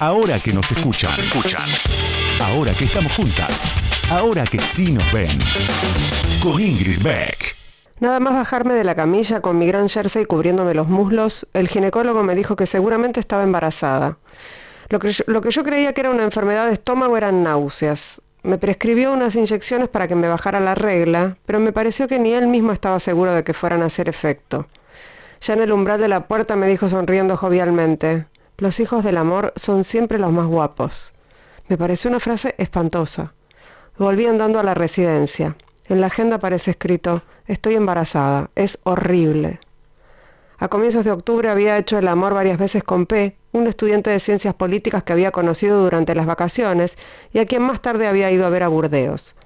Ahora 0.00 0.40
que 0.40 0.50
nos 0.50 0.72
escuchan. 0.72 1.10
escuchan. 1.10 1.68
Ahora 2.42 2.72
que 2.72 2.86
estamos 2.86 3.12
juntas. 3.12 3.66
Ahora 4.10 4.44
que 4.46 4.58
sí 4.58 4.92
nos 4.92 5.12
ven. 5.12 5.38
Con 6.42 6.58
Ingrid 6.58 7.02
Beck. 7.02 7.54
Nada 7.98 8.18
más 8.18 8.32
bajarme 8.32 8.72
de 8.72 8.84
la 8.84 8.94
camilla 8.94 9.42
con 9.42 9.58
mi 9.58 9.66
gran 9.66 9.90
jersey 9.90 10.24
cubriéndome 10.24 10.72
los 10.72 10.88
muslos, 10.88 11.46
el 11.52 11.68
ginecólogo 11.68 12.22
me 12.22 12.34
dijo 12.34 12.56
que 12.56 12.64
seguramente 12.64 13.20
estaba 13.20 13.42
embarazada. 13.42 14.16
Lo 14.88 14.98
que, 15.00 15.12
yo, 15.12 15.22
lo 15.26 15.42
que 15.42 15.50
yo 15.50 15.64
creía 15.64 15.92
que 15.92 16.00
era 16.00 16.10
una 16.10 16.24
enfermedad 16.24 16.68
de 16.68 16.72
estómago 16.72 17.18
eran 17.18 17.42
náuseas. 17.42 18.22
Me 18.42 18.56
prescribió 18.56 19.12
unas 19.12 19.36
inyecciones 19.36 19.90
para 19.90 20.08
que 20.08 20.14
me 20.14 20.28
bajara 20.28 20.60
la 20.60 20.74
regla, 20.74 21.36
pero 21.44 21.60
me 21.60 21.74
pareció 21.74 22.08
que 22.08 22.18
ni 22.18 22.32
él 22.32 22.46
mismo 22.46 22.72
estaba 22.72 23.00
seguro 23.00 23.34
de 23.34 23.44
que 23.44 23.52
fueran 23.52 23.82
a 23.82 23.86
hacer 23.86 24.08
efecto. 24.08 24.66
Ya 25.42 25.52
en 25.52 25.60
el 25.60 25.72
umbral 25.72 26.00
de 26.00 26.08
la 26.08 26.26
puerta 26.26 26.56
me 26.56 26.68
dijo 26.68 26.88
sonriendo 26.88 27.36
jovialmente, 27.36 28.24
los 28.60 28.78
hijos 28.78 29.02
del 29.02 29.16
amor 29.16 29.52
son 29.56 29.84
siempre 29.84 30.18
los 30.18 30.32
más 30.32 30.46
guapos. 30.46 31.14
Me 31.68 31.78
pareció 31.78 32.10
una 32.10 32.20
frase 32.20 32.54
espantosa. 32.58 33.32
Volví 33.96 34.26
andando 34.26 34.60
a 34.60 34.62
la 34.62 34.74
residencia. 34.74 35.56
En 35.86 36.00
la 36.00 36.08
agenda 36.08 36.36
aparece 36.36 36.72
escrito, 36.72 37.22
estoy 37.46 37.74
embarazada, 37.74 38.50
es 38.54 38.78
horrible. 38.84 39.60
A 40.58 40.68
comienzos 40.68 41.06
de 41.06 41.10
octubre 41.10 41.48
había 41.48 41.78
hecho 41.78 41.96
el 41.96 42.06
amor 42.06 42.34
varias 42.34 42.58
veces 42.58 42.84
con 42.84 43.06
P, 43.06 43.34
un 43.52 43.66
estudiante 43.66 44.10
de 44.10 44.20
ciencias 44.20 44.52
políticas 44.52 45.04
que 45.04 45.14
había 45.14 45.32
conocido 45.32 45.82
durante 45.82 46.14
las 46.14 46.26
vacaciones 46.26 46.98
y 47.32 47.38
a 47.38 47.46
quien 47.46 47.62
más 47.62 47.80
tarde 47.80 48.06
había 48.06 48.30
ido 48.30 48.44
a 48.44 48.50
ver 48.50 48.62
a 48.62 48.68
Burdeos. 48.68 49.36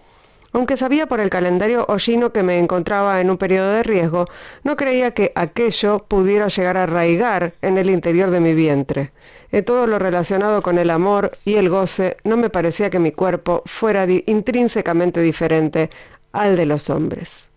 Aunque 0.55 0.77
sabía 0.77 1.09
por 1.09 1.19
el 1.19 1.31
calendario 1.31 1.85
hollino 1.89 2.33
que 2.33 2.45
me 2.45 2.61
encontraba 2.61 3.21
en 3.21 3.29
un 3.29 3.39
periodo 3.39 3.73
de 3.73 3.83
riesgo, 3.83 4.27
no 4.63 4.77
creía 4.77 5.11
que 5.11 5.33
aquello 5.35 5.99
pudiera 6.07 6.47
llegar 6.47 6.77
a 6.77 6.85
arraigar 6.85 7.55
en 7.61 7.77
el 7.77 7.91
interior 7.91 8.31
de 8.31 8.39
mi 8.39 8.55
vientre. 8.55 9.11
En 9.51 9.65
todo 9.65 9.89
lo 9.89 9.99
relacionado 9.99 10.63
con 10.63 10.79
el 10.79 10.91
amor 10.91 11.33
y 11.45 11.57
el 11.57 11.69
goce, 11.69 12.19
no 12.23 12.37
me 12.37 12.51
parecía 12.51 12.89
que 12.89 13.01
mi 13.01 13.11
cuerpo 13.11 13.65
fuera 13.67 14.07
intrínsecamente 14.27 15.21
diferente 15.21 15.91
al 16.31 16.55
de 16.55 16.67
los 16.67 16.89
hombres. 16.89 17.51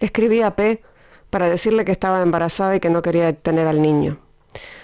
Escribí 0.00 0.42
a 0.42 0.56
P 0.56 0.82
para 1.30 1.48
decirle 1.48 1.86
que 1.86 1.92
estaba 1.92 2.20
embarazada 2.20 2.76
y 2.76 2.80
que 2.80 2.90
no 2.90 3.00
quería 3.00 3.32
tener 3.32 3.66
al 3.66 3.80
niño. 3.80 4.18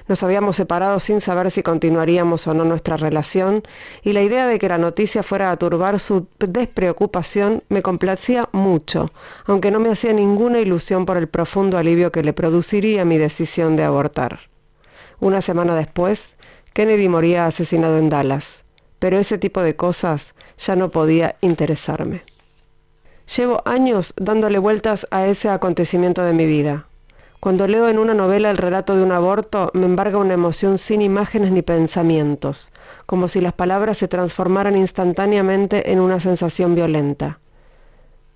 Nos 0.08 0.22
habíamos 0.22 0.56
separado 0.56 1.00
sin 1.00 1.20
saber 1.20 1.50
si 1.50 1.62
continuaríamos 1.62 2.46
o 2.46 2.54
no 2.54 2.64
nuestra 2.64 2.96
relación 2.96 3.62
y 4.02 4.12
la 4.12 4.22
idea 4.22 4.46
de 4.46 4.58
que 4.58 4.68
la 4.68 4.78
noticia 4.78 5.22
fuera 5.22 5.50
a 5.50 5.56
turbar 5.56 5.98
su 5.98 6.28
despreocupación 6.38 7.64
me 7.68 7.82
complacía 7.82 8.48
mucho, 8.52 9.10
aunque 9.46 9.70
no 9.70 9.80
me 9.80 9.90
hacía 9.90 10.12
ninguna 10.12 10.60
ilusión 10.60 11.06
por 11.06 11.16
el 11.16 11.28
profundo 11.28 11.76
alivio 11.76 12.12
que 12.12 12.22
le 12.22 12.32
produciría 12.32 13.04
mi 13.04 13.18
decisión 13.18 13.74
de 13.74 13.82
abortar. 13.82 14.40
Una 15.18 15.40
semana 15.40 15.74
después, 15.74 16.36
Kennedy 16.72 17.08
moría 17.08 17.46
asesinado 17.46 17.98
en 17.98 18.08
Dallas, 18.08 18.64
pero 18.98 19.18
ese 19.18 19.38
tipo 19.38 19.60
de 19.60 19.74
cosas 19.74 20.34
ya 20.58 20.76
no 20.76 20.90
podía 20.90 21.36
interesarme. 21.40 22.22
Llevo 23.36 23.60
años 23.64 24.14
dándole 24.16 24.58
vueltas 24.58 25.06
a 25.10 25.26
ese 25.26 25.48
acontecimiento 25.48 26.22
de 26.22 26.32
mi 26.32 26.46
vida. 26.46 26.86
Cuando 27.46 27.68
leo 27.68 27.88
en 27.88 28.00
una 28.00 28.12
novela 28.12 28.50
el 28.50 28.56
relato 28.58 28.96
de 28.96 29.04
un 29.04 29.12
aborto, 29.12 29.70
me 29.72 29.86
embarga 29.86 30.18
una 30.18 30.34
emoción 30.34 30.78
sin 30.78 31.00
imágenes 31.00 31.52
ni 31.52 31.62
pensamientos, 31.62 32.72
como 33.06 33.28
si 33.28 33.40
las 33.40 33.52
palabras 33.52 33.98
se 33.98 34.08
transformaran 34.08 34.76
instantáneamente 34.76 35.92
en 35.92 36.00
una 36.00 36.18
sensación 36.18 36.74
violenta. 36.74 37.38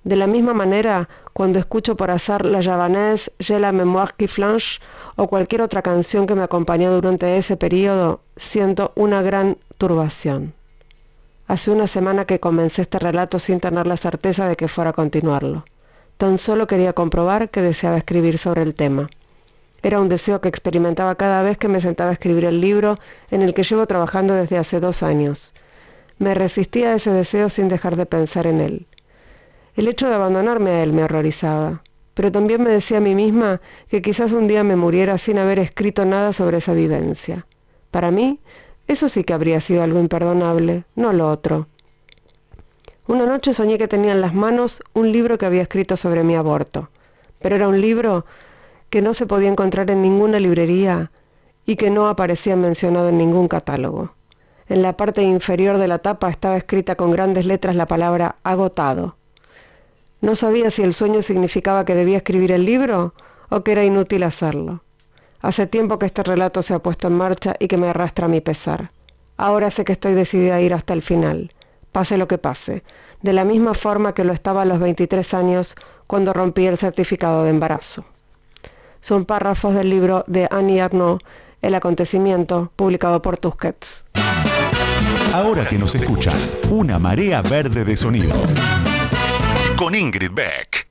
De 0.04 0.14
la 0.14 0.28
misma 0.28 0.54
manera, 0.54 1.08
cuando 1.32 1.58
escucho 1.58 1.96
por 1.96 2.12
azar 2.12 2.46
La 2.46 2.62
Javanaise, 2.62 3.32
Je 3.40 3.58
la 3.58 3.72
mémoire 3.72 4.12
qui 4.16 4.28
flanche 4.28 4.78
o 5.16 5.26
cualquier 5.26 5.62
otra 5.62 5.82
canción 5.82 6.28
que 6.28 6.36
me 6.36 6.44
acompañó 6.44 6.92
durante 6.92 7.36
ese 7.36 7.56
periodo, 7.56 8.20
siento 8.36 8.92
una 8.94 9.22
gran 9.22 9.56
turbación. 9.76 10.54
Hace 11.48 11.72
una 11.72 11.88
semana 11.88 12.26
que 12.26 12.38
comencé 12.38 12.82
este 12.82 13.00
relato 13.00 13.40
sin 13.40 13.58
tener 13.58 13.88
la 13.88 13.96
certeza 13.96 14.46
de 14.46 14.54
que 14.54 14.68
fuera 14.68 14.90
a 14.90 14.92
continuarlo. 14.92 15.64
Tan 16.20 16.36
solo 16.36 16.66
quería 16.66 16.92
comprobar 16.92 17.48
que 17.48 17.62
deseaba 17.62 17.96
escribir 17.96 18.36
sobre 18.36 18.60
el 18.60 18.74
tema. 18.74 19.08
Era 19.82 20.00
un 20.00 20.10
deseo 20.10 20.42
que 20.42 20.50
experimentaba 20.50 21.14
cada 21.14 21.42
vez 21.42 21.56
que 21.56 21.66
me 21.66 21.80
sentaba 21.80 22.10
a 22.10 22.12
escribir 22.12 22.44
el 22.44 22.60
libro 22.60 22.96
en 23.30 23.40
el 23.40 23.54
que 23.54 23.62
llevo 23.62 23.86
trabajando 23.86 24.34
desde 24.34 24.58
hace 24.58 24.80
dos 24.80 25.02
años. 25.02 25.54
Me 26.18 26.34
resistía 26.34 26.90
a 26.90 26.96
ese 26.96 27.10
deseo 27.10 27.48
sin 27.48 27.70
dejar 27.70 27.96
de 27.96 28.04
pensar 28.04 28.46
en 28.46 28.60
él. 28.60 28.86
El 29.74 29.88
hecho 29.88 30.10
de 30.10 30.14
abandonarme 30.14 30.72
a 30.72 30.82
él 30.82 30.92
me 30.92 31.04
horrorizaba, 31.04 31.82
pero 32.12 32.30
también 32.30 32.62
me 32.62 32.68
decía 32.68 32.98
a 32.98 33.00
mí 33.00 33.14
misma 33.14 33.62
que 33.88 34.02
quizás 34.02 34.34
un 34.34 34.46
día 34.46 34.62
me 34.62 34.76
muriera 34.76 35.16
sin 35.16 35.38
haber 35.38 35.58
escrito 35.58 36.04
nada 36.04 36.34
sobre 36.34 36.58
esa 36.58 36.74
vivencia. 36.74 37.46
Para 37.90 38.10
mí, 38.10 38.40
eso 38.88 39.08
sí 39.08 39.24
que 39.24 39.32
habría 39.32 39.58
sido 39.60 39.82
algo 39.82 39.98
imperdonable, 39.98 40.84
no 40.96 41.14
lo 41.14 41.30
otro. 41.30 41.68
Una 43.10 43.26
noche 43.26 43.52
soñé 43.52 43.76
que 43.76 43.88
tenía 43.88 44.12
en 44.12 44.20
las 44.20 44.34
manos 44.34 44.84
un 44.92 45.10
libro 45.10 45.36
que 45.36 45.44
había 45.44 45.62
escrito 45.62 45.96
sobre 45.96 46.22
mi 46.22 46.36
aborto, 46.36 46.90
pero 47.40 47.56
era 47.56 47.66
un 47.66 47.80
libro 47.80 48.24
que 48.88 49.02
no 49.02 49.14
se 49.14 49.26
podía 49.26 49.48
encontrar 49.48 49.90
en 49.90 50.00
ninguna 50.00 50.38
librería 50.38 51.10
y 51.66 51.74
que 51.74 51.90
no 51.90 52.08
aparecía 52.08 52.54
mencionado 52.54 53.08
en 53.08 53.18
ningún 53.18 53.48
catálogo. 53.48 54.14
En 54.68 54.82
la 54.82 54.96
parte 54.96 55.22
inferior 55.22 55.78
de 55.78 55.88
la 55.88 55.98
tapa 55.98 56.30
estaba 56.30 56.56
escrita 56.56 56.94
con 56.94 57.10
grandes 57.10 57.46
letras 57.46 57.74
la 57.74 57.86
palabra 57.88 58.36
agotado. 58.44 59.16
No 60.20 60.36
sabía 60.36 60.70
si 60.70 60.84
el 60.84 60.94
sueño 60.94 61.20
significaba 61.20 61.84
que 61.84 61.96
debía 61.96 62.18
escribir 62.18 62.52
el 62.52 62.64
libro 62.64 63.14
o 63.48 63.64
que 63.64 63.72
era 63.72 63.82
inútil 63.82 64.22
hacerlo. 64.22 64.84
Hace 65.40 65.66
tiempo 65.66 65.98
que 65.98 66.06
este 66.06 66.22
relato 66.22 66.62
se 66.62 66.74
ha 66.74 66.78
puesto 66.78 67.08
en 67.08 67.14
marcha 67.14 67.54
y 67.58 67.66
que 67.66 67.76
me 67.76 67.88
arrastra 67.88 68.26
a 68.26 68.28
mi 68.28 68.40
pesar. 68.40 68.92
Ahora 69.36 69.68
sé 69.70 69.84
que 69.84 69.90
estoy 69.90 70.14
decidida 70.14 70.54
a 70.54 70.60
ir 70.60 70.72
hasta 70.74 70.92
el 70.92 71.02
final, 71.02 71.50
pase 71.92 72.16
lo 72.16 72.28
que 72.28 72.38
pase, 72.38 72.82
de 73.22 73.32
la 73.32 73.44
misma 73.44 73.74
forma 73.74 74.14
que 74.14 74.24
lo 74.24 74.32
estaba 74.32 74.62
a 74.62 74.64
los 74.64 74.78
23 74.78 75.34
años 75.34 75.74
cuando 76.06 76.32
rompí 76.32 76.66
el 76.66 76.76
certificado 76.76 77.44
de 77.44 77.50
embarazo. 77.50 78.04
Son 79.00 79.24
párrafos 79.24 79.74
del 79.74 79.90
libro 79.90 80.24
de 80.26 80.46
Annie 80.50 80.80
Arnaud, 80.80 81.20
El 81.62 81.74
acontecimiento, 81.74 82.72
publicado 82.76 83.22
por 83.22 83.36
Tusquets. 83.36 84.04
Ahora 85.32 85.64
que 85.64 85.78
nos 85.78 85.94
escuchan, 85.94 86.36
una 86.70 86.98
marea 86.98 87.40
verde 87.42 87.84
de 87.84 87.96
sonido. 87.96 88.34
Con 89.76 89.94
Ingrid 89.94 90.32
Beck. 90.32 90.88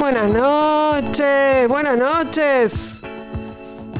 Buenas 0.00 0.34
noches, 0.34 1.68
buenas 1.68 1.98
noches. 1.98 2.89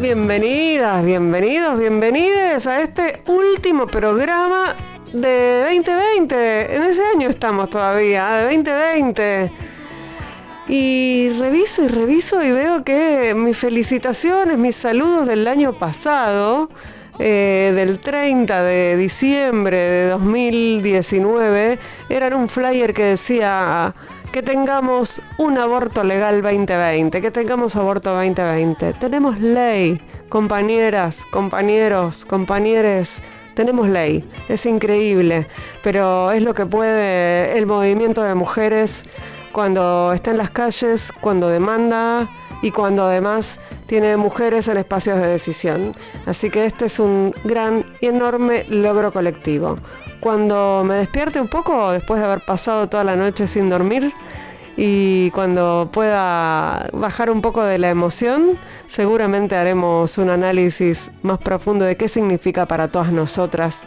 Bienvenidas, 0.01 1.05
bienvenidos, 1.05 1.79
bienvenides 1.79 2.67
a 2.67 2.81
este 2.81 3.21
último 3.27 3.85
programa 3.85 4.75
de 5.13 5.65
2020. 5.75 6.75
En 6.75 6.83
ese 6.85 7.03
año 7.05 7.29
estamos 7.29 7.69
todavía, 7.69 8.31
de 8.37 8.45
2020. 8.45 9.53
Y 10.69 11.29
reviso 11.39 11.85
y 11.85 11.89
reviso 11.89 12.43
y 12.43 12.51
veo 12.51 12.83
que 12.83 13.35
mis 13.37 13.59
felicitaciones, 13.59 14.57
mis 14.57 14.75
saludos 14.75 15.27
del 15.27 15.47
año 15.47 15.75
pasado, 15.75 16.71
eh, 17.19 17.71
del 17.77 17.99
30 17.99 18.63
de 18.63 18.97
diciembre 18.97 19.77
de 19.77 20.09
2019, 20.09 21.79
eran 22.09 22.33
un 22.33 22.49
flyer 22.49 22.95
que 22.95 23.05
decía 23.05 23.95
que 24.33 24.43
tengamos 24.43 25.21
un 25.39 25.59
aborto 25.59 26.05
legal 26.05 26.41
2020, 26.41 27.21
que 27.21 27.31
tengamos 27.31 27.75
aborto 27.75 28.15
2020. 28.15 28.93
Tenemos 28.95 29.41
ley, 29.41 30.01
compañeras, 30.29 31.25
compañeros, 31.31 32.25
compañeres. 32.25 33.23
Tenemos 33.55 33.89
ley, 33.89 34.25
es 34.49 34.67
increíble, 34.67 35.49
pero 35.83 36.31
es 36.31 36.43
lo 36.43 36.55
que 36.55 36.65
puede 36.65 37.59
el 37.59 37.67
movimiento 37.67 38.23
de 38.23 38.35
mujeres 38.37 39.05
cuando 39.53 40.13
está 40.13 40.31
en 40.31 40.39
las 40.39 40.51
calles, 40.51 41.11
cuando 41.21 41.49
demanda 41.49 42.29
y 42.63 42.71
cuando 42.71 43.07
además 43.07 43.59
tiene 43.87 44.17
mujeres 44.17 44.69
en 44.69 44.77
espacios 44.77 45.19
de 45.19 45.27
decisión. 45.27 45.97
Así 46.27 46.51
que 46.51 46.67
este 46.67 46.85
es 46.85 47.01
un 47.01 47.35
gran 47.43 47.85
y 48.01 48.07
enorme 48.07 48.65
logro 48.69 49.13
colectivo 49.13 49.79
cuando 50.21 50.85
me 50.87 50.97
despierte 50.97 51.41
un 51.41 51.49
poco 51.49 51.91
después 51.93 52.21
de 52.21 52.27
haber 52.27 52.45
pasado 52.45 52.89
toda 52.89 53.05
la 53.05 53.17
noche 53.17 53.47
sin 53.47 53.71
dormir 53.71 54.13
y 54.77 55.31
cuando 55.33 55.91
pueda 55.93 56.89
bajar 56.93 57.31
un 57.31 57.43
poco 57.43 57.63
de 57.65 57.79
la 57.79 57.91
emoción, 57.91 58.59
seguramente 58.87 59.57
haremos 59.57 60.17
un 60.19 60.31
análisis 60.31 61.11
más 61.23 61.39
profundo 61.39 61.85
de 61.85 61.97
qué 61.97 62.09
significa 62.09 62.67
para 62.67 62.89
todas 62.89 63.13
nosotras 63.13 63.79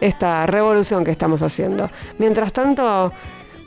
esta 0.00 0.46
revolución 0.46 1.04
que 1.04 1.10
estamos 1.10 1.42
haciendo. 1.42 1.88
Mientras 2.18 2.52
tanto, 2.52 3.12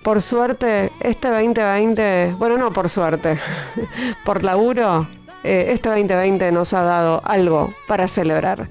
por 0.04 0.22
suerte, 0.22 0.92
este 1.00 1.30
2020, 1.30 2.36
bueno, 2.38 2.58
no 2.58 2.72
por 2.72 2.90
suerte, 2.90 3.40
por 4.26 4.44
laburo, 4.44 5.08
eh, 5.44 5.70
este 5.70 5.90
2020 5.90 6.52
nos 6.52 6.74
ha 6.74 6.82
dado 6.82 7.22
algo 7.26 7.72
para 7.88 8.08
celebrar. 8.08 8.68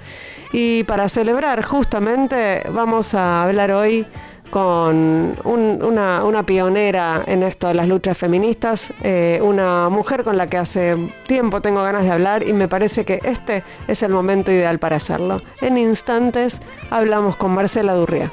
Y 0.52 0.84
para 0.84 1.08
celebrar 1.08 1.62
justamente 1.62 2.62
vamos 2.70 3.14
a 3.14 3.44
hablar 3.44 3.70
hoy 3.72 4.06
con 4.50 5.36
una, 5.44 6.42
pionera 6.44 7.22
en 7.26 7.42
esto 7.42 7.68
de 7.68 7.74
las 7.74 7.88
luchas 7.88 8.16
feministas, 8.16 8.92
eh, 9.02 9.40
una 9.42 9.88
mujer 9.88 10.22
con 10.22 10.36
la 10.36 10.46
que 10.46 10.56
hace 10.56 10.96
tiempo 11.26 11.60
tengo 11.60 11.82
ganas 11.82 12.04
de 12.04 12.10
hablar 12.10 12.46
y 12.46 12.52
me 12.52 12.68
parece 12.68 13.04
que 13.04 13.20
este 13.24 13.64
es 13.88 14.02
el 14.02 14.12
momento 14.12 14.52
ideal 14.52 14.78
para 14.78 14.96
hacerlo. 14.96 15.42
En 15.60 15.78
instantes 15.78 16.60
hablamos 16.90 17.36
con 17.36 17.52
Marcela 17.52 17.94
Durría. 17.94 18.30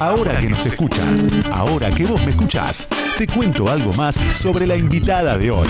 Ahora 0.00 0.40
que 0.40 0.48
nos 0.48 0.66
escuchan, 0.66 1.42
ahora 1.52 1.90
que 1.90 2.04
vos 2.04 2.20
me 2.24 2.30
escuchás, 2.30 2.88
te 3.16 3.26
cuento 3.26 3.68
algo 3.68 3.92
más 3.92 4.16
sobre 4.32 4.66
la 4.66 4.76
invitada 4.76 5.38
de 5.38 5.50
hoy. 5.50 5.68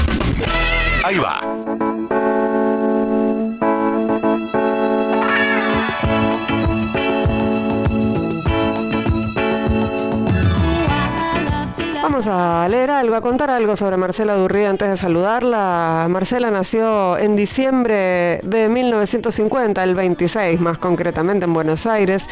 Ahí 1.04 1.18
va. 1.18 1.93
Vamos 12.14 12.28
a 12.28 12.68
leer 12.68 12.92
algo, 12.92 13.16
a 13.16 13.20
contar 13.20 13.50
algo 13.50 13.74
sobre 13.74 13.96
Marcela 13.96 14.36
Durría 14.36 14.70
antes 14.70 14.88
de 14.88 14.96
saludarla. 14.96 16.06
Marcela 16.08 16.48
nació 16.48 17.18
en 17.18 17.34
diciembre 17.34 18.38
de 18.44 18.68
1950, 18.68 19.82
el 19.82 19.96
26 19.96 20.60
más 20.60 20.78
concretamente 20.78 21.44
en 21.44 21.52
Buenos 21.52 21.88
Aires. 21.88 22.24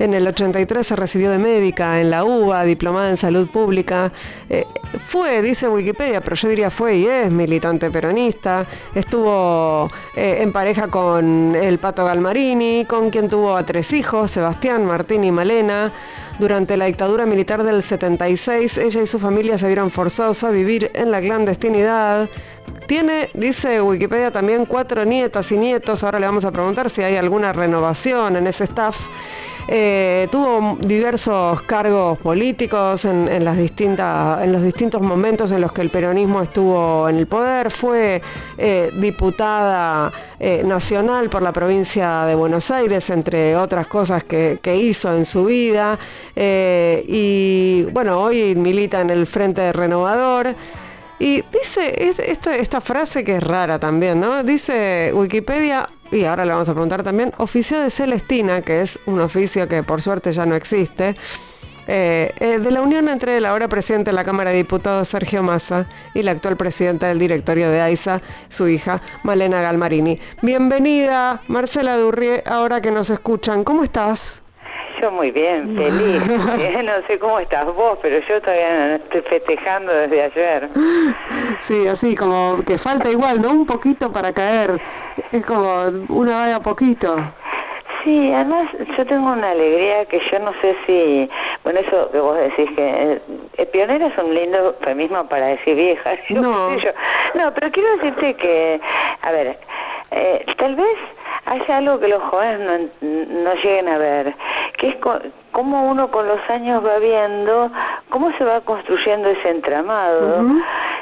En 0.00 0.14
el 0.14 0.26
83 0.26 0.86
se 0.86 0.96
recibió 0.96 1.30
de 1.30 1.36
médica 1.36 2.00
en 2.00 2.08
la 2.08 2.24
UBA, 2.24 2.64
diplomada 2.64 3.10
en 3.10 3.18
salud 3.18 3.46
pública. 3.50 4.10
Eh, 4.48 4.64
fue, 5.06 5.42
dice 5.42 5.68
Wikipedia, 5.68 6.22
pero 6.22 6.36
yo 6.36 6.48
diría 6.48 6.70
fue 6.70 6.96
y 6.96 7.06
es 7.06 7.30
militante 7.30 7.90
peronista. 7.90 8.66
Estuvo 8.94 9.90
eh, 10.16 10.38
en 10.40 10.52
pareja 10.52 10.88
con 10.88 11.54
el 11.54 11.76
Pato 11.76 12.06
Galmarini, 12.06 12.86
con 12.88 13.10
quien 13.10 13.28
tuvo 13.28 13.54
a 13.54 13.62
tres 13.66 13.92
hijos, 13.92 14.30
Sebastián, 14.30 14.86
Martín 14.86 15.22
y 15.22 15.30
Malena. 15.30 15.92
Durante 16.38 16.78
la 16.78 16.86
dictadura 16.86 17.26
militar 17.26 17.62
del 17.62 17.82
76, 17.82 18.78
ella 18.78 19.02
y 19.02 19.06
su 19.06 19.18
familia 19.18 19.58
se 19.58 19.66
vieron 19.66 19.90
forzados 19.90 20.42
a 20.44 20.50
vivir 20.50 20.90
en 20.94 21.10
la 21.10 21.20
clandestinidad. 21.20 22.30
Tiene, 22.86 23.28
dice 23.34 23.82
Wikipedia, 23.82 24.30
también 24.30 24.64
cuatro 24.64 25.04
nietas 25.04 25.52
y 25.52 25.58
nietos. 25.58 26.02
Ahora 26.02 26.18
le 26.18 26.24
vamos 26.24 26.46
a 26.46 26.50
preguntar 26.50 26.88
si 26.88 27.02
hay 27.02 27.16
alguna 27.16 27.52
renovación 27.52 28.36
en 28.36 28.46
ese 28.46 28.64
staff. 28.64 28.96
Eh, 29.72 30.26
tuvo 30.32 30.76
diversos 30.80 31.62
cargos 31.62 32.18
políticos 32.18 33.04
en, 33.04 33.44
las 33.44 33.56
distintas, 33.56 34.42
en 34.42 34.50
los 34.50 34.64
distintos 34.64 35.00
momentos 35.00 35.52
en 35.52 35.60
los 35.60 35.70
que 35.70 35.80
el 35.82 35.90
peronismo 35.90 36.42
estuvo 36.42 37.08
en 37.08 37.16
el 37.16 37.28
poder. 37.28 37.70
Fue 37.70 38.20
eh, 38.58 38.90
diputada 38.96 40.12
eh, 40.40 40.64
nacional 40.66 41.30
por 41.30 41.42
la 41.42 41.52
provincia 41.52 42.24
de 42.24 42.34
Buenos 42.34 42.72
Aires, 42.72 43.10
entre 43.10 43.54
otras 43.54 43.86
cosas 43.86 44.24
que, 44.24 44.58
hizo 44.80 45.14
en 45.14 45.24
su 45.24 45.44
vida. 45.44 45.96
y 46.34 47.84
bueno, 47.92 48.22
hoy 48.22 48.56
milita 48.56 49.00
en 49.00 49.10
el 49.10 49.24
Frente 49.24 49.72
Renovador. 49.72 50.52
Y 51.20 51.44
dice 51.52 52.12
esta 52.58 52.80
frase 52.80 53.22
que 53.22 53.36
es 53.36 53.42
rara 53.42 53.78
también, 53.78 54.18
¿no? 54.18 54.42
Dice 54.42 55.12
Wikipedia, 55.14 55.86
y 56.10 56.24
ahora 56.24 56.44
le 56.44 56.52
vamos 56.52 56.68
a 56.68 56.72
preguntar 56.72 57.02
también, 57.02 57.32
oficio 57.38 57.80
de 57.80 57.90
Celestina, 57.90 58.62
que 58.62 58.82
es 58.82 58.98
un 59.06 59.20
oficio 59.20 59.68
que 59.68 59.82
por 59.82 60.02
suerte 60.02 60.32
ya 60.32 60.46
no 60.46 60.54
existe, 60.54 61.16
eh, 61.86 62.32
eh, 62.38 62.58
de 62.58 62.70
la 62.70 62.82
unión 62.82 63.08
entre 63.08 63.36
el 63.36 63.46
ahora 63.46 63.68
presidente 63.68 64.10
de 64.10 64.14
la 64.14 64.24
Cámara 64.24 64.50
de 64.50 64.56
Diputados, 64.58 65.08
Sergio 65.08 65.42
Massa, 65.42 65.86
y 66.14 66.22
la 66.22 66.32
actual 66.32 66.56
presidenta 66.56 67.08
del 67.08 67.18
directorio 67.18 67.70
de 67.70 67.80
AISA, 67.80 68.22
su 68.48 68.68
hija, 68.68 69.00
Malena 69.24 69.60
Galmarini. 69.60 70.20
Bienvenida, 70.42 71.42
Marcela 71.48 71.96
Durrie, 71.96 72.42
ahora 72.46 72.80
que 72.80 72.90
nos 72.90 73.10
escuchan. 73.10 73.64
¿Cómo 73.64 73.82
estás? 73.82 74.42
Yo 75.00 75.10
muy 75.10 75.30
bien, 75.30 75.76
feliz. 75.76 76.26
no 76.84 77.06
sé 77.06 77.18
cómo 77.18 77.40
estás 77.40 77.64
vos, 77.66 77.98
pero 78.02 78.18
yo 78.26 78.40
todavía 78.40 78.96
estoy 78.96 79.22
festejando 79.22 79.92
desde 79.92 80.22
ayer. 80.22 80.68
Sí, 81.58 81.86
así 81.86 82.14
como 82.14 82.62
que 82.66 82.76
falta 82.76 83.10
igual, 83.10 83.40
¿no? 83.40 83.50
Un 83.50 83.66
poquito 83.66 84.12
para 84.12 84.32
caer. 84.32 84.80
Es 85.32 85.44
como 85.46 85.84
una 86.08 86.36
vaya 86.36 86.56
a 86.56 86.60
poquito. 86.62 87.16
Sí, 88.04 88.32
además 88.32 88.66
yo 88.96 89.06
tengo 89.06 89.30
una 89.32 89.50
alegría 89.50 90.04
que 90.06 90.20
yo 90.30 90.38
no 90.38 90.52
sé 90.62 90.76
si, 90.86 91.30
bueno, 91.64 91.80
eso 91.80 92.10
que 92.10 92.18
vos 92.18 92.36
decís 92.38 92.68
que 92.74 93.20
el 93.58 93.66
pionero 93.68 94.06
es 94.06 94.18
un 94.22 94.34
lindo 94.34 94.58
eufemismo 94.58 95.28
para 95.28 95.46
decir 95.46 95.76
vieja. 95.76 96.12
No. 96.30 96.70
no, 97.34 97.54
pero 97.54 97.70
quiero 97.70 97.96
decirte 97.96 98.34
que, 98.34 98.80
a 99.22 99.30
ver, 99.30 99.58
eh, 100.10 100.46
tal 100.56 100.76
vez 100.76 100.96
hay 101.46 101.62
algo 101.68 101.98
que 101.98 102.08
los 102.08 102.22
jóvenes 102.22 102.88
no, 103.00 103.54
lleguen 103.54 103.88
a 103.88 103.98
ver, 103.98 104.34
que 104.78 104.88
es 104.88 104.96
cómo 105.52 105.88
uno 105.88 106.10
con 106.10 106.26
los 106.26 106.38
años 106.48 106.84
va 106.84 106.98
viendo 106.98 107.70
cómo 108.08 108.30
se 108.36 108.44
va 108.44 108.60
construyendo 108.60 109.30
ese 109.30 109.50
entramado. 109.50 110.44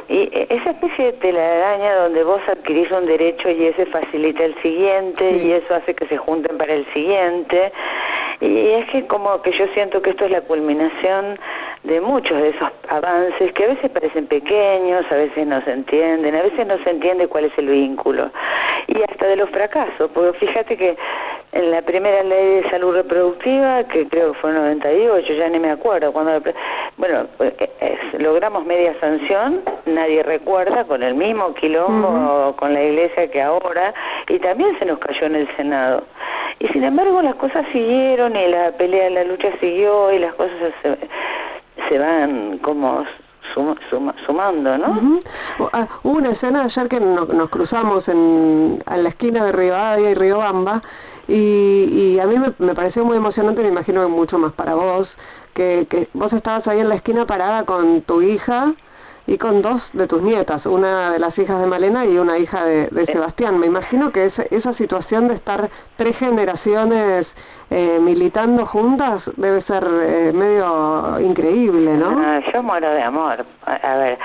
Y 0.08 0.30
e, 0.32 0.46
esa 0.50 0.70
especie 0.70 1.06
de 1.06 1.12
telaraña 1.14 1.96
donde 1.96 2.24
vos 2.24 2.40
adquirís 2.48 2.90
un 2.90 3.06
derecho 3.06 3.50
y 3.50 3.66
ese 3.66 3.86
facilita 3.86 4.44
el 4.44 4.60
siguiente 4.62 5.32
y 5.32 5.52
eso 5.52 5.74
hace 5.74 5.94
que 5.94 6.06
se 6.06 6.16
junten 6.16 6.56
para 6.56 6.72
el 6.72 6.86
siguiente. 6.94 7.72
Y 8.40 8.68
es 8.68 8.90
que 8.90 9.06
como 9.06 9.42
que 9.42 9.52
yo 9.52 9.66
siento 9.74 10.00
que 10.00 10.10
esto 10.10 10.24
es 10.24 10.30
la 10.30 10.42
culminación 10.42 11.38
de 11.84 12.00
muchos 12.00 12.40
de 12.40 12.50
esos 12.50 12.70
avances 12.88 13.52
que 13.52 13.64
a 13.64 13.68
veces 13.68 13.90
parecen 13.90 14.26
pequeños, 14.26 15.04
a 15.10 15.14
veces 15.14 15.46
no 15.46 15.62
se 15.62 15.72
entienden, 15.72 16.34
a 16.34 16.42
veces 16.42 16.66
no 16.66 16.76
se 16.84 16.90
entiende 16.90 17.28
cuál 17.28 17.44
es 17.44 17.52
el 17.56 17.66
vínculo. 17.66 18.30
Y 18.86 19.00
hasta 19.02 19.26
de 19.26 19.36
los 19.36 19.48
fracasos, 19.50 20.10
porque 20.12 20.46
fíjate 20.46 20.76
que 20.76 20.96
en 21.52 21.70
la 21.70 21.82
primera 21.82 22.22
ley 22.22 22.60
de 22.60 22.70
salud 22.70 22.94
reproductiva, 22.94 23.84
que 23.84 24.06
creo 24.06 24.32
que 24.32 24.38
fue 24.38 24.50
en 24.50 24.56
98, 24.56 25.32
ya 25.34 25.48
ni 25.48 25.58
me 25.58 25.70
acuerdo, 25.70 26.12
cuando 26.12 26.42
bueno, 26.98 27.26
eh, 27.40 27.98
logramos 28.18 28.66
media 28.66 28.94
sanción, 29.00 29.62
nadie 29.86 30.22
recuerda, 30.22 30.84
con 30.84 31.02
el 31.02 31.14
mismo 31.14 31.54
quilombo 31.54 32.54
con 32.56 32.74
la 32.74 32.82
iglesia 32.82 33.30
que 33.30 33.40
ahora, 33.40 33.94
y 34.28 34.38
también 34.38 34.78
se 34.78 34.84
nos 34.84 34.98
cayó 34.98 35.26
en 35.26 35.36
el 35.36 35.56
Senado. 35.56 36.04
Y 36.58 36.66
sin 36.68 36.82
embargo 36.82 37.22
las 37.22 37.36
cosas 37.36 37.64
siguieron 37.72 38.34
y 38.36 38.48
la 38.48 38.72
pelea, 38.72 39.10
la 39.10 39.24
lucha 39.24 39.48
siguió 39.60 40.12
y 40.12 40.18
las 40.18 40.34
cosas 40.34 40.72
se, 40.82 40.98
van 41.98 42.58
como 42.58 43.04
sumando, 44.26 44.78
¿no? 44.78 45.20
Ah, 45.72 45.88
hubo 46.02 46.18
una 46.18 46.30
escena 46.30 46.62
ayer 46.62 46.88
que 46.88 47.00
nos 47.00 47.48
cruzamos 47.48 48.08
en, 48.08 48.82
la 48.86 49.08
esquina 49.08 49.44
de 49.44 49.52
Rivadavia 49.52 50.10
y 50.10 50.14
Riobamba 50.14 50.82
y, 51.26 52.14
y 52.14 52.20
a 52.20 52.26
mí 52.26 52.36
me, 52.58 52.74
pareció 52.74 53.04
muy 53.04 53.16
emocionante, 53.16 53.62
me 53.62 53.68
imagino 53.68 54.02
que 54.02 54.08
mucho 54.08 54.38
más 54.38 54.52
para 54.52 54.74
vos, 54.74 55.18
que, 55.54 55.86
que 55.88 56.08
vos 56.12 56.32
estabas 56.32 56.68
ahí 56.68 56.80
en 56.80 56.88
la 56.88 56.94
esquina 56.94 57.26
parada 57.26 57.64
con 57.64 58.02
tu 58.02 58.22
hija 58.22 58.74
y 59.28 59.36
con 59.36 59.60
dos 59.60 59.90
de 59.92 60.06
tus 60.06 60.22
nietas, 60.22 60.64
una 60.64 61.12
de 61.12 61.18
las 61.18 61.38
hijas 61.38 61.60
de 61.60 61.66
Malena 61.66 62.06
y 62.06 62.16
una 62.16 62.38
hija 62.38 62.64
de, 62.64 62.88
Sebastián. 63.04 63.58
Me 63.58 63.66
imagino 63.66 64.10
que 64.10 64.24
esa 64.24 64.72
situación 64.72 65.28
de 65.28 65.34
estar 65.34 65.68
tres 65.96 66.16
generaciones 66.16 67.36
eh, 67.68 67.98
militando 68.00 68.64
juntas 68.64 69.30
debe 69.36 69.60
ser 69.60 69.86
eh, 69.86 70.32
medio 70.34 71.20
increíble, 71.20 71.98
¿no? 71.98 72.18
Ah, 72.18 72.40
yo 72.52 72.62
muero 72.62 72.90
de 72.90 73.02
amor. 73.02 73.44
A, 73.66 73.94
ver, 73.96 74.18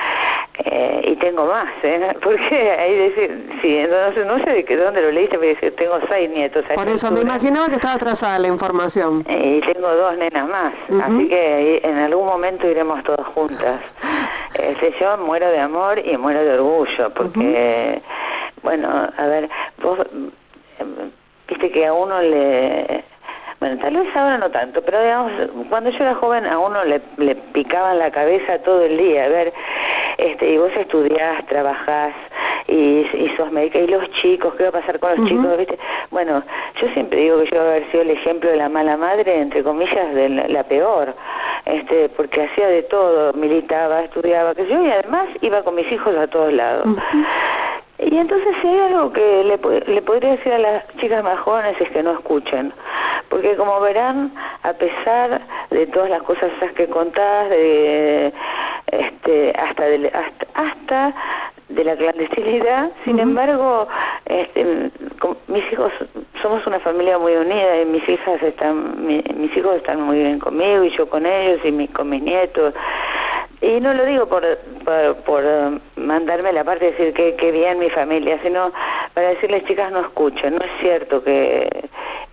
eh, 0.60 1.01
y 1.07 1.15
tengo 1.15 1.45
más, 1.45 1.72
¿eh? 1.81 2.15
Porque 2.22 2.72
ahí 2.72 2.95
decir, 2.95 3.60
sí, 3.62 3.86
no, 4.25 4.38
sé 4.43 4.50
de 4.51 4.65
qué, 4.65 4.77
dónde 4.77 5.01
lo 5.01 5.12
leíste, 5.12 5.39
pero 5.39 5.74
tengo 5.74 6.00
seis 6.10 6.29
nietos. 6.29 6.63
Por 6.75 6.88
eso 6.88 7.12
me 7.12 7.22
imaginaba 7.22 7.69
que 7.69 7.75
estaba 7.75 7.95
atrasada 7.95 8.38
la 8.39 8.48
información. 8.48 9.25
Y 9.27 9.62
tengo 9.62 9.88
dos 9.95 10.15
nenas 10.17 10.48
más, 10.48 10.74
así 11.03 11.27
que 11.27 11.81
en 11.83 11.98
algún 11.98 12.25
momento 12.25 12.69
iremos 12.69 13.03
todas 13.03 13.25
juntas. 13.27 13.79
Este, 14.53 14.93
yo 15.00 15.17
muero 15.17 15.50
de 15.50 15.60
amor 15.60 16.00
y 16.05 16.15
muero 16.15 16.43
de 16.43 16.53
orgullo, 16.53 17.10
porque, 17.15 18.03
bueno, 18.62 18.88
a 19.17 19.25
ver, 19.25 19.50
vos, 19.81 19.98
em, 20.77 21.12
viste 21.48 21.72
que 21.72 21.88
a 21.88 21.93
uno 21.93 22.22
le... 22.22 23.03
Bueno, 23.60 23.81
tal 23.81 23.95
vez 23.95 24.15
ahora 24.15 24.38
no 24.38 24.51
tanto, 24.51 24.83
pero 24.83 25.01
digamos, 25.01 25.31
cuando 25.69 25.89
yo 25.89 25.98
era 25.98 26.13
joven 26.15 26.45
a 26.45 26.60
uno 26.60 26.83
le, 26.83 27.01
le 27.17 27.33
picaba 27.36 27.95
la 27.95 28.12
cabeza 28.12 28.60
todo 28.60 28.83
el 28.83 28.95
día, 28.95 29.25
a 29.25 29.29
ver, 29.29 29.53
este, 30.23 30.53
y 30.53 30.57
vos 30.57 30.71
estudiás, 30.75 31.45
trabajás, 31.47 32.13
y, 32.67 33.05
y 33.13 33.33
sos 33.35 33.51
médica, 33.51 33.79
y 33.79 33.87
los 33.87 34.09
chicos, 34.11 34.53
¿qué 34.55 34.63
va 34.63 34.69
a 34.69 34.81
pasar 34.81 34.99
con 34.99 35.17
los 35.17 35.27
chicos? 35.27 35.57
¿viste? 35.57 35.77
Bueno, 36.11 36.41
yo 36.81 36.87
siempre 36.93 37.19
digo 37.19 37.41
que 37.43 37.49
yo 37.53 37.61
haber 37.61 37.91
sido 37.91 38.03
el 38.03 38.11
ejemplo 38.11 38.49
de 38.49 38.55
la 38.55 38.69
mala 38.69 38.95
madre, 38.95 39.41
entre 39.41 39.63
comillas, 39.63 40.15
de 40.15 40.29
la, 40.29 40.63
peor, 40.63 41.13
este, 41.65 42.09
porque 42.09 42.43
hacía 42.43 42.67
de 42.67 42.83
todo, 42.83 43.33
militaba, 43.33 44.01
estudiaba, 44.01 44.55
que 44.55 44.65
yo, 44.65 44.81
y 44.81 44.89
además 44.89 45.27
iba 45.41 45.61
con 45.63 45.75
mis 45.75 45.91
hijos 45.91 46.17
a 46.17 46.27
todos 46.27 46.53
lados. 46.53 46.87
Y 47.99 48.17
entonces 48.17 48.49
si 48.61 48.67
hay 48.67 48.79
algo 48.79 49.13
que 49.13 49.43
le, 49.43 49.93
le 49.93 50.01
podría 50.01 50.31
decir 50.31 50.51
a 50.51 50.57
las 50.57 50.87
chicas 50.99 51.23
más 51.23 51.39
jóvenes 51.39 51.75
es 51.79 51.89
que 51.89 52.03
no 52.03 52.13
escuchen, 52.13 52.73
porque 53.29 53.55
como 53.55 53.79
verán, 53.81 54.33
a 54.63 54.73
pesar 54.73 55.41
de 55.69 55.87
todas 55.87 56.09
las 56.09 56.21
cosas 56.23 56.51
que 56.75 56.87
contás, 56.87 57.49
de, 57.49 58.33
este, 59.00 59.53
hasta, 59.59 59.85
de, 59.85 60.12
hasta, 60.53 61.15
de 61.70 61.84
la 61.84 61.96
clandestinidad, 61.96 62.91
sin 63.05 63.20
embargo, 63.20 63.88
este, 64.25 64.91
mis 65.48 65.72
hijos 65.72 65.91
somos 66.41 66.65
una 66.67 66.79
familia 66.79 67.17
muy 67.17 67.34
unida 67.34 67.82
y 67.82 67.86
mis 67.86 68.08
hijas 68.08 68.41
están, 68.41 69.05
mis 69.05 69.58
hijos 69.58 69.77
están 69.77 70.01
muy 70.01 70.17
bien 70.20 70.39
conmigo 70.39 70.84
y 70.84 70.96
yo 70.96 71.10
con 71.10 71.25
ellos 71.25 71.60
y 71.63 71.88
con 71.88 72.10
mis 72.10 72.22
nietos. 72.22 72.74
Y 73.62 73.79
no 73.79 73.93
lo 73.93 74.05
digo 74.05 74.27
por, 74.27 74.43
por, 75.25 75.43
eh, 75.46 75.79
mandarme 75.96 76.51
la 76.51 76.65
parte 76.65 76.86
de 76.86 76.91
decir 76.91 77.13
que, 77.13 77.36
que 77.36 77.51
bien 77.53 77.79
mi 77.79 77.89
familia, 77.89 78.38
sino 78.43 78.74
para 79.13 79.29
decirles, 79.29 79.63
chicas, 79.65 79.89
no 79.89 80.01
escuchen, 80.01 80.55
no 80.55 80.65
es 80.65 80.72
cierto 80.82 81.24
que 81.24 81.70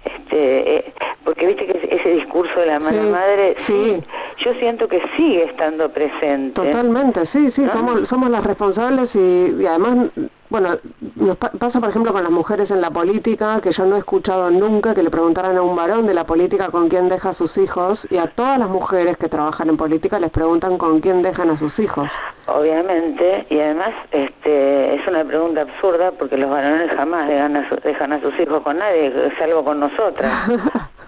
este, 0.05 0.77
eh, 0.77 0.93
porque 1.25 1.47
viste 1.47 1.67
que 1.67 1.95
ese 1.95 2.11
discurso 2.15 2.59
de 2.59 2.67
la 2.67 2.81
mala 2.81 3.03
madre, 3.03 3.55
sí. 3.59 4.03
yo 4.39 4.53
siento 4.55 4.89
que 4.89 5.03
sigue 5.17 5.45
estando 5.45 5.91
presente. 5.91 6.55
Totalmente, 6.55 7.27
sí, 7.27 7.51
sí, 7.51 7.69
somos, 7.69 8.09
somos 8.09 8.31
las 8.31 8.43
responsables 8.45 9.15
y, 9.17 9.20
además, 9.69 10.11
bueno, 10.49 10.71
nos 11.15 11.37
pasa 11.37 11.81
por 11.81 11.89
ejemplo 11.89 12.13
con 12.13 12.23
las 12.23 12.33
mujeres 12.33 12.71
en 12.71 12.81
la 12.81 12.91
política, 12.91 13.61
que 13.61 13.71
yo 13.71 13.87
no 13.87 13.97
he 13.97 13.99
escuchado 14.01 14.51
nunca 14.51 14.95
que 14.95 15.03
le 15.03 15.11
preguntaran 15.11 15.57
a 15.57 15.63
un 15.63 15.77
varón 15.77 16.07
de 16.07 16.15
la 16.15 16.27
política 16.27 16.71
con 16.71 16.89
quién 16.89 17.09
deja 17.09 17.31
a 17.31 17.33
sus 17.33 17.57
hijos, 17.59 18.07
y 18.11 18.19
a 18.19 18.27
todas 18.27 18.59
las 18.59 18.69
mujeres 18.69 19.17
que 19.17 19.29
trabajan 19.29 19.69
en 19.69 19.77
política 19.77 20.19
les 20.19 20.31
preguntan 20.31 20.77
con 20.77 21.01
quién 21.01 21.23
dejan 21.23 21.51
a 21.51 21.57
sus 21.57 21.79
hijos. 21.79 22.13
Obviamente, 22.47 23.47
y 23.49 23.61
además 23.61 23.91
este, 24.11 24.95
es 24.97 25.07
una 25.07 25.25
pregunta 25.25 25.63
absurda 25.63 26.11
porque 26.13 26.37
los 26.37 26.51
varones 26.51 26.91
jamás 26.97 27.29
dejan 27.29 27.57
a, 27.57 27.69
dejan 27.85 28.13
a 28.13 28.21
sus 28.21 28.39
hijos 28.41 28.61
con 28.61 28.79
nadie, 28.79 29.13
salvo 29.39 29.65
con 29.65 29.79
nosotras. 29.81 30.33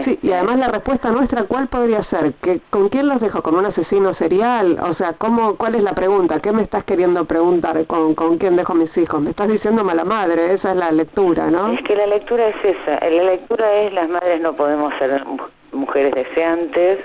Sí, 0.00 0.18
y 0.22 0.32
además 0.32 0.58
la 0.58 0.68
respuesta 0.68 1.10
nuestra, 1.10 1.44
¿cuál 1.44 1.68
podría 1.68 2.02
ser? 2.02 2.34
¿Que, 2.34 2.60
¿Con 2.70 2.88
quién 2.88 3.08
los 3.08 3.20
dejo? 3.20 3.42
¿Con 3.42 3.56
un 3.56 3.66
asesino 3.66 4.12
serial? 4.12 4.78
O 4.82 4.92
sea, 4.92 5.14
¿cómo, 5.14 5.56
¿cuál 5.56 5.74
es 5.74 5.82
la 5.82 5.94
pregunta? 5.94 6.40
¿Qué 6.40 6.52
me 6.52 6.62
estás 6.62 6.84
queriendo 6.84 7.24
preguntar? 7.24 7.86
¿Con, 7.86 8.14
¿Con 8.14 8.38
quién 8.38 8.56
dejo 8.56 8.72
a 8.72 8.76
mis 8.76 8.96
hijos? 8.98 9.20
Me 9.20 9.30
estás 9.30 9.48
diciendo 9.48 9.84
mala 9.84 10.04
madre, 10.04 10.52
esa 10.52 10.72
es 10.72 10.76
la 10.76 10.90
lectura, 10.92 11.50
¿no? 11.50 11.72
Es 11.72 11.82
que 11.82 11.96
la 11.96 12.06
lectura 12.06 12.48
es 12.48 12.56
esa. 12.64 13.00
La 13.08 13.22
lectura 13.22 13.72
es 13.74 13.92
las 13.92 14.08
madres 14.08 14.40
no 14.40 14.54
podemos 14.54 14.92
ser 14.98 15.24
mujeres 15.72 16.12
deseantes, 16.12 16.98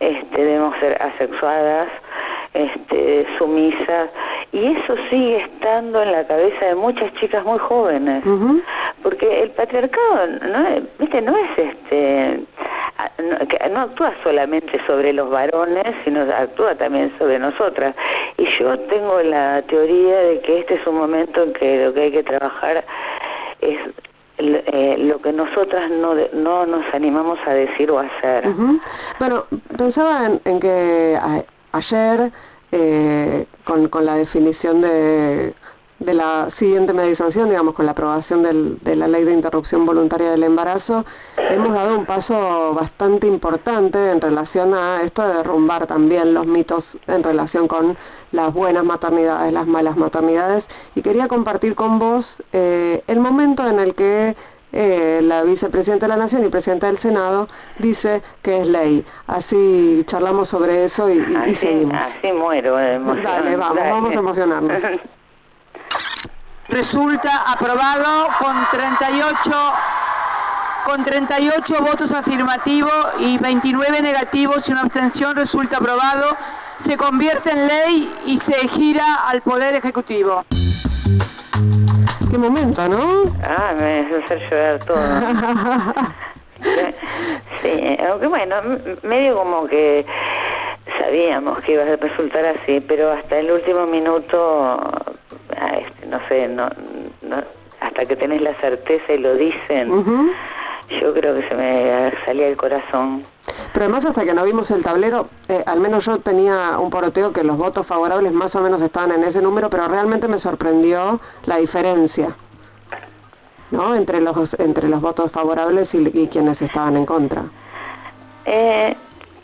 este, 0.00 0.44
debemos 0.44 0.74
ser 0.80 1.00
asexuadas, 1.00 1.88
este, 2.54 3.26
sumisas, 3.38 4.08
y 4.52 4.66
eso 4.66 4.94
sigue 5.10 5.38
estando 5.38 6.02
en 6.02 6.12
la 6.12 6.26
cabeza 6.26 6.66
de 6.66 6.74
muchas 6.74 7.12
chicas 7.14 7.44
muy 7.44 7.58
jóvenes, 7.58 8.22
porque 9.02 9.42
el 9.42 9.50
patriarcado 9.50 10.26
no, 10.26 10.64
¿viste? 10.98 11.20
no 11.20 11.36
es 11.36 11.58
este 11.58 12.40
no, 13.18 13.70
no 13.70 13.80
actúa 13.80 14.14
solamente 14.22 14.80
sobre 14.86 15.12
los 15.12 15.28
varones, 15.30 15.84
sino 16.04 16.22
actúa 16.22 16.74
también 16.74 17.12
sobre 17.18 17.38
nosotras. 17.38 17.94
Y 18.36 18.44
yo 18.44 18.78
tengo 18.78 19.20
la 19.22 19.62
teoría 19.62 20.18
de 20.18 20.40
que 20.40 20.60
este 20.60 20.74
es 20.74 20.86
un 20.86 20.96
momento 20.96 21.42
en 21.42 21.52
que 21.52 21.84
lo 21.84 21.94
que 21.94 22.02
hay 22.02 22.12
que 22.12 22.22
trabajar 22.22 22.84
es 23.60 23.78
eh, 24.38 24.96
lo 24.98 25.20
que 25.20 25.32
nosotras 25.32 25.88
no, 25.90 26.14
no 26.32 26.66
nos 26.66 26.82
animamos 26.92 27.38
a 27.46 27.54
decir 27.54 27.90
o 27.90 28.00
hacer. 28.00 28.44
Bueno, 29.18 29.46
pensaba 29.76 30.28
en, 30.44 30.60
que 30.60 31.18
ayer, 31.74 32.32
eh, 32.72 33.46
con, 33.64 33.88
con 33.88 34.06
la 34.06 34.16
definición 34.16 34.80
de 34.80 35.54
de 35.98 36.14
la 36.14 36.50
siguiente 36.50 36.92
medicación, 36.92 37.48
digamos, 37.48 37.74
con 37.74 37.86
la 37.86 37.92
aprobación 37.92 38.42
de 38.42 38.96
la 38.96 39.08
ley 39.08 39.24
de 39.24 39.32
interrupción 39.32 39.86
voluntaria 39.86 40.30
del 40.30 40.42
embarazo, 40.42 41.04
hemos 41.36 41.72
dado 41.72 41.96
un 41.96 42.04
paso 42.04 42.74
bastante 42.74 43.26
importante 43.26 44.10
en 44.10 44.20
relación 44.20 44.74
a 44.74 45.02
esto 45.02 45.26
de 45.26 45.34
derrumbar 45.34 45.86
también 45.86 46.34
los 46.34 46.46
mitos 46.46 46.98
en 47.06 47.22
relación 47.22 47.68
con 47.68 47.96
las 48.32 48.52
buenas 48.52 48.84
maternidades, 48.84 49.52
las 49.52 49.66
malas 49.66 49.96
maternidades. 49.96 50.68
Y 50.94 51.02
quería 51.02 51.28
compartir 51.28 51.74
con 51.74 51.98
vos 51.98 52.42
eh, 52.52 53.02
el 53.06 53.20
momento 53.20 53.66
en 53.66 53.78
el 53.78 53.94
que 53.94 54.36
eh, 54.76 55.20
la 55.22 55.44
vicepresidenta 55.44 56.06
de 56.06 56.08
la 56.08 56.16
Nación 56.16 56.44
y 56.44 56.48
presidenta 56.48 56.88
del 56.88 56.98
Senado 56.98 57.48
dice 57.78 58.22
que 58.42 58.62
es 58.62 58.66
ley. 58.66 59.06
Así 59.28 60.02
charlamos 60.04 60.48
sobre 60.48 60.84
eso 60.84 61.08
y, 61.08 61.54
seguimos. 61.54 61.96
Así 61.96 62.32
muero. 62.32 62.74
Dale, 62.74 63.56
vamos, 63.56 63.78
vamos 63.78 64.16
a 64.16 64.18
emocionarnos. 64.18 64.82
Resulta 66.68 67.52
aprobado 67.52 68.28
con 68.38 68.56
38 68.72 69.52
con 70.84 71.02
38 71.02 71.76
votos 71.80 72.10
afirmativos 72.10 72.92
y 73.20 73.38
29 73.38 74.02
negativos 74.02 74.68
y 74.68 74.72
una 74.72 74.82
abstención 74.82 75.36
resulta 75.36 75.76
aprobado. 75.76 76.36
Se 76.78 76.96
convierte 76.96 77.52
en 77.52 77.68
ley 77.68 78.14
y 78.26 78.38
se 78.38 78.66
gira 78.68 79.26
al 79.26 79.40
Poder 79.40 79.76
Ejecutivo. 79.76 80.44
Qué 82.34 82.38
momento, 82.38 82.88
¿no? 82.88 83.32
Ah, 83.44 83.76
me 83.78 84.00
hizo 84.00 84.16
hacer 84.24 84.40
llorar 84.50 84.84
todo. 84.84 84.96
sí, 87.62 87.96
aunque 88.10 88.26
bueno, 88.26 88.56
medio 89.04 89.36
como 89.36 89.68
que 89.68 90.04
sabíamos 90.98 91.60
que 91.60 91.74
iba 91.74 91.84
a 91.84 91.94
resultar 91.94 92.44
así, 92.44 92.80
pero 92.80 93.12
hasta 93.12 93.38
el 93.38 93.52
último 93.52 93.86
minuto 93.86 94.80
este, 95.78 96.06
no 96.06 96.18
sé, 96.28 96.48
no, 96.48 96.66
hasta 97.78 98.04
que 98.04 98.16
tenés 98.16 98.42
la 98.42 98.54
certeza 98.54 99.12
y 99.12 99.18
lo 99.18 99.36
dicen, 99.36 99.92
yo 101.00 101.14
creo 101.14 101.36
que 101.36 101.48
se 101.48 101.54
me 101.54 102.12
salía 102.26 102.48
el 102.48 102.56
corazón. 102.56 103.22
Pero 103.74 103.86
además 103.86 104.04
hasta 104.04 104.24
que 104.24 104.34
no 104.34 104.44
vimos 104.44 104.70
el 104.70 104.84
tablero, 104.84 105.28
eh, 105.48 105.64
al 105.66 105.80
menos 105.80 106.04
yo 106.04 106.20
tenía 106.20 106.78
un 106.78 106.90
poroteo 106.90 107.32
que 107.32 107.42
los 107.42 107.56
votos 107.56 107.84
favorables 107.84 108.32
más 108.32 108.54
o 108.54 108.60
menos 108.60 108.80
estaban 108.80 109.10
en 109.10 109.24
ese 109.24 109.42
número, 109.42 109.68
pero 109.68 109.88
realmente 109.88 110.28
me 110.28 110.38
sorprendió 110.38 111.20
la 111.44 111.56
diferencia. 111.56 112.36
¿no? 113.72 113.96
entre 113.96 114.20
los 114.20 114.54
entre 114.60 114.88
los 114.88 115.00
votos 115.00 115.32
favorables 115.32 115.92
y, 115.96 116.28
quienes 116.28 116.62
estaban 116.62 116.96
en 116.96 117.04
contra. 117.04 117.46
Eh, 118.44 118.94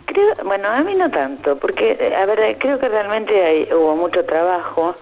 creo, 0.06 0.34
bueno, 0.44 0.68
a 0.68 0.80
mí 0.82 0.94
no 0.94 1.10
tanto, 1.10 1.56
porque, 1.56 2.14
a 2.16 2.24
ver, 2.26 2.56
creo 2.60 2.78
que 2.78 2.88
realmente 2.88 3.68
hubo 3.74 3.96
mucho 3.96 4.24
trabajo 4.24 4.94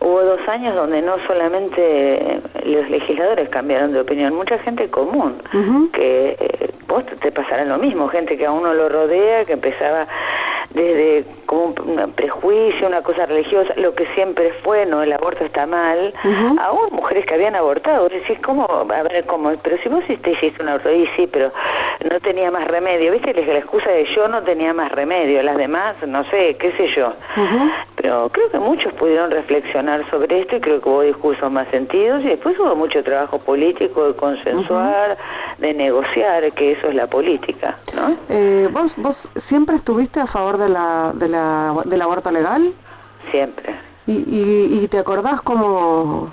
hubo 0.00 0.22
dos 0.22 0.40
años 0.48 0.74
donde 0.74 1.02
no 1.02 1.16
solamente 1.26 2.40
los 2.64 2.88
legisladores 2.90 3.48
cambiaron 3.48 3.92
de 3.92 4.00
opinión, 4.00 4.34
mucha 4.34 4.58
gente 4.58 4.90
común, 4.90 5.42
que 5.92 6.36
eh, 6.38 6.70
vos 6.86 7.04
te 7.20 7.30
pasará 7.30 7.64
lo 7.64 7.78
mismo, 7.78 8.08
gente 8.08 8.36
que 8.36 8.46
a 8.46 8.52
uno 8.52 8.74
lo 8.74 8.88
rodea, 8.88 9.44
que 9.44 9.52
empezaba 9.52 10.06
desde 10.74 11.24
como 11.46 11.74
un 11.84 12.12
prejuicio, 12.12 12.86
una 12.86 13.02
cosa 13.02 13.26
religiosa, 13.26 13.74
lo 13.76 13.94
que 13.94 14.06
siempre 14.14 14.54
fue, 14.62 14.86
no, 14.86 15.02
el 15.02 15.12
aborto 15.12 15.44
está 15.44 15.66
mal, 15.66 16.14
aún 16.58 16.88
mujeres 16.92 17.26
que 17.26 17.34
habían 17.34 17.54
abortado, 17.56 18.08
decís, 18.08 18.38
¿cómo? 18.42 18.66
A 18.66 19.02
ver, 19.02 19.24
¿cómo? 19.26 19.52
Pero 19.62 19.76
si 19.82 19.88
vos 19.88 20.02
te 20.06 20.30
hiciste 20.30 20.62
un 20.62 20.70
aborto, 20.70 20.90
y 20.90 21.06
sí, 21.16 21.28
pero 21.30 21.52
no 22.10 22.20
tenía 22.20 22.50
más 22.50 22.66
remedio, 22.68 23.12
¿viste? 23.12 23.34
La 23.34 23.58
excusa 23.58 23.90
de 23.90 24.04
yo 24.14 24.28
no 24.28 24.42
tenía 24.42 24.72
más 24.72 24.90
remedio, 24.92 25.42
las 25.42 25.56
demás, 25.56 25.94
no 26.06 26.24
sé, 26.30 26.56
qué 26.56 26.72
sé 26.72 26.88
yo. 26.88 27.12
Pero 27.96 28.30
creo 28.32 28.50
que 28.50 28.58
muchos 28.58 28.92
pudieron 28.94 29.30
reflexionar 29.30 29.51
sobre 30.10 30.40
esto 30.40 30.56
y 30.56 30.60
creo 30.60 30.80
que 30.80 30.88
hubo 30.88 31.02
discursos 31.02 31.50
más 31.50 31.66
sentidos 31.70 32.22
y 32.22 32.28
después 32.28 32.58
hubo 32.58 32.74
mucho 32.74 33.02
trabajo 33.02 33.38
político 33.38 34.08
de 34.08 34.16
consensuar, 34.16 35.18
de 35.58 35.74
negociar, 35.74 36.50
que 36.52 36.72
eso 36.72 36.88
es 36.88 36.94
la 36.94 37.06
política, 37.06 37.78
¿no? 37.94 38.16
Eh, 38.28 38.68
¿vos, 38.72 38.94
¿Vos 38.96 39.28
siempre 39.36 39.76
estuviste 39.76 40.20
a 40.20 40.26
favor 40.26 40.58
de 40.58 40.68
la, 40.68 41.12
de 41.14 41.28
la, 41.28 41.74
del 41.84 42.02
aborto 42.02 42.30
legal? 42.30 42.72
Siempre. 43.30 43.74
¿Y, 44.06 44.82
y, 44.82 44.88
te 44.88 44.98
acordás 44.98 45.40
cómo, 45.42 46.30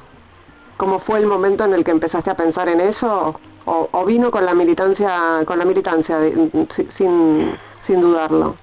cómo 0.77 0.97
fue 0.97 1.19
el 1.19 1.27
momento 1.27 1.65
en 1.65 1.73
el 1.73 1.83
que 1.83 1.91
empezaste 1.91 2.31
a 2.31 2.35
pensar 2.35 2.67
en 2.67 2.81
eso? 2.81 3.39
¿O, 3.65 4.05
vino 4.05 4.31
con 4.31 4.45
la 4.45 4.55
militancia, 4.55 5.43
con 5.45 5.59
la 5.59 5.65
militancia 5.65 6.17
sin, 6.87 7.55
sin 7.79 8.01
dudarlo? 8.01 8.55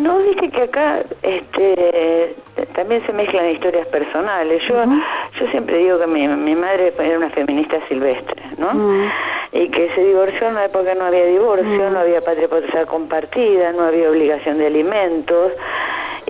Bueno, 0.00 0.18
viste 0.24 0.48
que 0.48 0.62
acá 0.62 1.00
este, 1.22 2.34
también 2.74 3.04
se 3.04 3.12
mezclan 3.12 3.50
historias 3.50 3.86
personales. 3.88 4.62
Yo 4.66 4.76
yo 5.38 5.46
siempre 5.50 5.76
digo 5.76 5.98
que 5.98 6.06
mi, 6.06 6.26
mi, 6.26 6.54
madre 6.54 6.94
era 6.98 7.18
una 7.18 7.28
feminista 7.28 7.78
silvestre, 7.86 8.42
¿no? 8.56 8.70
Y 9.52 9.68
que 9.68 9.92
se 9.92 10.02
divorció 10.02 10.46
en 10.46 10.52
una 10.52 10.64
época 10.64 10.94
no 10.94 11.04
había 11.04 11.26
divorcio, 11.26 11.90
no 11.90 11.98
había 11.98 12.22
patria 12.22 12.48
potestad 12.48 12.86
compartida, 12.86 13.72
no 13.72 13.82
había 13.82 14.10
obligación 14.10 14.56
de 14.56 14.68
alimentos. 14.68 15.52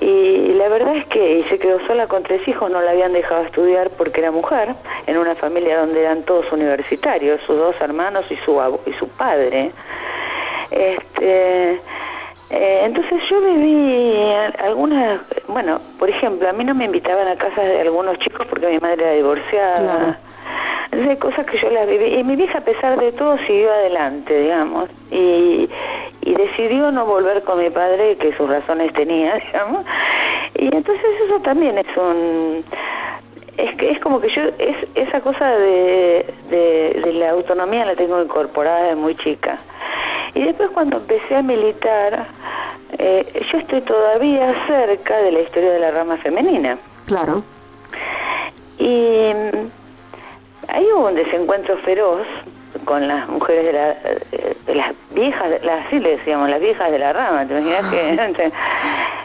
Y 0.00 0.54
la 0.54 0.68
verdad 0.68 0.96
es 0.96 1.06
que 1.06 1.38
y 1.38 1.44
se 1.44 1.60
quedó 1.60 1.78
sola 1.86 2.08
con 2.08 2.24
tres 2.24 2.46
hijos, 2.48 2.72
no 2.72 2.80
la 2.80 2.90
habían 2.90 3.12
dejado 3.12 3.44
estudiar 3.44 3.90
porque 3.90 4.18
era 4.18 4.32
mujer, 4.32 4.74
en 5.06 5.16
una 5.16 5.36
familia 5.36 5.78
donde 5.78 6.00
eran 6.00 6.24
todos 6.24 6.50
universitarios, 6.50 7.40
sus 7.46 7.56
dos 7.56 7.76
hermanos 7.80 8.24
y 8.30 8.36
su, 8.38 8.60
y 8.86 8.92
su 8.94 9.06
padre. 9.10 9.70
Este, 10.72 11.80
eh, 12.50 12.82
entonces 12.84 13.20
yo 13.28 13.40
viví 13.40 14.12
algunas, 14.58 15.20
bueno, 15.46 15.80
por 15.98 16.10
ejemplo, 16.10 16.48
a 16.48 16.52
mí 16.52 16.64
no 16.64 16.74
me 16.74 16.84
invitaban 16.84 17.28
a 17.28 17.36
casa 17.36 17.62
de 17.62 17.80
algunos 17.80 18.18
chicos 18.18 18.44
porque 18.50 18.68
mi 18.68 18.78
madre 18.78 19.04
era 19.04 19.12
divorciada. 19.12 20.18
Entonces 20.86 21.10
hay 21.10 21.16
cosas 21.18 21.46
que 21.46 21.58
yo 21.58 21.70
las 21.70 21.86
viví. 21.86 22.16
Y 22.16 22.24
mi 22.24 22.34
vieja, 22.34 22.58
a 22.58 22.64
pesar 22.64 22.98
de 22.98 23.12
todo, 23.12 23.38
siguió 23.46 23.70
adelante, 23.70 24.42
digamos. 24.42 24.88
Y, 25.12 25.70
y 26.22 26.34
decidió 26.34 26.90
no 26.90 27.06
volver 27.06 27.44
con 27.44 27.62
mi 27.62 27.70
padre, 27.70 28.16
que 28.16 28.36
sus 28.36 28.48
razones 28.48 28.92
tenía, 28.94 29.34
digamos. 29.46 29.86
Y 30.58 30.74
entonces 30.74 31.06
eso 31.26 31.40
también 31.40 31.78
es 31.78 31.96
un 31.96 32.64
es 33.56 33.76
que 33.76 33.90
es 33.90 33.98
como 33.98 34.20
que 34.20 34.30
yo 34.30 34.42
es 34.58 34.76
esa 34.94 35.20
cosa 35.20 35.50
de, 35.50 36.24
de, 36.48 37.12
la 37.12 37.30
autonomía 37.30 37.84
la 37.84 37.94
tengo 37.94 38.22
incorporada 38.22 38.84
de 38.84 38.96
muy 38.96 39.14
chica 39.16 39.58
y 40.34 40.42
después 40.42 40.70
cuando 40.70 40.98
empecé 40.98 41.36
a 41.36 41.42
militar 41.42 42.26
eh, 42.98 43.44
yo 43.50 43.58
estoy 43.58 43.80
todavía 43.82 44.54
cerca 44.66 45.18
de 45.18 45.32
la 45.32 45.40
historia 45.40 45.70
de 45.72 45.80
la 45.80 45.90
rama 45.90 46.16
femenina 46.18 46.78
claro 47.06 47.42
y 48.78 49.32
mm, 49.34 49.70
ahí 50.68 50.86
hubo 50.94 51.08
un 51.08 51.14
desencuentro 51.14 51.76
feroz 51.78 52.26
con 52.84 53.06
las 53.06 53.28
mujeres 53.28 53.66
de, 53.66 53.72
la, 53.72 53.96
las 54.74 54.94
viejas, 55.10 55.50
las, 55.62 55.86
así 55.86 55.98
le 55.98 56.16
decíamos, 56.16 56.48
las 56.48 56.60
viejas 56.60 56.90
de 56.90 56.98
la 56.98 57.12
rama, 57.12 57.46
¿te 57.46 57.60
imaginas 57.60 58.34
que? 58.34 58.52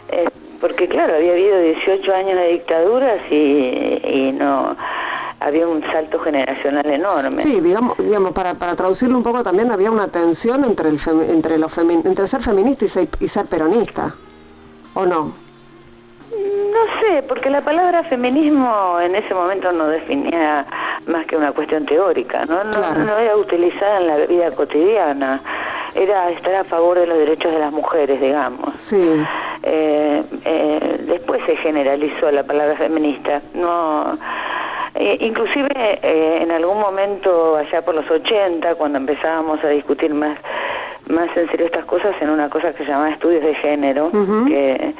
Eh, 0.08 0.28
porque 0.60 0.86
claro, 0.86 1.16
había 1.16 1.32
habido 1.32 1.60
18 1.60 2.14
años 2.14 2.38
de 2.38 2.48
dictaduras 2.48 3.18
y, 3.28 4.32
no 4.38 4.76
había 5.46 5.66
un 5.66 5.82
salto 5.90 6.18
generacional 6.20 6.86
enorme. 6.90 7.42
Sí, 7.42 7.60
digamos, 7.60 7.96
digamos 7.98 8.32
para, 8.32 8.54
para 8.54 8.74
traducirlo 8.74 9.16
un 9.16 9.22
poco 9.22 9.42
también 9.42 9.70
había 9.70 9.90
una 9.90 10.08
tensión 10.08 10.64
entre 10.64 10.88
el 10.88 11.00
entre 11.28 11.58
los 11.58 11.76
entre 11.78 12.26
ser 12.26 12.40
feminista 12.40 12.84
y 12.84 12.88
ser, 12.88 13.08
y 13.20 13.28
ser 13.28 13.46
peronista, 13.46 14.14
¿o 14.94 15.06
no? 15.06 15.46
No 16.76 17.00
sé, 17.00 17.22
porque 17.22 17.48
la 17.48 17.62
palabra 17.62 18.04
feminismo 18.04 18.98
en 19.00 19.14
ese 19.14 19.32
momento 19.32 19.72
no 19.72 19.86
definía 19.86 20.66
más 21.06 21.24
que 21.26 21.36
una 21.36 21.52
cuestión 21.52 21.86
teórica, 21.86 22.44
¿no? 22.44 22.64
No, 22.64 23.18
era 23.18 23.36
utilizada 23.36 24.00
en 24.00 24.06
la 24.06 24.16
vida 24.26 24.50
cotidiana, 24.50 25.40
era 25.94 26.28
estar 26.30 26.54
a 26.54 26.64
favor 26.64 26.98
de 26.98 27.06
los 27.06 27.16
derechos 27.16 27.50
de 27.52 27.60
las 27.60 27.72
mujeres, 27.72 28.20
digamos. 28.20 28.78
Sí. 28.78 29.24
Eh, 29.62 30.22
eh, 30.44 31.04
después 31.08 31.40
se 31.46 31.56
generalizó 31.56 32.30
la 32.30 32.42
palabra 32.42 32.76
feminista, 32.76 33.40
no... 33.54 34.18
Eh, 34.98 35.18
inclusive 35.20 35.68
en 36.02 36.50
algún 36.50 36.80
momento 36.80 37.56
allá 37.56 37.84
por 37.84 37.94
los 37.94 38.10
80, 38.10 38.74
cuando 38.76 38.98
empezábamos 38.98 39.62
a 39.62 39.68
discutir 39.68 40.12
más 40.14 40.38
más 41.08 41.28
en 41.36 41.48
serio 41.50 41.66
estas 41.66 41.84
cosas 41.84 42.14
en 42.20 42.30
una 42.30 42.50
cosa 42.50 42.72
que 42.72 42.84
se 42.84 42.90
llama 42.90 43.10
estudios 43.10 43.44
de 43.44 43.54
género, 43.54 44.10
que 44.48 44.94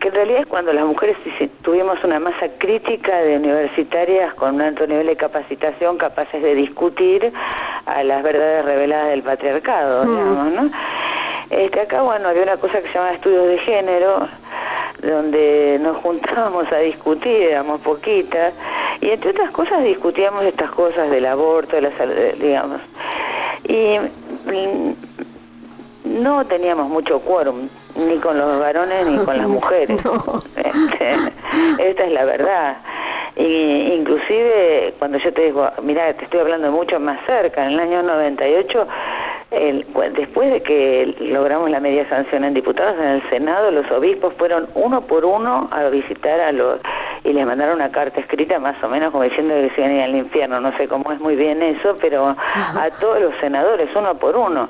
que 0.00 0.08
en 0.08 0.14
realidad 0.14 0.40
es 0.40 0.46
cuando 0.46 0.72
las 0.72 0.86
mujeres 0.86 1.16
tuvimos 1.62 2.02
una 2.02 2.18
masa 2.18 2.48
crítica 2.56 3.18
de 3.18 3.36
universitarias 3.36 4.32
con 4.34 4.54
un 4.54 4.62
alto 4.62 4.86
nivel 4.86 5.06
de 5.06 5.16
capacitación 5.16 5.98
capaces 5.98 6.42
de 6.42 6.54
discutir 6.54 7.30
a 7.84 8.02
las 8.02 8.22
verdades 8.22 8.64
reveladas 8.64 9.10
del 9.10 9.22
patriarcado, 9.22 10.06
digamos, 10.06 10.52
¿no? 10.52 10.70
Este, 11.50 11.80
acá, 11.80 12.00
bueno, 12.00 12.28
había 12.28 12.44
una 12.44 12.56
cosa 12.56 12.80
que 12.80 12.88
se 12.88 12.94
llama 12.94 13.12
estudios 13.12 13.46
de 13.46 13.58
género, 13.58 14.26
donde 15.02 15.78
nos 15.80 15.96
juntábamos 15.98 16.70
a 16.72 16.78
discutir, 16.78 17.42
éramos 17.42 17.80
poquitas, 17.80 18.52
y 19.00 19.10
entre 19.10 19.30
otras 19.30 19.50
cosas 19.50 19.82
discutíamos 19.82 20.44
estas 20.44 20.70
cosas 20.70 21.10
del 21.10 21.26
aborto, 21.26 21.76
de 21.76 21.82
la 21.82 21.96
salud, 21.96 22.14
digamos. 22.40 22.80
Y 23.64 23.98
mm, 23.98 24.92
no 26.22 26.44
teníamos 26.46 26.88
mucho 26.88 27.20
quórum, 27.20 27.68
ni 27.96 28.16
con 28.16 28.38
los 28.38 28.58
varones 28.58 29.06
ni 29.06 29.18
con 29.24 29.36
las 29.38 29.48
mujeres. 29.48 30.00
Este, 30.56 31.14
esta 31.78 32.04
es 32.04 32.12
la 32.12 32.24
verdad. 32.24 32.76
Y, 33.36 33.94
inclusive 33.94 34.94
cuando 34.98 35.18
yo 35.18 35.32
te 35.32 35.44
digo, 35.44 35.68
mira, 35.82 36.12
te 36.14 36.24
estoy 36.24 36.40
hablando 36.40 36.70
mucho 36.72 37.00
más 37.00 37.18
cerca, 37.26 37.64
en 37.64 37.72
el 37.72 37.80
año 37.80 38.02
98, 38.02 38.86
el, 39.50 39.86
después 40.14 40.52
de 40.52 40.62
que 40.62 41.14
logramos 41.20 41.70
la 41.70 41.80
media 41.80 42.08
sanción 42.08 42.44
en 42.44 42.54
diputados 42.54 42.94
en 43.00 43.08
el 43.08 43.30
Senado, 43.30 43.70
los 43.70 43.90
obispos 43.90 44.32
fueron 44.38 44.68
uno 44.74 45.00
por 45.02 45.24
uno 45.24 45.68
a 45.72 45.88
visitar 45.88 46.40
a 46.40 46.52
los 46.52 46.80
y 47.24 47.32
les 47.32 47.46
mandaron 47.46 47.76
una 47.76 47.90
carta 47.90 48.20
escrita 48.20 48.58
más 48.58 48.82
o 48.82 48.88
menos 48.88 49.10
como 49.10 49.24
diciendo 49.24 49.54
que 49.54 49.70
se 49.74 49.80
iban 49.80 49.90
a 49.90 49.94
ir 49.94 50.02
al 50.02 50.16
infierno, 50.16 50.60
no 50.60 50.76
sé 50.76 50.88
cómo 50.88 51.12
es 51.12 51.20
muy 51.20 51.36
bien 51.36 51.62
eso, 51.62 51.96
pero 52.00 52.28
a 52.28 52.90
todos 52.98 53.20
los 53.20 53.34
senadores, 53.40 53.88
uno 53.94 54.14
por 54.18 54.36
uno. 54.36 54.68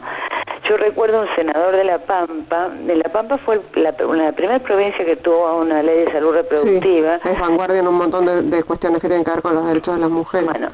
Yo 0.65 0.77
recuerdo 0.77 1.23
un 1.23 1.29
senador 1.35 1.75
de 1.75 1.85
La 1.85 1.99
Pampa, 1.99 2.69
de 2.69 2.97
La 2.97 3.09
Pampa 3.11 3.39
fue 3.39 3.61
la, 3.75 3.93
primera 3.93 4.59
provincia 4.61 5.05
que 5.05 5.17
tuvo 5.17 5.59
una 5.59 5.83
ley 5.83 6.05
de 6.05 6.13
salud 6.13 6.35
reproductiva. 6.35 7.19
Sí, 7.23 7.29
es 7.29 7.41
vanguardia 7.41 7.81
en 7.81 7.89
un 7.89 7.97
montón 7.97 8.51
de, 8.51 8.63
cuestiones 8.63 9.01
que 9.01 9.09
tienen 9.09 9.25
que 9.25 9.31
ver 9.31 9.43
con 9.43 9.55
los 9.55 9.67
derechos 9.67 9.95
de 9.95 10.01
las 10.01 10.11
mujeres. 10.11 10.51
Bueno, 10.51 10.69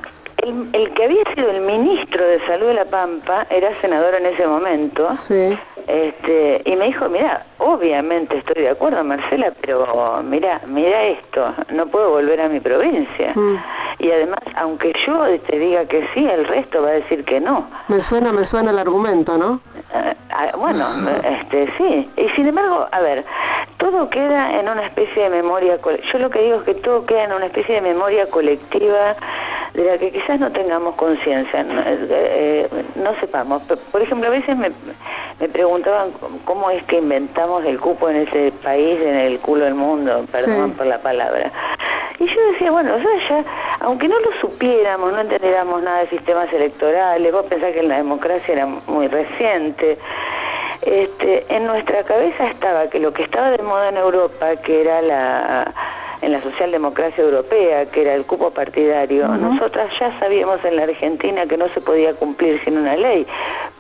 el, 0.73 0.93
que 0.93 1.05
había 1.05 1.23
sido 1.35 1.51
el 1.51 1.63
ministro 1.63 2.25
de 2.25 2.45
salud 2.47 2.67
de 2.67 2.75
La 2.75 2.85
Pampa 2.85 3.47
era 3.51 3.71
senador 3.81 4.15
en 4.15 4.27
ese 4.27 4.47
momento. 4.47 5.15
Sí. 5.17 5.59
Este, 5.87 6.63
y 6.65 6.75
me 6.75 6.87
dijo, 6.87 7.09
mira, 7.09 7.47
obviamente 7.59 8.39
estoy 8.39 8.63
de 8.63 8.71
acuerdo, 8.71 9.05
Marcela, 9.05 9.53
pero 9.61 10.21
mira, 10.25 10.61
mira 10.67 11.03
esto, 11.05 11.55
no 11.73 11.87
puedo 11.87 12.11
volver 12.11 12.41
a 12.41 12.49
mi 12.49 12.59
provincia. 12.59 13.33
Mm. 13.35 13.57
Y 13.99 14.11
además, 14.11 14.41
aunque 14.57 14.93
yo 15.07 15.25
te 15.41 15.59
diga 15.59 15.87
que 15.87 16.09
sí, 16.13 16.29
el 16.29 16.45
resto 16.47 16.83
va 16.83 16.89
a 16.89 16.93
decir 16.93 17.25
que 17.25 17.41
no. 17.41 17.69
Me 17.89 18.01
suena, 18.01 18.33
me 18.33 18.45
suena 18.45 18.73
el 18.73 18.79
argumento, 18.79 19.39
¿no? 19.39 19.61
Eh, 19.95 20.15
ah, 20.31 20.53
bueno, 20.57 20.87
este, 21.25 21.73
sí. 21.79 22.11
Y 22.17 22.29
sin 22.31 22.49
embargo, 22.49 22.89
a 22.91 23.01
ver, 23.01 23.25
todo 23.77 24.09
queda 24.11 24.59
en 24.59 24.69
una 24.69 24.83
especie 24.87 25.25
de 25.25 25.31
memoria, 25.31 25.79
yo 26.13 26.19
lo 26.19 26.31
que 26.31 26.43
digo 26.43 26.57
es 26.57 26.63
que 26.63 26.75
todo 26.75 27.05
queda 27.05 27.25
en 27.25 27.33
una 27.33 27.47
especie 27.47 27.77
de 27.77 27.81
memoria 27.83 28.27
colectiva 28.29 29.17
de 29.75 29.85
la 29.85 29.99
que 29.99 30.11
quizás 30.11 30.41
no 30.41 30.51
tengamos 30.51 30.95
conciencia, 30.95 31.63
no, 31.63 31.81
eh, 31.83 32.69
eh, 32.71 33.17
sepamos. 33.21 33.63
Por 33.93 34.01
ejemplo, 34.01 34.29
a 34.29 34.31
veces 34.31 34.57
me, 34.57 34.73
me, 35.39 35.49
preguntaban 35.49 36.13
cómo 36.45 36.71
es 36.71 36.83
que 36.85 36.99
inventamos 36.99 37.65
el 37.65 37.79
cupo 37.79 38.09
en 38.09 38.17
ese 38.17 38.53
país, 38.63 38.99
en 39.01 39.17
el 39.17 39.39
culo 39.39 39.65
del 39.65 39.75
mundo, 39.75 40.25
perdón 40.33 40.73
por 40.73 40.87
la 40.87 40.99
palabra. 40.99 41.53
Y 42.19 42.27
yo 42.27 42.53
decía, 42.53 42.71
bueno, 42.71 42.95
o 42.95 42.99
sea, 42.99 43.29
ya, 43.29 43.45
aunque 43.81 44.09
no 44.09 44.19
lo 44.19 44.33
supiéramos, 44.41 45.13
no 45.13 45.21
entendiéramos 45.21 45.83
nada 45.83 46.01
de 46.01 46.09
sistemas 46.09 46.51
electorales, 46.51 47.31
vos 47.31 47.45
pensás 47.45 47.73
que 47.73 47.83
la 47.83 47.99
democracia 47.99 48.55
era 48.55 48.67
muy 48.67 49.09
reciente, 49.09 49.99
este, 50.83 51.47
en 51.49 51.67
nuestra 51.67 52.03
cabeza 52.05 52.49
estaba 52.49 52.89
que 52.89 52.99
lo 53.01 53.13
que 53.13 53.23
estaba 53.23 53.51
de 53.51 53.63
moda 53.63 53.89
en 53.89 53.97
Europa, 53.97 54.57
que 54.57 54.83
era 54.83 55.03
la 55.03 55.75
en 56.23 56.33
la 56.33 56.43
socialdemocracia 56.43 57.23
europea, 57.23 57.87
que 57.87 58.03
era 58.03 58.15
el 58.15 58.25
cupo 58.25 58.51
partidario, 58.51 59.29
nosotras 59.29 59.91
ya 60.01 60.19
sabíamos 60.19 60.65
en 60.65 60.77
la 60.77 60.85
Argentina 60.85 61.47
que 61.47 61.59
no 61.59 61.69
se 61.69 61.81
podía 61.81 62.15
cumplir 62.15 62.63
sin 62.65 62.79
una 62.79 62.97
ley, 62.97 63.27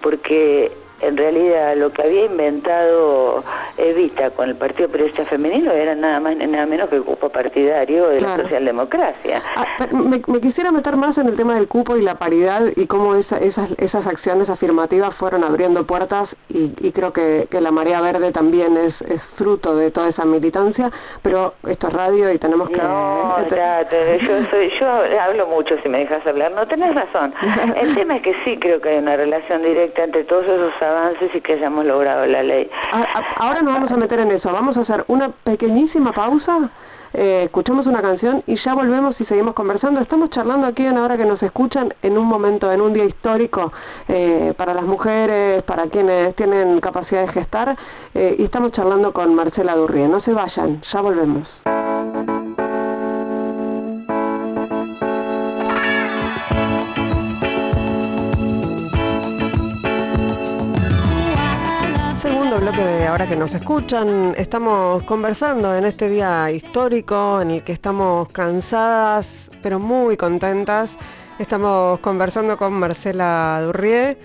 porque 0.03 0.71
en 1.01 1.17
realidad 1.17 1.77
lo 1.77 1.93
que 1.93 2.03
había 2.03 2.25
inventado 2.25 3.45
Evita 3.77 4.31
con 4.31 4.49
el 4.49 4.57
Partido 4.57 4.89
Periodista 4.89 5.25
Femenino 5.25 5.71
era 5.73 5.95
nada 5.95 6.21
más 6.21 6.37
ni 6.37 6.47
nada 6.47 6.67
menos 6.67 6.89
que 6.89 6.97
el 6.97 7.05
cupo 7.05 7.29
partidario 7.29 8.09
de 8.09 8.21
la 8.21 8.37
socialdemocracia. 8.37 9.43
Ah, 9.55 9.87
me, 9.91 10.21
quisiera 10.41 10.73
meter 10.73 10.97
más 10.97 11.19
en 11.19 11.29
el 11.29 11.37
tema 11.37 11.55
del 11.55 11.69
cupo 11.69 11.97
y 11.97 12.03
la 12.03 12.15
paridad 12.15 12.63
y 12.75 12.87
cómo 12.87 13.15
esas, 13.15 13.43
esas 13.43 14.07
acciones 14.07 14.49
afirmativas 14.49 15.15
fueron 15.15 15.45
abriendo 15.45 15.87
puertas 15.87 16.37
y, 16.49 16.71
creo 16.93 17.13
que, 17.13 17.47
la 17.61 17.71
marea 17.71 18.01
verde 18.01 18.33
también 18.33 18.77
es, 18.77 19.05
fruto 19.37 19.77
de 19.77 19.91
toda 19.91 20.09
esa 20.09 20.25
militancia, 20.25 20.91
pero 21.23 21.55
esto 21.67 21.89
es 21.89 21.93
radio 21.93 22.31
y 22.33 22.39
tenemos 22.39 22.71
que... 22.71 22.79
No, 22.79 23.37
yo, 23.51 24.67
yo 24.81 25.21
hablo 25.21 25.47
mucho 25.49 25.77
si 25.83 25.89
me 25.89 25.99
dejas 25.99 26.27
hablar, 26.27 26.53
no 26.53 26.67
tenés 26.67 26.95
razón. 26.95 27.35
El 27.81 27.95
tema 27.95 28.17
es 28.17 28.23
que 28.23 28.35
sí 28.45 28.59
creo 28.59 28.81
que 28.81 28.91
hay 28.91 28.99
una 28.99 29.17
relación 29.17 29.63
directa 29.63 30.05
entre 30.05 30.25
todos 30.25 30.45
esos 30.45 30.73
avances 30.87 31.31
y 31.35 31.41
que 31.41 31.55
hayamos 31.55 31.85
logrado 31.85 32.27
la 32.27 32.43
ley. 32.43 32.71
Ahora 33.37 33.63
nos 33.63 33.75
vamos 33.75 33.93
a 33.93 33.97
meter 33.97 34.21
en 34.21 34.31
eso. 34.31 34.53
Vamos 34.53 34.79
a 34.79 34.81
hacer 34.81 35.05
una 35.09 35.31
pequeñísima 35.31 36.13
pausa. 36.13 36.71
Eh, 37.13 37.45
escuchamos 37.45 37.87
una 37.87 38.03
canción 38.03 38.43
y 38.47 38.57
ya 38.57 38.75
volvemos 38.75 39.21
y 39.21 39.25
seguimos 39.25 39.55
conversando. 39.55 40.01
Estamos 40.01 40.29
charlando 40.31 40.67
aquí 40.67 40.85
en 40.85 40.99
ahora 40.99 41.17
que 41.17 41.25
nos 41.25 41.43
escuchan 41.43 41.95
en 42.03 42.19
un 42.19 42.27
momento, 42.27 42.71
en 42.71 42.81
un 42.81 42.93
día 42.93 43.05
histórico 43.05 43.73
eh, 44.09 44.53
para 44.57 44.75
las 44.75 44.85
mujeres, 44.85 45.63
para 45.63 45.87
quienes 45.87 46.35
tienen 46.35 46.79
capacidad 46.81 47.23
de 47.23 47.29
gestar 47.29 47.77
eh, 48.15 48.37
y 48.39 48.45
estamos 48.45 48.71
charlando 48.73 49.13
con 49.13 49.35
Marcela 49.35 49.75
Durrie. 49.75 50.09
No 50.09 50.21
se 50.21 50.33
vayan, 50.33 50.81
ya 50.83 51.01
volvemos. 51.01 51.65
Ahora 62.87 63.27
que 63.27 63.37
nos 63.37 63.53
escuchan. 63.55 64.35
Estamos 64.37 65.03
conversando 65.03 65.75
en 65.75 65.85
este 65.85 66.09
día 66.09 66.51
histórico 66.53 67.41
en 67.41 67.51
el 67.51 67.65
que 67.65 67.73
estamos 67.73 68.29
cansadas 68.29 69.51
pero 69.61 69.81
muy 69.81 70.17
contentas. 70.17 70.97
Estamos 71.39 71.99
conversando 71.99 72.57
con 72.57 72.75
Marcela 72.75 73.61
Durrié. 73.65 74.17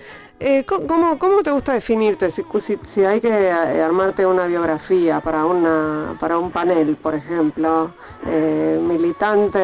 Eh, 0.44 0.64
¿cómo, 0.66 1.20
¿cómo, 1.20 1.40
te 1.44 1.52
gusta 1.52 1.72
definirte? 1.72 2.28
Si, 2.28 2.42
si, 2.84 3.04
hay 3.04 3.20
que 3.20 3.28
eh, 3.28 3.52
armarte 3.52 4.26
una 4.26 4.46
biografía 4.46 5.20
para, 5.20 5.44
una, 5.44 6.14
para 6.18 6.36
un 6.36 6.50
panel, 6.50 6.96
por 6.96 7.14
ejemplo, 7.14 7.92
eh, 8.26 8.76
militante, 8.82 9.60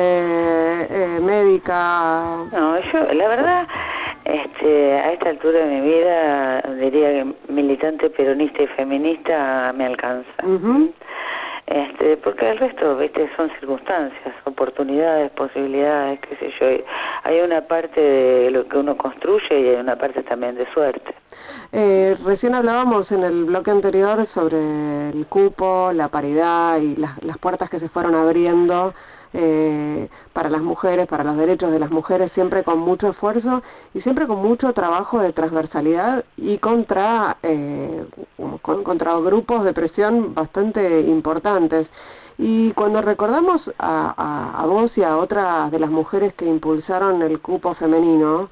médica. 1.21 2.45
No, 2.53 2.79
yo, 2.79 3.13
la 3.13 3.29
verdad, 3.29 3.67
este, 4.25 4.93
a 4.93 5.13
esta 5.15 5.31
altura 5.31 5.65
de 5.65 5.81
mi 5.81 5.81
vida 5.81 6.61
diría 6.79 7.09
que 7.09 7.35
militante 7.49 8.09
peronista 8.11 8.63
y 8.63 8.69
feminista 8.69 9.75
me 9.77 9.85
alcanza. 9.85 10.31
Este, 11.69 12.17
porque 12.17 12.51
el 12.51 12.57
resto, 12.57 12.97
viste, 12.97 13.31
son 13.37 13.51
circunstancias, 13.61 14.35
oportunidades, 14.45 15.31
posibilidades, 15.33 16.19
qué 16.21 16.37
sé 16.37 16.53
yo. 16.59 16.85
Hay 17.25 17.41
una 17.41 17.61
parte 17.61 18.01
de 18.01 18.51
lo 18.51 18.67
que 18.67 18.79
uno 18.79 18.97
construye 18.97 19.61
y 19.61 19.69
hay 19.69 19.77
una 19.77 19.97
parte 19.97 20.23
también 20.23 20.55
de 20.55 20.67
suerte. 20.73 21.15
Eh, 21.73 22.17
recién 22.25 22.55
hablábamos 22.55 23.13
en 23.13 23.25
el 23.25 23.45
bloque 23.45 23.71
anterior 23.71 24.25
sobre 24.27 25.11
el 25.11 25.27
cupo, 25.27 25.93
la 25.93 26.09
paridad 26.09 26.79
y 26.79 26.97
las, 26.97 27.39
puertas 27.39 27.69
que 27.69 27.79
se 27.79 27.89
fueron 27.89 28.15
abriendo 28.15 28.95
eh, 29.35 30.09
para 30.33 30.49
las 30.49 30.63
mujeres, 30.63 31.07
para 31.07 31.25
los 31.25 31.37
derechos 31.37 31.71
de 31.71 31.79
las 31.79 31.91
mujeres, 31.91 32.33
siempre 32.33 32.65
con 32.65 32.79
mucho 32.79 33.09
esfuerzo 33.09 33.63
y 33.93 34.01
siempre 34.01 34.27
con 34.27 34.39
mucho 34.39 34.73
trabajo 34.73 35.21
de 35.21 35.33
transversalidad 35.33 36.25
y 36.39 36.57
contra, 36.59 37.37
eh, 37.43 38.07
contra 38.63 39.15
grupos 39.19 39.65
de 39.65 39.75
presión 39.75 40.35
bastante 40.35 41.01
importantes. 41.01 41.93
Y 42.39 42.73
cuando 42.73 43.03
recordamos 43.03 43.75
a, 43.79 44.55
a, 44.63 44.67
vos 44.67 44.97
y 44.97 45.03
a 45.03 45.17
otras 45.17 45.71
de 45.71 45.81
las 45.81 45.91
mujeres 45.91 46.33
que 46.33 46.47
impulsaron 46.47 47.21
el 47.23 47.41
cupo 47.41 47.75
femenino, 47.75 48.49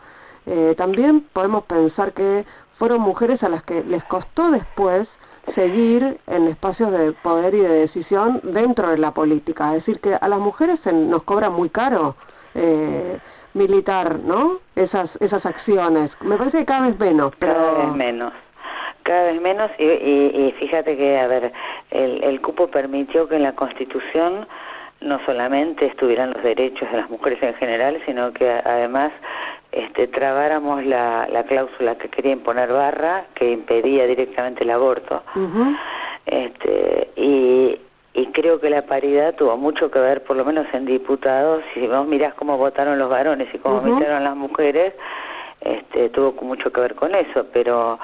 eh, 0.46 0.74
también 0.76 1.20
podemos 1.32 1.64
pensar 1.64 2.12
que 2.12 2.44
fueron 2.76 3.00
mujeres 3.00 3.42
a 3.42 3.48
las 3.48 3.62
que 3.62 3.82
les 3.84 4.04
costó 4.04 4.50
después 4.50 5.18
seguir 5.44 6.18
en 6.26 6.46
espacios 6.46 6.92
de 6.92 7.12
poder 7.12 7.54
y 7.54 7.60
de 7.60 7.70
decisión 7.70 8.40
dentro 8.42 8.90
de 8.90 8.98
la 8.98 9.12
política. 9.14 9.68
Es 9.68 9.86
decir, 9.86 9.98
que 9.98 10.14
a 10.14 10.28
las 10.28 10.38
mujeres 10.40 10.80
se 10.80 10.92
nos 10.92 11.22
cobra 11.22 11.48
muy 11.48 11.70
caro 11.70 12.16
eh, 12.54 13.18
militar, 13.54 14.18
¿no? 14.18 14.58
Esas, 14.74 15.16
esas 15.22 15.46
acciones. 15.46 16.18
Me 16.20 16.36
parece 16.36 16.58
que 16.58 16.64
cada 16.66 16.88
vez 16.88 16.98
menos. 16.98 17.32
Pero... 17.38 17.54
Cada 17.54 17.72
vez 17.72 17.94
menos. 17.94 18.32
Cada 19.04 19.30
vez 19.30 19.40
menos 19.40 19.70
y, 19.78 20.52
fíjate 20.58 20.96
que, 20.96 21.18
a 21.18 21.28
ver, 21.28 21.52
el, 21.92 22.24
el 22.24 22.40
cupo 22.42 22.66
permitió 22.66 23.28
que 23.28 23.36
en 23.36 23.44
la 23.44 23.54
Constitución 23.54 24.46
no 25.00 25.18
solamente 25.24 25.86
estuvieran 25.86 26.32
los 26.32 26.42
derechos 26.42 26.90
de 26.90 26.96
las 26.96 27.08
mujeres 27.08 27.42
en 27.42 27.54
general, 27.54 28.02
sino 28.04 28.32
que 28.32 28.50
además 28.50 29.12
este, 29.76 30.06
trabáramos 30.06 30.86
la, 30.86 31.28
cláusula 31.46 31.96
que 31.96 32.08
quería 32.08 32.32
imponer 32.32 32.72
Barra, 32.72 33.26
que 33.34 33.50
impedía 33.50 34.06
directamente 34.06 34.64
el 34.64 34.70
aborto. 34.70 35.22
este, 36.24 37.10
y, 37.14 37.78
creo 38.32 38.60
que 38.60 38.68
la 38.68 38.82
paridad 38.82 39.34
tuvo 39.34 39.56
mucho 39.56 39.90
que 39.90 39.98
ver, 39.98 40.22
por 40.22 40.36
lo 40.36 40.44
menos 40.44 40.66
en 40.72 40.84
diputados, 40.84 41.62
si 41.72 41.86
vos 41.86 42.06
mirás 42.06 42.34
cómo 42.34 42.58
votaron 42.58 42.98
los 42.98 43.08
varones 43.08 43.48
y 43.52 43.58
cómo 43.58 43.80
votaron 43.80 44.24
las 44.24 44.36
mujeres, 44.36 44.92
este, 45.60 46.10
tuvo 46.10 46.32
mucho 46.42 46.70
que 46.70 46.80
ver 46.80 46.94
con 46.94 47.14
eso, 47.14 47.46
pero 47.52 47.98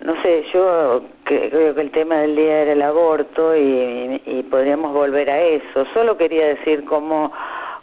no 0.00 0.20
sé, 0.22 0.44
yo 0.52 1.02
creo 1.24 1.74
que 1.74 1.80
el 1.80 1.90
tema 1.92 2.16
del 2.16 2.34
día 2.34 2.62
era 2.62 2.72
el 2.72 2.82
aborto 2.82 3.56
y, 3.56 4.20
y 4.26 4.42
podríamos 4.50 4.92
volver 4.92 5.30
a 5.30 5.40
eso. 5.40 5.86
Solo 5.94 6.16
quería 6.16 6.46
decir 6.46 6.84
cómo, 6.84 7.32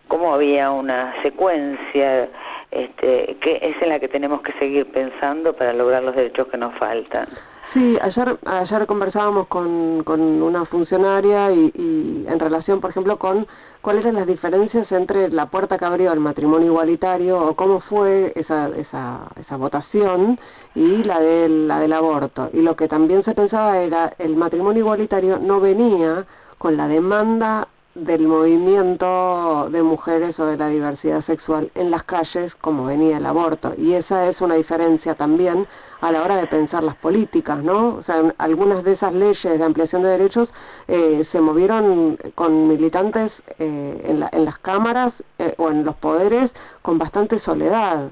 cómo 0.07 0.33
había 0.33 0.71
una 0.71 1.13
secuencia 1.21 2.29
este, 2.77 3.37
que 3.41 3.59
es 3.61 3.81
en 3.81 3.89
la 3.89 3.99
que 3.99 4.07
tenemos 4.07 4.41
que 4.41 4.53
seguir 4.59 4.85
pensando 4.91 5.53
para 5.53 5.73
lograr 5.73 6.03
los 6.03 6.15
derechos 6.15 6.47
que 6.47 6.57
nos 6.57 6.77
faltan. 6.77 7.27
Sí, 7.63 7.97
ayer, 8.01 8.37
ayer 8.45 8.85
conversábamos 8.85 9.47
con, 9.47 10.03
con 10.03 10.21
una 10.21 10.63
funcionaria 10.63 11.51
y, 11.51 12.25
en 12.27 12.39
relación, 12.39 12.79
por 12.79 12.91
ejemplo, 12.91 13.17
con 13.17 13.47
cuáles 13.81 14.05
eran 14.05 14.15
las 14.15 14.27
diferencias 14.27 14.91
entre 14.91 15.29
la 15.29 15.47
puerta 15.47 15.77
que 15.77 15.85
abrió 15.85 16.13
el 16.13 16.19
matrimonio 16.19 16.67
igualitario 16.67 17.39
o 17.39 17.55
cómo 17.55 17.79
fue 17.79 18.31
esa, 18.35 18.69
esa, 18.77 19.27
esa 19.35 19.57
votación 19.57 20.39
y 20.75 21.03
la 21.03 21.19
del, 21.19 21.67
la 21.67 21.79
del 21.79 21.93
aborto. 21.93 22.49
Y 22.53 22.61
lo 22.61 22.75
que 22.75 22.87
también 22.87 23.23
se 23.23 23.33
pensaba 23.33 23.79
era 23.79 24.13
el 24.19 24.35
matrimonio 24.35 24.81
igualitario 24.81 25.39
no 25.39 25.59
venía 25.59 26.25
con 26.59 26.77
la 26.77 26.87
demanda 26.87 27.67
del 27.97 28.27
movimiento 28.27 29.69
de 29.71 29.81
mujeres 29.83 30.39
o 30.39 30.45
de 30.45 30.57
la 30.57 30.69
diversidad 30.69 31.21
sexual 31.21 31.71
en 31.75 31.91
las 31.91 32.03
calles 32.03 32.55
como 32.55 32.85
venía 32.85 33.17
el 33.17 33.25
aborto. 33.25 33.73
Y 33.77 33.93
esa 33.93 34.27
es 34.27 34.41
una 34.41 34.55
diferencia 34.55 35.15
también 35.15 35.67
a 36.01 36.11
la 36.11 36.23
hora 36.23 36.37
de 36.37 36.47
pensar 36.47 36.83
las 36.83 36.95
políticas, 36.95 37.63
¿no? 37.63 37.95
O 37.95 38.01
sea, 38.01 38.33
algunas 38.37 38.83
de 38.83 38.91
esas 38.91 39.13
leyes 39.13 39.57
de 39.57 39.63
ampliación 39.63 40.01
de 40.03 40.09
derechos 40.09 40.53
eh, 40.87 41.23
se 41.23 41.41
movieron 41.41 42.17
con 42.35 42.67
militantes 42.67 43.41
eh, 43.59 44.01
en, 44.03 44.19
la, 44.19 44.29
en, 44.31 44.45
las 44.45 44.59
cámaras 44.59 45.23
eh, 45.39 45.53
o 45.57 45.69
en 45.71 45.83
los 45.83 45.95
poderes 45.95 46.53
con 46.81 46.97
bastante 46.97 47.39
soledad. 47.39 48.11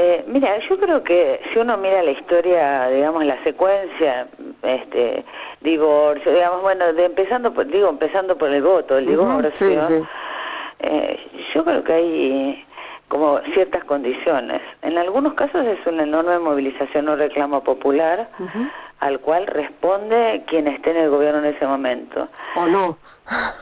Eh, 0.00 0.24
mira, 0.28 0.56
yo 0.60 0.78
creo 0.78 1.02
que 1.02 1.40
si 1.52 1.58
uno 1.58 1.76
mira 1.76 2.04
la 2.04 2.12
historia, 2.12 2.88
digamos, 2.88 3.24
la 3.24 3.42
secuencia, 3.42 4.28
este, 4.62 5.24
divorcio, 5.60 6.32
digamos, 6.32 6.62
bueno, 6.62 6.92
de 6.92 7.04
empezando, 7.06 7.52
por, 7.52 7.66
digo, 7.66 7.88
empezando 7.88 8.38
por 8.38 8.48
el 8.50 8.62
voto, 8.62 8.96
el 8.96 9.06
divorcio, 9.06 9.66
eh, 10.78 11.18
yo 11.52 11.64
creo 11.64 11.82
que 11.82 11.92
hay 11.92 12.66
como 13.08 13.40
ciertas 13.52 13.82
condiciones. 13.82 14.60
En 14.82 14.98
algunos 14.98 15.34
casos 15.34 15.66
es 15.66 15.84
una 15.84 16.04
enorme 16.04 16.38
movilización 16.38 17.08
o 17.08 17.16
reclamo 17.16 17.64
popular 17.64 18.28
al 19.00 19.20
cual 19.20 19.46
responde 19.46 20.42
quien 20.46 20.66
esté 20.66 20.90
en 20.90 20.96
el 20.96 21.10
gobierno 21.10 21.38
en 21.38 21.54
ese 21.54 21.66
momento. 21.66 22.28
O 22.56 22.66
no. 22.66 22.98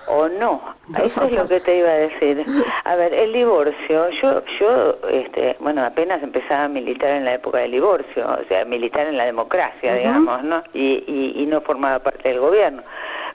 O 0.09 0.29
no. 0.29 0.63
Eso 1.03 1.25
es 1.25 1.35
lo 1.35 1.45
que 1.47 1.61
te 1.61 1.79
iba 1.79 1.91
a 1.91 1.95
decir. 1.95 2.47
A 2.85 2.97
ver, 2.97 3.13
el 3.13 3.33
divorcio, 3.33 4.11
yo, 4.11 4.43
yo, 4.59 4.99
este, 5.11 5.57
bueno, 5.61 5.85
apenas 5.85 6.23
empezaba 6.23 6.65
a 6.65 6.69
militar 6.69 7.11
en 7.11 7.25
la 7.25 7.35
época 7.35 7.59
del 7.59 7.73
divorcio, 7.73 8.27
o 8.27 8.49
sea, 8.49 8.65
militar 8.65 9.07
en 9.09 9.17
la 9.17 9.25
democracia, 9.25 9.95
digamos, 9.95 10.43
¿no? 10.43 10.63
Y, 10.73 11.05
y, 11.07 11.43
y 11.43 11.47
no 11.47 11.61
formaba 11.61 11.99
parte 11.99 12.29
del 12.31 12.41
gobierno. 12.41 12.83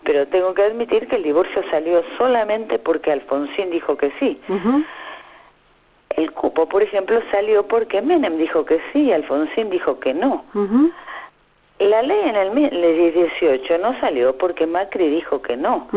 Pero 0.03 0.27
tengo 0.27 0.55
que 0.55 0.63
admitir 0.63 1.07
que 1.07 1.17
el 1.17 1.23
divorcio 1.23 1.61
salió 1.69 2.03
solamente 2.17 2.79
porque 2.79 3.11
Alfonsín 3.11 3.69
dijo 3.69 3.95
que 3.97 4.11
sí. 4.19 4.41
El 6.09 6.31
cupo, 6.31 6.67
por 6.67 6.81
ejemplo, 6.81 7.21
salió 7.31 7.67
porque 7.67 8.01
Menem 8.01 8.37
dijo 8.37 8.65
que 8.65 8.81
sí 8.91 9.03
y 9.03 9.13
Alfonsín 9.13 9.69
dijo 9.69 9.99
que 9.99 10.13
no. 10.15 10.45
La 11.81 12.03
ley 12.03 12.21
en 12.25 12.35
el 12.35 12.51
18 13.13 13.79
no 13.79 13.99
salió 13.99 14.37
porque 14.37 14.67
Macri 14.67 15.09
dijo 15.09 15.41
que 15.41 15.57
no, 15.57 15.87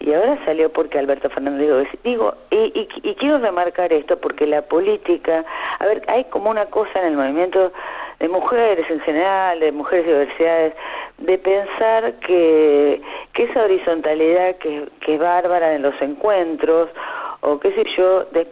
y 0.00 0.14
ahora 0.14 0.38
salió 0.46 0.72
porque 0.72 0.98
Alberto 0.98 1.28
Fernández 1.28 1.68
dijo 1.68 1.82
que 1.82 2.08
Digo, 2.08 2.34
y, 2.50 2.88
y, 3.02 3.14
quiero 3.14 3.38
remarcar 3.38 3.92
esto 3.92 4.18
porque 4.18 4.46
la 4.46 4.62
política, 4.62 5.44
a 5.78 5.84
ver, 5.84 6.02
hay 6.08 6.24
como 6.24 6.48
una 6.48 6.64
cosa 6.66 6.98
en 7.00 7.08
el 7.08 7.16
movimiento 7.16 7.72
de 8.20 8.28
mujeres 8.28 8.86
en 8.88 9.00
general, 9.00 9.60
de 9.60 9.70
mujeres 9.70 10.06
de 10.06 10.12
diversidades, 10.12 10.72
de 11.18 11.38
pensar 11.38 12.14
que, 12.20 13.02
que 13.34 13.42
esa 13.42 13.64
horizontalidad 13.64 14.56
que, 14.56 14.88
que 15.00 15.14
es 15.14 15.20
bárbara 15.20 15.74
en 15.74 15.82
los 15.82 16.00
encuentros, 16.00 16.88
o 17.42 17.58
qué 17.60 17.70
sé 17.74 17.84
yo, 17.96 18.24
de, 18.32 18.46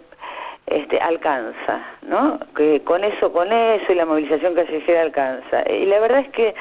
este, 0.77 1.01
alcanza, 1.01 1.85
¿no? 2.03 2.39
Que 2.57 2.83
con 2.83 3.05
eso, 3.05 3.33
con 3.33 3.53
eso 3.53 3.93
y 3.93 3.95
la 3.95 4.07
movilización 4.07 4.55
callejera 4.55 5.03
alcanza. 5.03 5.69
Y 5.71 5.87
la 5.87 6.01
verdad 6.01 6.21
es 6.21 6.29
que 6.29 6.55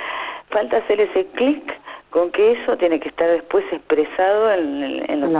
falta 0.49 0.77
hacer 0.77 1.01
ese 1.01 1.27
clic 1.27 1.81
con 2.11 2.29
que 2.29 2.51
eso 2.51 2.77
tiene 2.77 2.99
que 2.99 3.07
estar 3.07 3.29
después 3.29 3.63
expresado 3.71 4.51
en, 4.51 5.09
en, 5.09 5.33
la, 5.33 5.39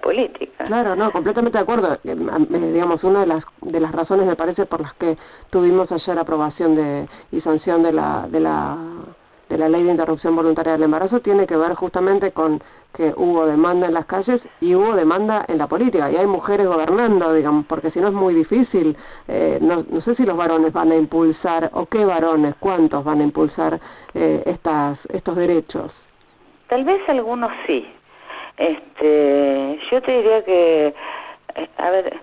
política. 0.00 0.64
Claro, 0.64 0.96
no, 0.96 1.12
completamente 1.12 1.58
de 1.58 1.62
acuerdo. 1.62 1.96
Eh, 2.02 2.16
digamos, 2.72 3.04
una 3.04 3.20
de 3.20 3.26
las 3.26 3.46
de 3.60 3.78
las 3.78 3.92
razones 3.92 4.26
me 4.26 4.34
parece 4.34 4.66
por 4.66 4.80
las 4.80 4.94
que 4.94 5.16
tuvimos 5.48 5.92
ayer 5.92 6.18
aprobación 6.18 6.74
de 6.74 7.06
y 7.30 7.38
sanción 7.38 7.84
de 7.84 7.92
la 7.92 8.26
de 8.28 8.40
la 8.40 8.76
de 9.52 9.58
la 9.58 9.68
ley 9.68 9.82
de 9.82 9.90
interrupción 9.90 10.34
voluntaria 10.34 10.72
del 10.72 10.84
embarazo 10.84 11.20
tiene 11.20 11.46
que 11.46 11.56
ver 11.56 11.74
justamente 11.74 12.32
con 12.32 12.62
que 12.90 13.12
hubo 13.14 13.44
demanda 13.44 13.86
en 13.86 13.92
las 13.92 14.06
calles 14.06 14.48
y 14.62 14.74
hubo 14.74 14.96
demanda 14.96 15.44
en 15.46 15.58
la 15.58 15.66
política 15.66 16.10
y 16.10 16.16
hay 16.16 16.26
mujeres 16.26 16.66
gobernando, 16.66 17.34
digamos, 17.34 17.66
porque 17.66 17.90
si 17.90 18.00
no 18.00 18.08
es 18.08 18.14
muy 18.14 18.32
difícil. 18.32 18.96
Eh, 19.28 19.58
no, 19.60 19.84
no, 19.90 20.00
sé 20.00 20.14
si 20.14 20.24
los 20.24 20.38
varones 20.38 20.72
van 20.72 20.90
a 20.90 20.96
impulsar 20.96 21.70
o 21.74 21.84
qué 21.84 22.02
varones, 22.06 22.54
cuántos 22.58 23.04
van 23.04 23.20
a 23.20 23.24
impulsar 23.24 23.78
eh, 24.14 24.42
estas, 24.46 25.04
estos 25.06 25.36
derechos. 25.36 26.08
Tal 26.68 26.84
vez 26.84 27.06
algunos 27.08 27.50
sí. 27.66 27.86
Este, 28.56 29.78
yo 29.90 30.00
te 30.00 30.12
diría 30.16 30.44
que, 30.46 30.94
eh, 31.56 31.68
a 31.76 31.90
ver, 31.90 32.20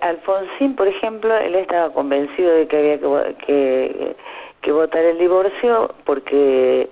Alfonsín, 0.00 0.76
por 0.76 0.86
ejemplo, 0.86 1.36
él 1.36 1.56
estaba 1.56 1.92
convencido 1.92 2.54
de 2.54 2.68
que 2.68 2.76
había 2.78 3.00
que, 3.00 3.36
que 3.46 4.16
que 4.60 4.72
votar 4.72 5.04
el 5.04 5.18
divorcio 5.18 5.94
porque 6.04 6.90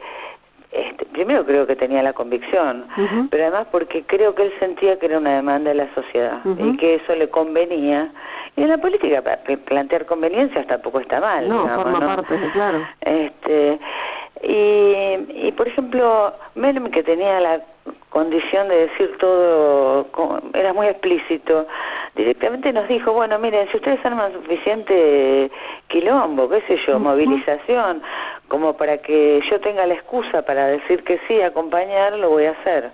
este, 0.72 1.06
primero 1.06 1.44
creo 1.46 1.66
que 1.66 1.76
tenía 1.76 2.02
la 2.02 2.12
convicción, 2.12 2.86
pero 3.30 3.44
además 3.44 3.66
porque 3.70 4.04
creo 4.04 4.34
que 4.34 4.44
él 4.44 4.54
sentía 4.60 4.98
que 4.98 5.06
era 5.06 5.18
una 5.18 5.36
demanda 5.36 5.70
de 5.70 5.76
la 5.76 5.94
sociedad 5.94 6.40
y 6.58 6.76
que 6.76 6.96
eso 6.96 7.14
le 7.14 7.30
convenía. 7.30 8.12
Y 8.56 8.62
en 8.62 8.68
la 8.68 8.78
política 8.78 9.22
plantear 9.64 10.06
conveniencias 10.06 10.66
tampoco 10.66 11.00
está 11.00 11.20
mal. 11.20 11.48
No, 11.48 11.68
forma 11.68 12.00
parte, 12.00 12.38
claro. 12.52 12.86
Este, 13.00 13.78
y, 14.42 15.46
y 15.46 15.52
por 15.56 15.68
ejemplo, 15.68 16.34
Menem 16.54 16.90
que 16.90 17.02
tenía 17.02 17.40
la 17.40 17.60
condición 18.16 18.66
de 18.68 18.86
decir 18.86 19.14
todo, 19.18 20.06
era 20.54 20.72
muy 20.72 20.86
explícito, 20.86 21.66
directamente 22.14 22.72
nos 22.72 22.88
dijo, 22.88 23.12
bueno, 23.12 23.38
miren, 23.38 23.68
si 23.70 23.76
ustedes 23.76 24.02
arman 24.06 24.32
suficiente 24.32 25.50
quilombo, 25.88 26.48
qué 26.48 26.62
sé 26.66 26.78
yo, 26.86 26.98
movilización, 26.98 28.02
como 28.48 28.74
para 28.74 28.96
que 28.96 29.42
yo 29.42 29.60
tenga 29.60 29.86
la 29.86 29.92
excusa 29.92 30.40
para 30.46 30.66
decir 30.66 31.04
que 31.04 31.20
sí, 31.28 31.42
acompañar, 31.42 32.16
lo 32.16 32.30
voy 32.30 32.46
a 32.46 32.52
hacer. 32.52 32.90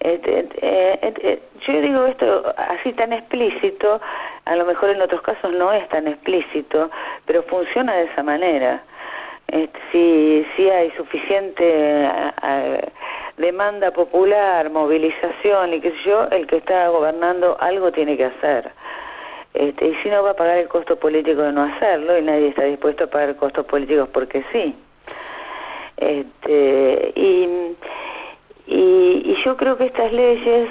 Eh, 0.00 0.20
eh, 0.60 1.42
yo 1.66 1.80
digo 1.80 2.04
esto 2.04 2.54
así 2.58 2.92
tan 2.92 3.14
explícito, 3.14 4.02
a 4.44 4.54
lo 4.54 4.66
mejor 4.66 4.90
en 4.90 5.00
otros 5.00 5.22
casos 5.22 5.50
no 5.54 5.72
es 5.72 5.88
tan 5.88 6.08
explícito, 6.08 6.90
pero 7.24 7.42
funciona 7.44 7.94
de 7.94 8.04
esa 8.04 8.22
manera. 8.22 8.82
Este, 9.48 9.78
si, 9.92 10.46
si 10.56 10.68
hay 10.68 10.90
suficiente 10.90 12.10
demanda 13.36 13.90
popular, 13.90 14.70
movilización 14.70 15.74
y 15.74 15.80
qué 15.80 15.90
sé 15.90 15.96
yo, 16.06 16.28
el 16.30 16.46
que 16.46 16.56
está 16.56 16.88
gobernando 16.88 17.56
algo 17.60 17.92
tiene 17.92 18.16
que 18.16 18.26
hacer. 18.26 18.72
Este, 19.54 19.88
y 19.88 19.94
si 19.96 20.10
no 20.10 20.22
va 20.22 20.30
a 20.30 20.34
pagar 20.34 20.58
el 20.58 20.68
costo 20.68 20.98
político 20.98 21.42
de 21.42 21.52
no 21.52 21.62
hacerlo 21.62 22.18
y 22.18 22.22
nadie 22.22 22.48
está 22.48 22.64
dispuesto 22.64 23.04
a 23.04 23.06
pagar 23.06 23.36
costos 23.36 23.64
políticos 23.66 24.08
porque 24.12 24.44
sí. 24.52 24.76
Este, 25.96 27.12
y 27.14 27.76
y, 28.66 29.36
yo 29.44 29.56
creo 29.56 29.76
que 29.76 29.86
estas 29.86 30.12
leyes, 30.12 30.68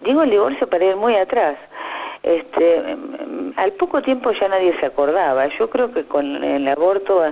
digo 0.00 0.22
el 0.22 0.30
divorcio 0.30 0.68
para 0.68 0.84
ir 0.84 0.96
muy 0.96 1.14
atrás, 1.14 1.56
este, 2.22 2.96
al 3.56 3.72
poco 3.74 4.02
tiempo 4.02 4.32
ya 4.32 4.48
nadie 4.48 4.76
se 4.80 4.86
acordaba. 4.86 5.46
Yo 5.58 5.70
creo 5.70 5.92
que 5.92 6.04
con 6.04 6.42
el 6.42 6.66
aborto 6.66 7.22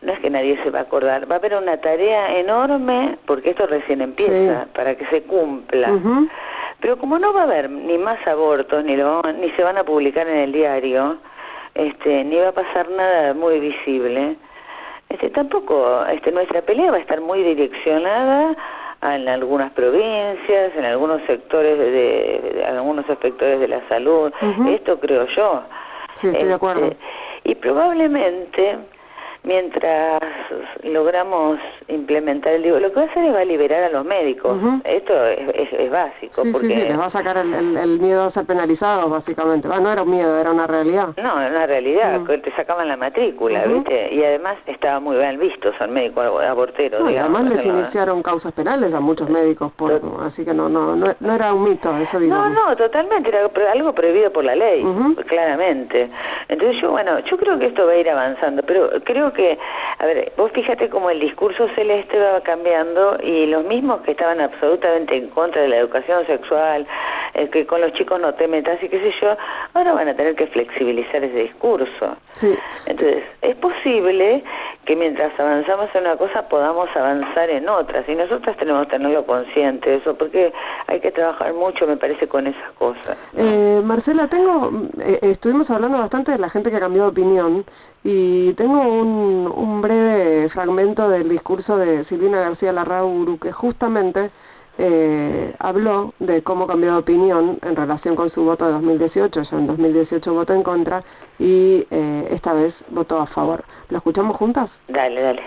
no 0.00 0.12
es 0.12 0.20
que 0.20 0.30
nadie 0.30 0.60
se 0.62 0.70
va 0.70 0.80
a 0.80 0.82
acordar, 0.82 1.30
va 1.30 1.36
a 1.36 1.38
haber 1.38 1.54
una 1.54 1.76
tarea 1.80 2.36
enorme, 2.38 3.18
porque 3.26 3.50
esto 3.50 3.66
recién 3.66 4.00
empieza, 4.00 4.66
para 4.72 4.94
que 4.96 5.06
se 5.06 5.22
cumpla. 5.22 5.90
Pero 6.80 6.96
como 6.98 7.18
no 7.18 7.32
va 7.32 7.40
a 7.40 7.44
haber 7.44 7.68
ni 7.68 7.98
más 7.98 8.24
abortos, 8.26 8.84
ni, 8.84 8.96
lo, 8.96 9.22
ni 9.22 9.50
se 9.50 9.64
van 9.64 9.78
a 9.78 9.84
publicar 9.84 10.28
en 10.28 10.36
el 10.36 10.52
diario, 10.52 11.18
este, 11.74 12.24
ni 12.24 12.36
va 12.36 12.48
a 12.48 12.52
pasar 12.52 12.88
nada 12.90 13.34
muy 13.34 13.58
visible, 13.58 14.36
este, 15.08 15.30
tampoco, 15.30 16.04
este, 16.06 16.30
nuestra 16.32 16.62
pelea 16.62 16.90
va 16.90 16.98
a 16.98 17.00
estar 17.00 17.20
muy 17.20 17.42
direccionada 17.42 18.54
en 19.02 19.28
algunas 19.28 19.70
provincias, 19.72 20.72
en 20.76 20.84
algunos 20.84 21.22
sectores, 21.26 21.78
de, 21.78 22.64
algunos 22.68 23.06
sectores 23.06 23.58
de 23.58 23.68
la 23.68 23.88
salud. 23.88 24.32
Esto 24.68 25.00
creo 25.00 25.26
yo. 25.26 25.62
Sí, 26.14 26.28
estoy 26.28 26.48
de 26.48 26.54
acuerdo. 26.54 26.86
Este, 26.86 26.98
y 27.44 27.54
probablemente 27.54 28.76
mientras 29.48 30.20
logramos 30.84 31.58
implementar 31.88 32.52
el 32.52 32.62
digo, 32.62 32.78
lo 32.78 32.90
que 32.92 32.96
va 32.96 33.06
a 33.06 33.10
hacer 33.10 33.24
es 33.24 33.34
va 33.34 33.40
a 33.40 33.44
liberar 33.46 33.82
a 33.82 33.88
los 33.88 34.04
médicos. 34.04 34.58
Esto 34.84 35.26
es, 35.26 35.90
básico. 35.90 36.42
Sí, 36.42 36.52
porque... 36.52 36.66
sí, 36.66 36.74
sí, 36.74 36.80
les 36.80 36.98
va 36.98 37.06
a 37.06 37.10
sacar 37.10 37.38
el, 37.38 37.98
miedo 37.98 38.24
a 38.24 38.30
ser 38.30 38.44
penalizados, 38.44 39.10
básicamente. 39.10 39.66
no 39.66 39.90
era 39.90 40.02
un 40.02 40.10
miedo, 40.10 40.38
era 40.38 40.50
una 40.50 40.66
realidad. 40.66 41.08
No, 41.16 41.40
era 41.40 41.50
una 41.50 41.66
realidad, 41.66 42.20
te 42.26 42.54
sacaban 42.54 42.88
la 42.88 42.98
matrícula, 42.98 43.64
¿viste? 43.64 44.14
Y 44.14 44.22
además 44.22 44.56
estaba 44.66 45.00
muy 45.00 45.16
bien 45.16 45.38
visto 45.38 45.74
ser 45.76 45.88
médico 45.88 46.20
abortero. 46.20 47.08
y 47.10 47.16
además 47.16 47.46
les 47.46 47.64
iniciaron 47.64 48.22
causas 48.22 48.52
penales 48.52 48.92
a 48.92 49.00
muchos 49.00 49.30
médicos, 49.30 49.72
por, 49.72 50.00
así 50.22 50.44
que 50.44 50.52
no, 50.52 50.68
no, 50.68 50.94
no, 50.94 51.34
era 51.34 51.54
un 51.54 51.64
mito, 51.64 51.96
eso 51.96 52.20
digo. 52.20 52.36
No, 52.36 52.50
no, 52.50 52.76
totalmente, 52.76 53.30
era 53.30 53.72
algo 53.72 53.94
prohibido 53.94 54.30
por 54.30 54.44
la 54.44 54.54
ley, 54.54 54.84
claramente. 55.26 56.10
Entonces 56.48 56.80
yo, 56.82 56.90
bueno, 56.90 57.18
yo 57.20 57.38
creo 57.38 57.58
que 57.58 57.66
esto 57.66 57.86
va 57.86 57.92
a 57.92 57.96
ir 57.96 58.10
avanzando, 58.10 58.62
pero 58.62 58.90
creo 59.04 59.32
que, 59.32 59.37
a 59.98 60.06
ver, 60.06 60.32
vos 60.36 60.50
fíjate 60.52 60.88
cómo 60.88 61.10
el 61.10 61.20
discurso 61.20 61.68
celeste 61.74 62.18
va 62.18 62.40
cambiando 62.40 63.18
y 63.22 63.46
los 63.46 63.64
mismos 63.64 64.00
que 64.00 64.12
estaban 64.12 64.40
absolutamente 64.40 65.16
en 65.16 65.28
contra 65.28 65.62
de 65.62 65.68
la 65.68 65.76
educación 65.76 66.26
sexual, 66.26 66.86
eh, 67.34 67.48
que 67.48 67.66
con 67.66 67.80
los 67.80 67.92
chicos 67.92 68.20
no 68.20 68.34
te 68.34 68.48
metas 68.48 68.78
y 68.82 68.88
qué 68.88 68.98
sé 68.98 69.12
yo, 69.20 69.36
ahora 69.74 69.92
van 69.92 70.08
a 70.08 70.14
tener 70.14 70.34
que 70.34 70.46
flexibilizar 70.46 71.22
ese 71.22 71.42
discurso. 71.44 72.16
Sí. 72.32 72.56
Entonces, 72.86 73.22
es 73.42 73.54
posible 73.56 74.42
que 74.84 74.96
mientras 74.96 75.38
avanzamos 75.38 75.88
en 75.94 76.02
una 76.02 76.16
cosa 76.16 76.48
podamos 76.48 76.88
avanzar 76.96 77.50
en 77.50 77.68
otras 77.68 78.08
y 78.08 78.14
nosotras 78.14 78.56
tenemos 78.56 78.86
que 78.86 78.92
tenerlo 78.92 79.26
consciente 79.26 79.90
de 79.90 79.96
eso 79.96 80.16
porque 80.16 80.52
hay 80.86 80.98
que 81.00 81.10
trabajar 81.10 81.52
mucho, 81.52 81.86
me 81.86 81.96
parece, 81.96 82.26
con 82.26 82.46
esas 82.46 82.72
cosas. 82.78 83.16
Eh, 83.36 83.82
Marcela, 83.84 84.28
tengo, 84.28 84.70
eh, 85.04 85.18
estuvimos 85.22 85.70
hablando 85.70 85.98
bastante 85.98 86.32
de 86.32 86.38
la 86.38 86.48
gente 86.48 86.70
que 86.70 86.76
ha 86.76 86.80
cambiado 86.80 87.10
de 87.10 87.20
opinión 87.20 87.64
y 88.04 88.52
tengo 88.54 88.80
un, 88.80 89.52
un 89.54 89.80
breve 89.82 90.48
fragmento 90.48 91.08
del 91.08 91.28
discurso 91.28 91.76
de 91.76 92.04
Silvina 92.04 92.40
García 92.40 92.72
Larrauru 92.72 93.38
que 93.38 93.52
justamente 93.52 94.30
eh, 94.80 95.54
habló 95.58 96.14
de 96.20 96.44
cómo 96.44 96.68
cambió 96.68 96.92
de 96.92 96.98
opinión 96.98 97.58
en 97.62 97.74
relación 97.74 98.14
con 98.14 98.30
su 98.30 98.44
voto 98.44 98.64
de 98.66 98.72
2018, 98.74 99.42
ya 99.42 99.56
en 99.56 99.66
2018 99.66 100.32
votó 100.32 100.54
en 100.54 100.62
contra 100.62 101.02
y 101.40 101.84
eh, 101.90 102.28
esta 102.30 102.52
vez 102.52 102.84
votó 102.88 103.20
a 103.20 103.26
favor. 103.26 103.64
¿Lo 103.88 103.96
escuchamos 103.96 104.36
juntas? 104.36 104.78
Dale, 104.86 105.20
dale. 105.20 105.42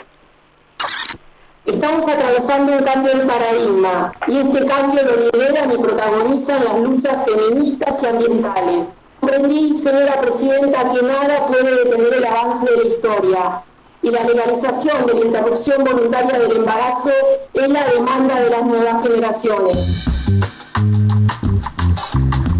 Estamos 1.66 2.06
atravesando 2.10 2.74
un 2.74 2.84
cambio 2.84 3.18
de 3.18 3.26
paradigma 3.26 4.14
y 4.28 4.38
este 4.40 4.66
cambio 4.66 5.02
lo 5.04 5.16
lideran 5.16 5.72
y 5.72 5.78
protagonizan 5.78 6.66
las 6.66 6.80
luchas 6.80 7.24
feministas 7.24 8.04
y 8.04 8.08
ambientales. 8.08 8.96
Comprendí, 9.22 9.72
señora 9.74 10.20
presidenta, 10.20 10.90
que 10.90 11.04
nada 11.04 11.46
puede 11.46 11.84
detener 11.84 12.12
el 12.16 12.26
avance 12.26 12.68
de 12.68 12.78
la 12.78 12.84
historia 12.84 13.62
y 14.02 14.10
la 14.10 14.24
legalización 14.24 15.06
de 15.06 15.14
la 15.14 15.26
interrupción 15.26 15.84
voluntaria 15.84 16.40
del 16.40 16.58
embarazo 16.58 17.12
es 17.54 17.70
la 17.70 17.86
demanda 17.86 18.40
de 18.40 18.50
las 18.50 18.66
nuevas 18.66 19.04
generaciones. 19.04 20.06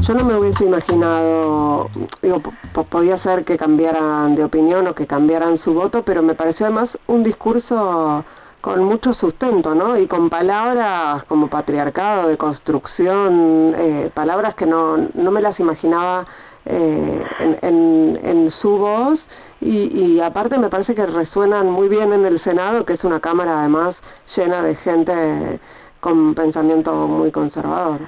Yo 0.02 0.14
no 0.14 0.24
me 0.24 0.36
hubiese 0.36 0.66
imaginado, 0.66 1.90
digo, 2.22 2.44
podía 2.90 3.18
ser 3.18 3.44
que 3.44 3.58
cambiaran 3.58 4.36
de 4.36 4.44
opinión 4.44 4.86
o 4.86 4.94
que 4.94 5.08
cambiaran 5.08 5.58
su 5.58 5.74
voto, 5.74 6.04
pero 6.04 6.22
me 6.22 6.36
pareció 6.36 6.68
además 6.68 7.00
un 7.08 7.24
discurso 7.24 8.24
con 8.62 8.84
mucho 8.84 9.12
sustento, 9.12 9.74
¿no? 9.74 9.98
Y 9.98 10.06
con 10.06 10.30
palabras 10.30 11.24
como 11.24 11.48
patriarcado, 11.48 12.28
de 12.28 12.38
construcción, 12.38 13.74
eh, 13.76 14.12
palabras 14.14 14.54
que 14.54 14.68
no, 14.68 14.98
no 15.16 15.32
me 15.32 15.42
las 15.42 15.60
imaginaba 15.60 16.28
eh, 16.72 17.24
en, 17.62 18.50
su 18.50 18.78
voz 18.78 19.30
y, 19.60 20.20
aparte 20.20 20.58
me 20.58 20.70
parece 20.70 20.96
que 20.96 21.06
resuenan 21.06 21.70
muy 21.70 21.88
bien 21.88 22.12
en 22.12 22.26
el 22.26 22.40
Senado, 22.40 22.86
que 22.86 22.94
es 22.94 23.04
una 23.04 23.20
Cámara 23.20 23.60
además 23.60 24.02
llena 24.36 24.62
de 24.64 24.76
gente 24.76 25.60
con 26.00 26.34
pensamiento 26.34 26.94
muy 26.94 27.32
conservador. 27.32 28.00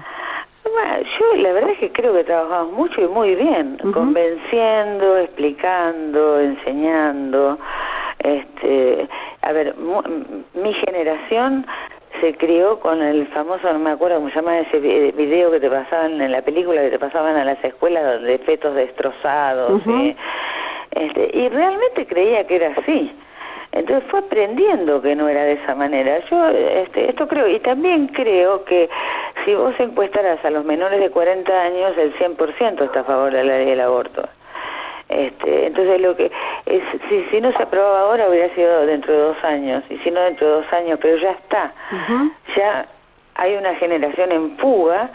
Bueno, 0.63 1.09
yo 1.19 1.41
la 1.41 1.53
verdad 1.53 1.71
es 1.71 1.79
que 1.79 1.91
creo 1.91 2.13
que 2.13 2.23
trabajamos 2.23 2.73
mucho 2.73 3.01
y 3.01 3.07
muy 3.07 3.35
bien, 3.35 3.77
convenciendo, 3.93 5.17
explicando, 5.17 6.39
enseñando. 6.39 7.59
Este, 8.19 9.07
a 9.41 9.51
ver, 9.51 9.75
mi 10.53 10.73
generación 10.73 11.65
se 12.21 12.35
crió 12.35 12.79
con 12.79 13.01
el 13.01 13.27
famoso, 13.27 13.71
no 13.73 13.79
me 13.79 13.91
acuerdo 13.91 14.17
cómo 14.17 14.29
se 14.29 14.35
llama 14.35 14.59
ese 14.59 14.79
video 14.79 15.51
que 15.51 15.59
te 15.59 15.69
pasaban 15.69 16.21
en 16.21 16.31
la 16.31 16.41
película, 16.41 16.81
que 16.81 16.89
te 16.89 16.99
pasaban 16.99 17.35
a 17.35 17.45
las 17.45 17.63
escuelas 17.63 18.03
donde 18.03 18.37
fetos 18.39 18.75
destrozados. 18.75 19.81
este, 20.91 21.31
y 21.33 21.49
realmente 21.49 22.05
creía 22.05 22.45
que 22.45 22.55
era 22.55 22.73
así. 22.77 23.11
Entonces 23.71 24.07
fue 24.09 24.19
aprendiendo 24.19 25.01
que 25.01 25.15
no 25.15 25.27
era 25.27 25.43
de 25.43 25.53
esa 25.53 25.73
manera. 25.73 26.19
Yo 26.29 26.47
este, 26.49 27.09
esto 27.09 27.27
creo, 27.27 27.47
y 27.47 27.59
también 27.59 28.07
creo 28.07 28.63
que 28.65 28.87
si 29.43 29.55
vos 29.55 29.73
encuestaras 29.79 30.43
a 30.45 30.51
los 30.51 30.63
menores 30.63 30.99
de 30.99 31.09
40 31.09 31.61
años, 31.61 31.93
el 31.97 32.15
100% 32.15 32.83
está 32.83 32.99
a 32.99 33.03
favor 33.03 33.31
de 33.31 33.43
la 33.43 33.57
ley 33.57 33.65
del 33.65 33.81
aborto. 33.81 34.29
Este, 35.09 35.67
entonces 35.67 36.01
lo 36.01 36.15
que 36.15 36.31
es, 36.65 36.81
si, 37.09 37.25
si 37.31 37.41
no 37.41 37.51
se 37.51 37.63
aprobaba 37.63 38.01
ahora 38.01 38.29
hubiera 38.29 38.53
sido 38.55 38.85
dentro 38.85 39.13
de 39.13 39.19
dos 39.19 39.43
años, 39.43 39.83
y 39.89 39.97
si 39.99 40.11
no 40.11 40.21
dentro 40.21 40.47
de 40.47 40.53
dos 40.61 40.73
años, 40.73 40.97
pero 41.01 41.17
ya 41.17 41.31
está. 41.31 41.73
Ya 42.55 42.87
hay 43.35 43.55
una 43.55 43.75
generación 43.75 44.31
en 44.31 44.57
fuga 44.57 45.11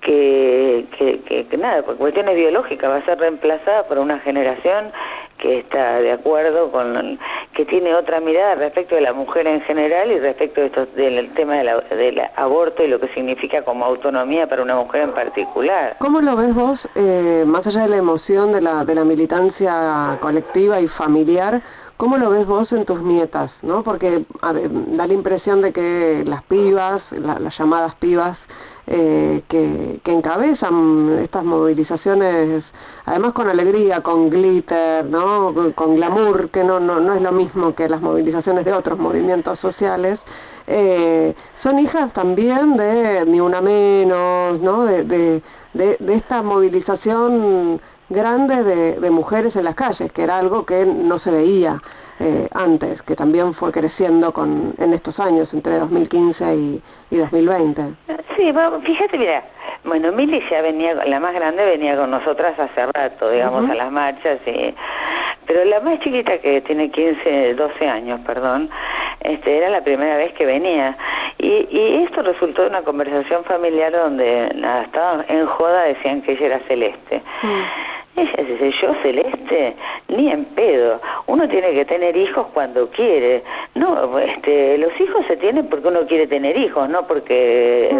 que, 0.00 0.86
que, 0.98 1.46
que, 1.46 1.56
nada, 1.56 1.82
por 1.82 1.96
cuestiones 1.96 2.36
biológicas 2.36 2.90
va 2.90 2.96
a 2.96 3.04
ser 3.04 3.18
reemplazada 3.18 3.86
por 3.86 3.98
una 3.98 4.18
generación 4.20 4.92
que 5.44 5.58
está 5.58 6.00
de 6.00 6.10
acuerdo 6.10 6.72
con, 6.72 7.18
que 7.52 7.66
tiene 7.66 7.94
otra 7.94 8.18
mirada 8.18 8.54
respecto 8.54 8.94
de 8.94 9.02
la 9.02 9.12
mujer 9.12 9.46
en 9.46 9.60
general 9.60 10.10
y 10.10 10.18
respecto 10.18 10.62
de 10.62 10.68
esto, 10.68 10.86
del 10.96 11.34
tema 11.34 11.56
del 11.56 12.22
aborto 12.34 12.82
y 12.82 12.88
lo 12.88 12.98
que 12.98 13.12
significa 13.12 13.62
como 13.62 13.84
autonomía 13.84 14.48
para 14.48 14.62
una 14.62 14.74
mujer 14.74 15.02
en 15.02 15.12
particular. 15.12 15.96
¿Cómo 15.98 16.22
lo 16.22 16.34
ves 16.34 16.54
vos, 16.54 16.88
eh, 16.94 17.44
más 17.46 17.66
allá 17.66 17.82
de 17.82 17.90
la 17.90 17.98
emoción 17.98 18.52
de 18.52 18.62
la, 18.62 18.86
de 18.86 18.94
la 18.94 19.04
militancia 19.04 20.16
colectiva 20.22 20.80
y 20.80 20.88
familiar, 20.88 21.60
¿Cómo 21.96 22.18
lo 22.18 22.28
ves 22.28 22.44
vos 22.44 22.72
en 22.72 22.84
tus 22.84 23.02
nietas? 23.02 23.62
¿no? 23.62 23.84
Porque 23.84 24.24
da 24.42 25.06
la 25.06 25.14
impresión 25.14 25.62
de 25.62 25.72
que 25.72 26.24
las 26.26 26.42
pibas, 26.42 27.12
las 27.12 27.56
llamadas 27.56 27.94
pibas, 27.94 28.48
eh, 28.88 29.42
que, 29.48 30.00
encabezan 30.04 31.18
estas 31.22 31.44
movilizaciones, 31.44 32.74
además 33.06 33.32
con 33.32 33.48
alegría, 33.48 34.02
con 34.02 34.28
glitter, 34.28 35.08
¿no? 35.08 35.33
Con 35.74 35.96
glamour, 35.96 36.50
que 36.50 36.64
no, 36.64 36.80
no, 36.80 37.00
no 37.00 37.14
es 37.14 37.22
lo 37.22 37.32
mismo 37.32 37.74
que 37.74 37.88
las 37.88 38.00
movilizaciones 38.00 38.64
de 38.64 38.72
otros 38.72 38.98
movimientos 38.98 39.58
sociales, 39.58 40.22
eh, 40.66 41.34
son 41.54 41.78
hijas 41.78 42.12
también 42.12 42.76
de 42.76 43.24
Ni 43.26 43.40
Una 43.40 43.60
Menos, 43.60 44.60
¿no? 44.60 44.84
de, 44.84 45.04
de, 45.04 45.42
de 45.72 46.14
esta 46.14 46.42
movilización 46.42 47.80
grande 48.08 48.62
de, 48.62 49.10
mujeres 49.10 49.56
en 49.56 49.64
las 49.64 49.74
calles, 49.74 50.10
que 50.12 50.22
era 50.22 50.38
algo 50.38 50.64
que 50.66 50.84
no 50.86 51.18
se 51.18 51.30
veía 51.30 51.82
eh, 52.20 52.48
antes, 52.52 53.02
que 53.02 53.16
también 53.16 53.52
fue 53.52 53.72
creciendo 53.72 54.32
con, 54.32 54.74
en 54.78 54.92
estos 54.92 55.20
años, 55.20 55.52
entre 55.54 55.78
2015 55.78 56.54
y, 56.54 56.82
2020. 57.10 57.82
Sí, 58.36 58.52
fíjate, 58.84 59.18
mira, 59.18 59.44
bueno, 59.84 60.12
Mili 60.12 60.42
ya 60.50 60.62
venía, 60.62 60.94
la 60.94 61.20
más 61.20 61.32
grande 61.34 61.64
venía 61.64 61.96
con 61.96 62.10
nosotras 62.10 62.58
hace 62.58 62.86
rato, 62.92 63.30
digamos, 63.30 63.68
a 63.70 63.74
las 63.74 63.90
marchas, 63.90 64.38
y, 64.46 64.74
pero 65.46 65.64
la 65.64 65.80
más 65.80 66.00
chiquita 66.00 66.38
que 66.38 66.60
tiene 66.62 66.90
15, 66.90 67.54
12 67.54 67.88
años, 67.88 68.20
perdón, 68.26 68.70
este, 69.20 69.58
era 69.58 69.68
la 69.68 69.82
primera 69.82 70.16
vez 70.16 70.32
que 70.34 70.46
venía. 70.46 70.96
Y, 71.38 71.68
y 71.70 72.04
esto 72.06 72.22
resultó 72.22 72.62
de 72.62 72.68
una 72.68 72.82
conversación 72.82 73.44
familiar 73.44 73.92
donde 73.92 74.50
nada, 74.54 74.82
estaban 74.82 75.24
en 75.28 75.46
joda, 75.46 75.82
decían 75.82 76.22
que 76.22 76.32
ella 76.32 76.46
era 76.46 76.60
celeste. 76.68 77.22
Mm. 77.42 77.62
Ella 78.16 78.44
dice, 78.44 78.70
yo 78.80 78.94
celeste, 79.02 79.76
ni 80.08 80.30
en 80.30 80.44
pedo. 80.44 81.00
Uno 81.26 81.48
tiene 81.48 81.72
que 81.72 81.84
tener 81.84 82.16
hijos 82.16 82.46
cuando 82.54 82.88
quiere. 82.90 83.42
No, 83.74 84.18
este, 84.18 84.78
los 84.78 84.92
hijos 85.00 85.24
se 85.26 85.36
tienen 85.36 85.66
porque 85.68 85.88
uno 85.88 86.06
quiere 86.06 86.26
tener 86.26 86.56
hijos, 86.56 86.88
no 86.88 87.06
porque... 87.06 87.94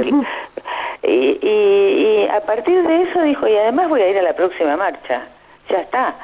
y, 1.03 1.39
y, 1.43 2.29
a 2.33 2.41
partir 2.41 2.83
de 2.87 3.03
eso 3.03 3.23
dijo, 3.23 3.49
y 3.49 3.57
además 3.57 3.89
voy 3.89 4.03
a 4.03 4.09
ir 4.09 4.19
a 4.19 4.23
la 4.23 4.35
próxima 4.35 4.77
marcha. 4.77 5.23
Ya 5.69 5.81
está. 5.81 6.15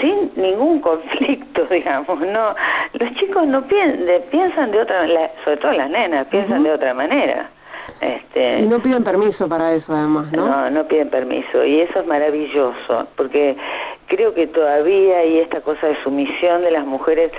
Sin 0.00 0.32
ningún 0.34 0.80
conflicto, 0.80 1.64
digamos. 1.70 2.18
no 2.20 2.54
Los 2.94 3.14
chicos 3.14 3.46
no 3.46 3.62
piensan, 3.66 4.22
piensan 4.30 4.72
de 4.72 4.80
otra 4.80 5.06
sobre 5.44 5.56
todo 5.58 5.72
las 5.72 5.90
nenas, 5.90 6.26
piensan 6.26 6.62
de 6.62 6.72
otra 6.72 6.94
manera. 6.94 7.50
Este, 8.42 8.62
y 8.62 8.66
no 8.66 8.80
piden 8.80 9.04
permiso 9.04 9.48
para 9.48 9.72
eso, 9.72 9.94
además, 9.94 10.32
¿no? 10.32 10.48
No, 10.48 10.70
no 10.70 10.88
piden 10.88 11.10
permiso. 11.10 11.64
Y 11.64 11.80
eso 11.80 12.00
es 12.00 12.06
maravilloso, 12.06 13.06
porque 13.16 13.56
creo 14.06 14.34
que 14.34 14.46
todavía 14.46 15.18
hay 15.18 15.38
esta 15.38 15.60
cosa 15.60 15.86
de 15.86 15.96
sumisión 16.02 16.62
de 16.62 16.70
las 16.70 16.84
mujeres. 16.84 17.30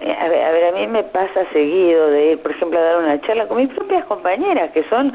Eh, 0.00 0.14
a, 0.20 0.28
ver, 0.28 0.64
a, 0.64 0.72
mí 0.72 0.86
me 0.86 1.02
pasa 1.04 1.46
seguido 1.52 2.10
de 2.10 2.32
ir, 2.32 2.38
por 2.38 2.52
ejemplo, 2.52 2.78
a 2.78 2.82
dar 2.82 2.98
una 2.98 3.20
charla 3.22 3.48
con 3.48 3.56
mis 3.56 3.68
propias 3.68 4.04
compañeras, 4.04 4.70
que 4.72 4.84
son 4.90 5.12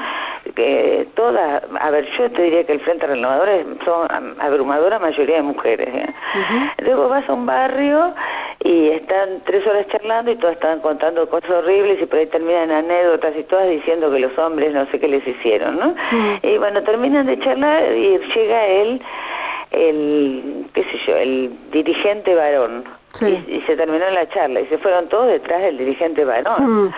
que 0.55 1.07
todas, 1.15 1.63
a 1.79 1.91
ver, 1.91 2.09
yo 2.17 2.29
te 2.31 2.41
diría 2.41 2.65
que 2.65 2.73
el 2.73 2.81
Frente 2.81 3.07
Renovador 3.07 3.47
son 3.85 4.07
abrumadora 4.39 4.99
mayoría 4.99 5.37
de 5.37 5.43
mujeres. 5.43 5.87
¿eh? 5.87 6.13
Luego 6.79 7.09
vas 7.09 7.27
a 7.29 7.33
un 7.33 7.45
barrio 7.45 8.13
y 8.63 8.89
están 8.89 9.41
tres 9.45 9.65
horas 9.67 9.85
charlando 9.87 10.31
y 10.31 10.35
todas 10.35 10.55
están 10.55 10.79
contando 10.81 11.29
cosas 11.29 11.51
horribles 11.51 12.01
y 12.01 12.05
por 12.05 12.19
ahí 12.19 12.25
terminan 12.25 12.71
anécdotas 12.71 13.33
y 13.37 13.43
todas 13.43 13.69
diciendo 13.69 14.11
que 14.11 14.19
los 14.19 14.37
hombres 14.37 14.73
no 14.73 14.85
sé 14.91 14.99
qué 14.99 15.07
les 15.07 15.25
hicieron, 15.27 15.79
¿no? 15.79 15.95
Y 16.41 16.57
bueno, 16.57 16.83
terminan 16.83 17.27
de 17.27 17.39
charlar 17.39 17.95
y 17.95 18.19
llega 18.33 18.65
él, 18.65 19.01
el, 19.71 20.69
qué 20.73 20.83
sé 20.83 20.97
yo, 21.07 21.15
el 21.17 21.51
dirigente 21.71 22.35
varón. 22.35 23.00
Y, 23.19 23.61
se 23.67 23.75
terminó 23.75 24.09
la 24.09 24.27
charla 24.29 24.61
y 24.61 24.67
se 24.67 24.77
fueron 24.77 25.07
todos 25.09 25.27
detrás 25.27 25.61
del 25.61 25.77
dirigente 25.77 26.25
varón. 26.25 26.93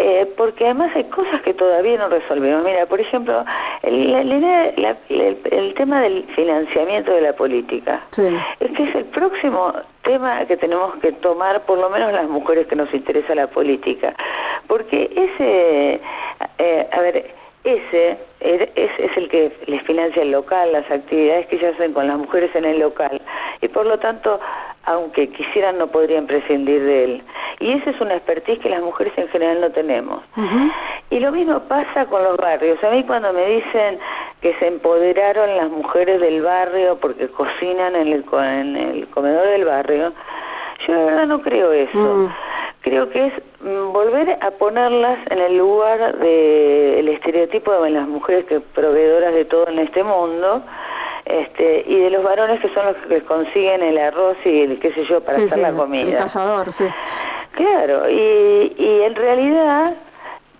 Eh, 0.00 0.32
porque 0.36 0.64
además 0.64 0.92
hay 0.94 1.04
cosas 1.04 1.40
que 1.42 1.52
todavía 1.52 1.98
no 1.98 2.08
resolvimos. 2.08 2.62
Mira, 2.62 2.86
por 2.86 3.00
ejemplo, 3.00 3.44
el, 3.82 4.14
el, 4.14 5.74
tema 5.74 6.02
del 6.02 6.24
financiamiento 6.36 7.12
de 7.12 7.20
la 7.20 7.32
política. 7.32 8.04
Es 8.60 8.70
que 8.76 8.84
es 8.84 8.94
el 8.94 9.06
próximo 9.06 9.72
tema 10.02 10.44
que 10.46 10.56
tenemos 10.56 10.94
que 11.02 11.10
tomar, 11.10 11.62
por 11.62 11.78
lo 11.78 11.90
menos 11.90 12.12
las 12.12 12.28
mujeres 12.28 12.68
que 12.68 12.76
nos 12.76 12.94
interesa 12.94 13.34
la 13.34 13.48
política. 13.48 14.14
Porque 14.68 15.10
ese, 15.16 16.00
eh, 16.58 16.88
a 16.92 17.00
ver, 17.00 17.34
ese 17.68 18.18
es, 18.40 18.68
es, 18.76 19.16
el 19.16 19.28
que 19.28 19.52
les 19.66 19.82
financia 19.82 20.22
el 20.22 20.30
local, 20.30 20.72
las 20.72 20.90
actividades 20.90 21.46
que 21.48 21.56
ellas 21.56 21.74
hacen 21.74 21.92
con 21.92 22.06
las 22.06 22.16
mujeres 22.16 22.50
en 22.54 22.64
el 22.64 22.78
local. 22.78 23.20
Y 23.60 23.68
por 23.68 23.86
lo 23.86 23.98
tanto, 23.98 24.40
aunque 24.84 25.28
quisieran, 25.28 25.76
no 25.76 25.88
podrían 25.88 26.26
prescindir 26.26 26.82
de 26.82 27.04
él. 27.04 27.24
Y 27.60 27.72
esa 27.72 27.90
es 27.90 28.00
una 28.00 28.14
expertise 28.14 28.58
que 28.60 28.70
las 28.70 28.80
mujeres 28.80 29.12
en 29.16 29.28
general 29.28 29.60
no 29.60 29.70
tenemos. 29.70 30.22
Y 31.10 31.20
lo 31.20 31.32
mismo 31.32 31.60
pasa 31.60 32.06
con 32.06 32.22
los 32.22 32.36
barrios. 32.38 32.82
A 32.84 32.90
mí 32.90 33.04
cuando 33.04 33.32
me 33.32 33.44
dicen 33.46 33.98
que 34.40 34.54
se 34.58 34.68
empoderaron 34.68 35.56
las 35.56 35.68
mujeres 35.68 36.20
del 36.20 36.42
barrio 36.42 36.98
porque 37.00 37.28
cocinan 37.28 37.96
en 37.96 38.08
el, 38.08 38.24
en 38.32 38.76
el 38.76 39.08
comedor 39.08 39.46
del 39.48 39.64
barrio, 39.64 40.12
yo 40.86 40.94
la 40.94 41.04
verdad 41.04 41.26
no 41.26 41.42
creo 41.42 41.72
eso. 41.72 41.98
Mm. 41.98 42.28
Creo 42.82 43.10
que 43.10 43.26
es 43.26 43.32
mm, 43.60 43.92
volver 43.92 44.38
a 44.40 44.50
ponerlas 44.52 45.18
en 45.30 45.38
el 45.38 45.58
lugar 45.58 46.18
del 46.18 47.08
estereotipo 47.08 47.82
de 47.82 47.90
las 47.90 48.06
mujeres 48.06 48.44
que 48.44 48.60
proveedoras 48.60 49.34
de 49.34 49.44
todo 49.44 49.68
en 49.68 49.78
este 49.80 50.04
mundo, 50.04 50.62
este, 51.24 51.84
y 51.86 51.96
de 51.96 52.10
los 52.10 52.22
varones 52.22 52.60
que 52.60 52.72
son 52.72 52.86
los 52.86 52.96
que 53.08 53.20
consiguen 53.22 53.82
el 53.82 53.98
arroz 53.98 54.36
y 54.44 54.62
el 54.62 54.80
qué 54.80 54.92
sé 54.92 55.04
yo 55.04 55.22
para 55.22 55.38
hacer 55.38 55.58
la 55.58 55.72
comida. 55.72 56.08
El 56.08 56.16
cazador, 56.16 56.72
sí. 56.72 56.88
Claro, 57.52 58.08
y, 58.08 58.74
y 58.78 59.02
en 59.02 59.14
realidad 59.14 59.94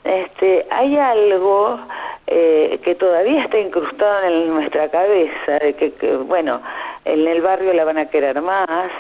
este, 0.05 0.67
hay 0.71 0.99
algo 0.99 1.79
eh, 2.27 2.81
que 2.85 2.95
todavía 2.95 3.43
está 3.43 3.59
incrustado 3.59 4.27
en 4.27 4.49
nuestra 4.49 4.89
cabeza, 4.91 5.59
de 5.61 5.75
que, 5.75 5.93
que, 5.95 6.17
bueno, 6.17 6.61
en 7.05 7.27
el 7.27 7.41
barrio 7.41 7.73
la 7.73 7.85
van 7.85 7.99
a 7.99 8.07
querer 8.07 8.43
más, 8.43 8.91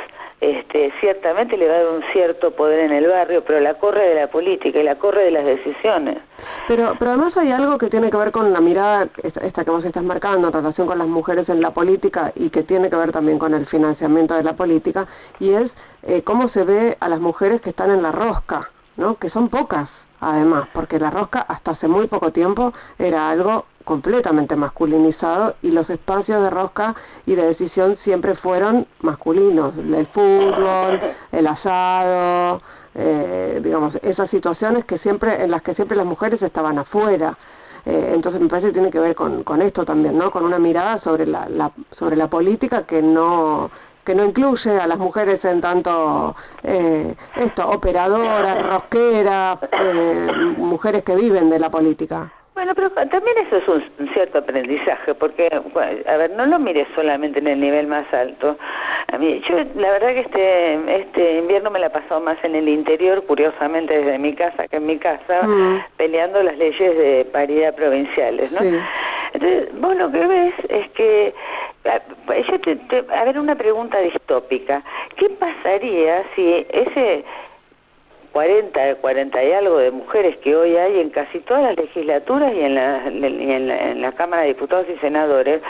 este, 0.40 0.92
ciertamente 1.00 1.56
le 1.56 1.66
va 1.66 1.74
a 1.74 1.82
dar 1.82 1.94
un 1.94 2.02
cierto 2.12 2.52
poder 2.52 2.80
en 2.80 2.92
el 2.92 3.08
barrio, 3.08 3.44
pero 3.44 3.58
la 3.60 3.74
corre 3.74 4.08
de 4.08 4.14
la 4.14 4.30
política 4.30 4.78
y 4.78 4.84
la 4.84 4.96
corre 4.96 5.24
de 5.24 5.30
las 5.32 5.44
decisiones. 5.44 6.18
Pero, 6.68 6.94
pero 6.98 7.10
además 7.12 7.36
hay 7.36 7.50
algo 7.50 7.76
que 7.76 7.88
tiene 7.88 8.10
que 8.10 8.16
ver 8.16 8.30
con 8.30 8.52
la 8.52 8.60
mirada, 8.60 9.08
esta, 9.22 9.64
que 9.64 9.70
vos 9.70 9.84
estás 9.84 10.04
marcando 10.04 10.46
en 10.46 10.52
relación 10.52 10.86
con 10.86 10.98
las 10.98 11.08
mujeres 11.08 11.48
en 11.48 11.60
la 11.60 11.72
política 11.72 12.32
y 12.36 12.50
que 12.50 12.62
tiene 12.62 12.88
que 12.88 12.96
ver 12.96 13.10
también 13.10 13.38
con 13.38 13.52
el 13.52 13.66
financiamiento 13.66 14.34
de 14.34 14.44
la 14.44 14.54
política, 14.54 15.08
y 15.40 15.54
es 15.54 15.76
eh, 16.04 16.22
cómo 16.22 16.46
se 16.46 16.62
ve 16.62 16.96
a 17.00 17.08
las 17.08 17.20
mujeres 17.20 17.60
que 17.60 17.70
están 17.70 17.90
en 17.90 18.02
la 18.02 18.12
rosca. 18.12 18.70
¿no? 18.96 19.16
que 19.16 19.28
son 19.28 19.48
pocas 19.48 20.10
además, 20.20 20.64
porque 20.72 20.98
la 20.98 21.12
rosca 21.12 21.38
hasta 21.38 21.70
hace 21.70 21.86
muy 21.86 22.08
poco 22.08 22.32
tiempo 22.32 22.72
era 22.98 23.30
algo 23.30 23.64
completamente 23.88 24.54
masculinizado 24.54 25.54
y 25.62 25.70
los 25.70 25.88
espacios 25.88 26.42
de 26.42 26.50
rosca 26.50 26.94
y 27.24 27.36
de 27.36 27.42
decisión 27.46 27.96
siempre 27.96 28.34
fueron 28.34 28.86
masculinos. 29.00 29.78
El 29.78 30.04
fútbol, 30.04 31.00
el 31.32 31.46
asado, 31.46 32.60
eh, 32.94 33.60
digamos, 33.62 33.98
esas 34.02 34.28
situaciones 34.28 34.84
que 34.84 34.98
siempre, 34.98 35.42
en 35.42 35.50
las 35.50 35.62
que 35.62 35.72
siempre 35.72 35.96
las 35.96 36.04
mujeres 36.04 36.42
estaban 36.42 36.78
afuera. 36.78 37.38
Eh, 37.86 38.10
entonces 38.12 38.42
me 38.42 38.48
parece 38.48 38.66
que 38.66 38.74
tiene 38.74 38.90
que 38.90 39.00
ver 39.00 39.14
con, 39.14 39.42
con, 39.42 39.62
esto 39.62 39.86
también, 39.86 40.18
¿no? 40.18 40.30
Con 40.30 40.44
una 40.44 40.58
mirada 40.58 40.98
sobre 40.98 41.24
la, 41.24 41.48
la, 41.48 41.72
sobre 41.90 42.14
la 42.16 42.28
política 42.28 42.82
que 42.82 43.00
no 43.00 43.70
que 44.04 44.14
no 44.14 44.24
incluye 44.24 44.78
a 44.78 44.86
las 44.86 44.98
mujeres 44.98 45.44
en 45.44 45.60
tanto 45.60 46.34
eh, 46.62 47.14
esto, 47.36 47.68
operadoras, 47.68 48.66
rosqueras, 48.66 49.58
mujeres 50.56 51.02
que 51.02 51.14
viven 51.14 51.50
de 51.50 51.58
la 51.58 51.70
política. 51.70 52.32
Bueno, 52.58 52.74
pero 52.74 52.90
también 52.90 53.36
eso 53.46 53.58
es 53.58 53.68
un 53.68 54.12
cierto 54.14 54.38
aprendizaje, 54.38 55.14
porque, 55.14 55.48
a 55.48 56.16
ver, 56.16 56.32
no 56.32 56.44
lo 56.44 56.58
mires 56.58 56.88
solamente 56.96 57.38
en 57.38 57.46
el 57.46 57.60
nivel 57.60 57.86
más 57.86 58.12
alto. 58.12 58.58
A 59.12 59.16
mí, 59.16 59.40
yo 59.48 59.58
la 59.76 59.92
verdad 59.92 60.08
que 60.08 60.20
este, 60.22 61.02
este 61.02 61.38
invierno 61.38 61.70
me 61.70 61.78
la 61.78 61.86
he 61.86 61.90
pasado 61.90 62.20
más 62.20 62.36
en 62.42 62.56
el 62.56 62.68
interior, 62.68 63.24
curiosamente 63.26 63.98
desde 63.98 64.18
mi 64.18 64.34
casa 64.34 64.66
que 64.66 64.78
en 64.78 64.86
mi 64.86 64.98
casa, 64.98 65.46
mm. 65.46 65.84
peleando 65.96 66.42
las 66.42 66.58
leyes 66.58 66.98
de 66.98 67.24
paridad 67.26 67.76
provinciales, 67.76 68.50
¿no? 68.60 68.66
Entonces, 69.34 69.68
vos 69.80 69.94
lo 69.94 70.10
que 70.10 70.26
ves 70.26 70.54
es 70.68 70.90
que, 70.90 71.34
yo 72.48 72.60
te, 72.60 73.04
a 73.14 73.22
ver, 73.22 73.38
una 73.38 73.54
pregunta 73.54 74.00
distópica, 74.00 74.82
¿qué 75.14 75.30
pasaría 75.30 76.24
si 76.34 76.66
ese 76.70 77.24
40, 78.32 78.96
40 78.96 79.44
y 79.44 79.52
algo 79.52 79.78
de 79.78 79.90
mujeres 79.90 80.36
que 80.38 80.54
hoy 80.54 80.76
hay 80.76 81.00
en 81.00 81.10
casi 81.10 81.40
todas 81.40 81.62
las 81.62 81.76
legislaturas 81.76 82.52
y 82.54 82.60
en 82.60 82.74
la, 82.74 83.06
en 83.06 84.00
la, 84.00 84.12
Cámara 84.12 84.42
de 84.42 84.48
Diputados 84.48 84.86
y 84.88 84.98
Senadores, 84.98 85.60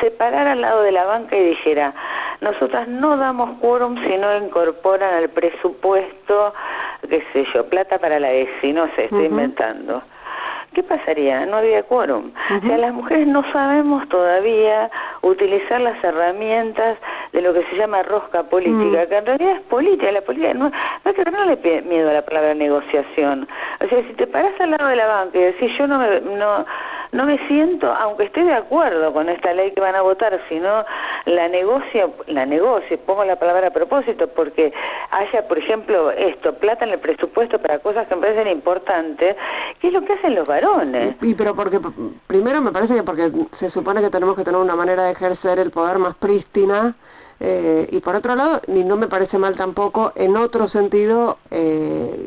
se 0.00 0.10
parara 0.10 0.52
al 0.52 0.60
lado 0.60 0.82
de 0.82 0.92
la 0.92 1.04
banca 1.04 1.36
y 1.36 1.42
dijera, 1.42 1.94
nosotras 2.40 2.88
no 2.88 3.16
damos 3.16 3.58
quórum 3.60 4.02
si 4.04 4.16
no 4.16 4.36
incorporan 4.36 5.14
al 5.14 5.28
presupuesto, 5.30 6.54
qué 7.08 7.24
sé 7.32 7.46
yo, 7.54 7.66
plata 7.66 7.98
para 7.98 8.18
la 8.18 8.32
ESI, 8.32 8.72
no 8.72 8.86
sé, 8.94 9.04
estoy 9.04 9.26
inventando. 9.26 10.02
¿Qué 10.74 10.82
pasaría? 10.82 11.46
No 11.46 11.56
había 11.56 11.82
quórum. 11.82 12.30
O 12.62 12.66
sea, 12.66 12.78
las 12.78 12.92
mujeres 12.92 13.26
no 13.26 13.42
sabemos 13.52 14.08
todavía 14.08 14.90
utilizar 15.22 15.80
las 15.80 16.02
herramientas 16.04 16.96
de 17.32 17.42
lo 17.42 17.52
que 17.54 17.62
se 17.70 17.76
llama 17.76 18.02
rosca 18.02 18.44
política, 18.44 19.04
Mm. 19.04 19.08
que 19.08 19.16
en 19.16 19.26
realidad 19.26 19.56
es 19.56 19.60
política, 19.62 20.12
la 20.12 20.20
política 20.20 20.54
no, 20.54 20.68
no 20.68 20.72
hay 21.04 21.14
que 21.14 21.24
tenerle 21.24 21.82
miedo 21.82 22.10
a 22.10 22.12
la 22.12 22.22
palabra 22.22 22.54
negociación. 22.54 23.48
O 23.84 23.88
sea, 23.88 23.98
si 23.98 24.12
te 24.14 24.26
paras 24.26 24.52
al 24.60 24.70
lado 24.72 24.86
de 24.88 24.96
la 24.96 25.06
banca 25.06 25.38
y 25.38 25.42
decís 25.42 25.72
yo 25.76 25.86
no 25.86 25.98
me, 25.98 26.20
no, 26.20 26.64
no 27.12 27.24
me 27.24 27.38
siento, 27.48 27.92
aunque 27.92 28.24
esté 28.24 28.44
de 28.44 28.52
acuerdo 28.52 29.12
con 29.12 29.28
esta 29.28 29.52
ley 29.52 29.72
que 29.72 29.80
van 29.80 29.94
a 29.94 30.02
votar, 30.02 30.40
sino 30.48 30.84
la 31.26 31.48
negocia, 31.48 32.08
la 32.26 32.46
negocio, 32.46 32.98
pongo 33.00 33.24
la 33.24 33.36
palabra 33.36 33.68
a 33.68 33.70
propósito, 33.70 34.28
porque 34.28 34.72
haya, 35.10 35.46
por 35.48 35.58
ejemplo, 35.58 36.10
esto, 36.10 36.54
plata 36.54 36.84
en 36.84 36.92
el 36.92 36.98
presupuesto 36.98 37.58
para 37.58 37.78
cosas 37.78 38.06
que 38.06 38.16
me 38.16 38.22
parecen 38.22 38.48
importantes, 38.48 39.36
que 39.80 39.88
es 39.88 39.92
lo 39.92 40.02
que 40.02 40.12
hacen 40.14 40.34
los 40.34 40.46
varones. 40.46 41.14
Y 41.22 41.34
pero 41.34 41.54
porque 41.54 41.80
primero 42.26 42.60
me 42.60 42.72
parece 42.72 42.94
que 42.94 43.02
porque 43.02 43.30
se 43.52 43.70
supone 43.70 44.00
que 44.00 44.10
tenemos 44.10 44.36
que 44.36 44.44
tener 44.44 44.60
una 44.60 44.76
manera 44.76 45.04
de 45.04 45.12
ejercer 45.12 45.58
el 45.58 45.70
poder 45.70 45.98
más 45.98 46.16
prístina 46.16 46.94
eh, 47.40 47.86
y 47.90 48.00
por 48.00 48.16
otro 48.16 48.34
lado, 48.34 48.60
y 48.66 48.84
no 48.84 48.96
me 48.96 49.06
parece 49.06 49.38
mal 49.38 49.56
tampoco, 49.56 50.12
en 50.16 50.36
otro 50.36 50.66
sentido, 50.68 51.38
eh, 51.50 52.26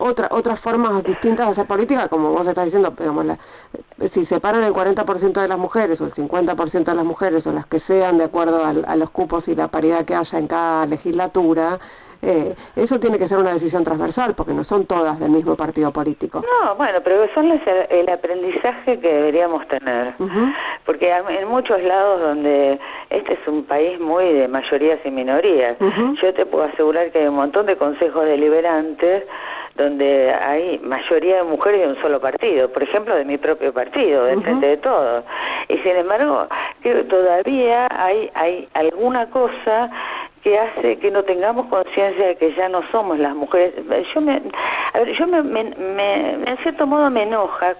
otra, 0.00 0.28
otras 0.30 0.60
formas 0.60 1.02
distintas 1.02 1.46
de 1.46 1.50
hacer 1.52 1.66
política, 1.66 2.06
como 2.08 2.30
vos 2.32 2.46
estás 2.46 2.66
diciendo, 2.66 2.94
digamos, 2.96 3.24
la- 3.26 3.38
si 4.06 4.24
separan 4.24 4.62
el 4.62 4.72
40% 4.72 5.40
de 5.40 5.48
las 5.48 5.58
mujeres 5.58 6.00
o 6.00 6.04
el 6.04 6.12
50% 6.12 6.92
de 6.92 6.96
las 6.96 7.04
mujeres 7.04 7.46
o 7.48 7.52
las 7.52 7.66
que 7.66 7.80
sean 7.80 8.16
de 8.18 8.24
acuerdo 8.24 8.64
al- 8.64 8.84
a, 8.86 8.94
los 8.94 9.10
cupos 9.10 9.48
y 9.48 9.56
la 9.56 9.66
paridad 9.68 10.04
que 10.04 10.14
haya 10.14 10.38
en 10.38 10.46
cada 10.46 10.86
legislatura, 10.86 11.80
eh, 12.22 12.54
eso 12.74 12.98
tiene 12.98 13.16
que 13.18 13.28
ser 13.28 13.38
una 13.38 13.52
decisión 13.52 13.84
transversal 13.84 14.34
porque 14.34 14.52
no 14.52 14.62
son 14.64 14.86
todas 14.86 15.18
del 15.20 15.30
mismo 15.30 15.54
partido 15.56 15.92
político. 15.92 16.42
No, 16.62 16.74
bueno, 16.76 16.98
pero 17.04 17.26
son 17.34 17.48
las- 17.48 17.60
el 17.90 18.08
aprendizaje 18.08 18.98
que 19.00 19.12
deberíamos 19.14 19.66
tener. 19.68 20.14
Porque 20.84 21.12
hay- 21.12 21.36
en 21.38 21.48
muchos 21.48 21.80
lados 21.82 22.20
donde 22.20 22.78
este 23.10 23.32
es 23.34 23.38
un 23.46 23.64
país 23.64 23.98
muy 24.00 24.32
de 24.32 24.48
mayorías 24.48 24.98
y 25.04 25.10
minorías, 25.10 25.76
yo 26.22 26.34
te 26.34 26.44
puedo 26.46 26.64
asegurar 26.64 27.10
que 27.10 27.20
hay 27.20 27.26
un 27.28 27.36
montón 27.36 27.66
de 27.66 27.76
consejos 27.76 28.24
deliberantes 28.26 29.24
donde 29.76 30.32
hay 30.34 30.80
mayoría 30.82 31.36
de 31.36 31.42
mujeres 31.44 31.82
de 31.82 31.86
un 31.88 32.02
solo 32.02 32.20
partido, 32.20 32.68
por 32.72 32.82
ejemplo 32.82 33.14
de 33.14 33.24
mi 33.24 33.38
propio 33.38 33.72
partido, 33.72 34.24
del 34.24 34.42
Frente 34.42 34.66
de 34.66 34.76
Todos. 34.78 35.24
Y 35.68 35.78
sin 35.78 35.96
embargo, 35.96 36.48
creo 36.82 36.96
que 36.96 37.04
todavía 37.04 37.86
hay, 37.90 38.28
hay 38.34 38.68
alguna 38.74 39.30
cosa 39.30 39.88
que 40.42 40.58
hace 40.58 40.98
que 40.98 41.10
no 41.12 41.22
tengamos 41.22 41.66
conciencia 41.66 42.26
de 42.28 42.36
que 42.36 42.54
ya 42.54 42.68
no 42.68 42.80
somos 42.90 43.18
las 43.20 43.34
mujeres. 43.36 43.72
Yo 44.14 44.20
me, 44.20 44.42
a 44.94 44.98
ver, 44.98 45.12
yo 45.12 45.26
me, 45.28 45.42
me- 45.42 45.74
me- 45.76 46.30
en 46.50 46.56
cierto 46.62 46.86
modo 46.86 47.08
me 47.10 47.22
enoja 47.22 47.76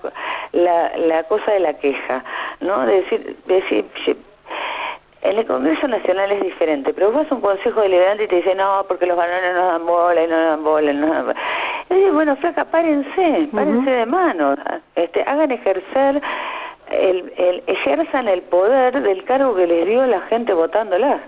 la, 0.53 0.93
la 0.99 1.23
cosa 1.25 1.51
de 1.53 1.61
la 1.61 1.75
queja, 1.75 2.25
¿no? 2.61 2.87
De 2.87 3.03
decir, 3.03 3.37
de 3.47 3.55
decir, 3.57 3.85
"Che, 4.05 4.17
en 5.23 5.39
el 5.39 5.47
Congreso 5.47 5.89
Nacional 5.89 6.31
es 6.33 6.43
diferente, 6.43 6.95
pero 6.95 7.09
vos 7.09 7.23
vas 7.23 7.33
a 7.33 7.35
un 7.35 7.41
consejo 7.41 7.81
deliberante 7.81 8.25
y 8.25 8.29
te 8.29 8.37
dice, 8.37 8.55
no, 8.55 8.85
porque 8.89 9.07
los 9.07 9.17
varones 9.17 9.53
no 9.55 9.67
dan 9.67 9.87
bola 9.87 10.23
y 10.23 10.27
no 10.29 10.37
dan 10.37 10.65
bola. 10.65 10.93
y 10.93 10.95
No 10.95 11.07
dan 11.09 11.27
bola". 11.27 11.37
Y 11.91 11.95
digo, 11.95 12.13
bueno, 12.13 12.37
flaca, 12.37 12.65
párense, 12.65 13.49
párense 13.53 13.91
de 13.91 14.07
mano, 14.07 14.57
este, 14.95 15.23
hagan 15.23 15.51
ejercer, 15.51 16.23
el, 16.91 17.33
el, 17.37 17.63
ejerzan 17.67 18.29
el 18.29 18.43
poder 18.43 19.03
del 19.03 19.25
cargo 19.25 19.55
que 19.55 19.67
les 19.67 19.87
dio 19.87 20.07
la 20.07 20.21
gente 20.23 20.55
votándola. 20.55 21.21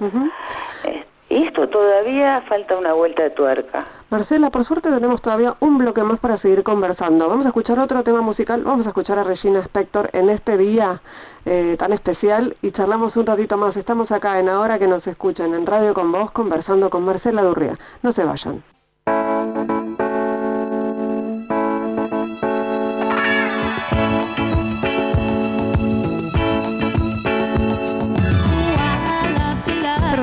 Esto 1.30 1.68
todavía 1.68 2.42
falta 2.48 2.76
una 2.76 2.92
vuelta 2.92 3.22
de 3.22 3.30
tuerca. 3.30 3.86
Marcela, 4.10 4.50
por 4.50 4.64
suerte 4.64 4.90
tenemos 4.90 5.22
todavía 5.22 5.56
un 5.60 5.78
bloque 5.78 6.02
más 6.02 6.18
para 6.18 6.36
seguir 6.36 6.64
conversando. 6.64 7.28
Vamos 7.28 7.46
a 7.46 7.50
escuchar 7.50 7.78
otro 7.78 8.02
tema 8.02 8.20
musical, 8.20 8.62
vamos 8.64 8.86
a 8.86 8.90
escuchar 8.90 9.20
a 9.20 9.24
Regina 9.24 9.60
Spector 9.60 10.10
en 10.12 10.28
este 10.28 10.58
día 10.58 11.00
eh, 11.44 11.76
tan 11.78 11.92
especial 11.92 12.56
y 12.60 12.72
charlamos 12.72 13.16
un 13.16 13.26
ratito 13.26 13.56
más. 13.56 13.76
Estamos 13.76 14.10
acá 14.10 14.40
en 14.40 14.48
Ahora 14.48 14.80
que 14.80 14.88
nos 14.88 15.06
escuchan 15.06 15.54
en 15.54 15.64
Radio 15.64 15.94
con 15.94 16.10
Vos 16.10 16.32
conversando 16.32 16.90
con 16.90 17.04
Marcela 17.04 17.42
Durría. 17.42 17.78
No 18.02 18.10
se 18.10 18.24
vayan. 18.24 18.64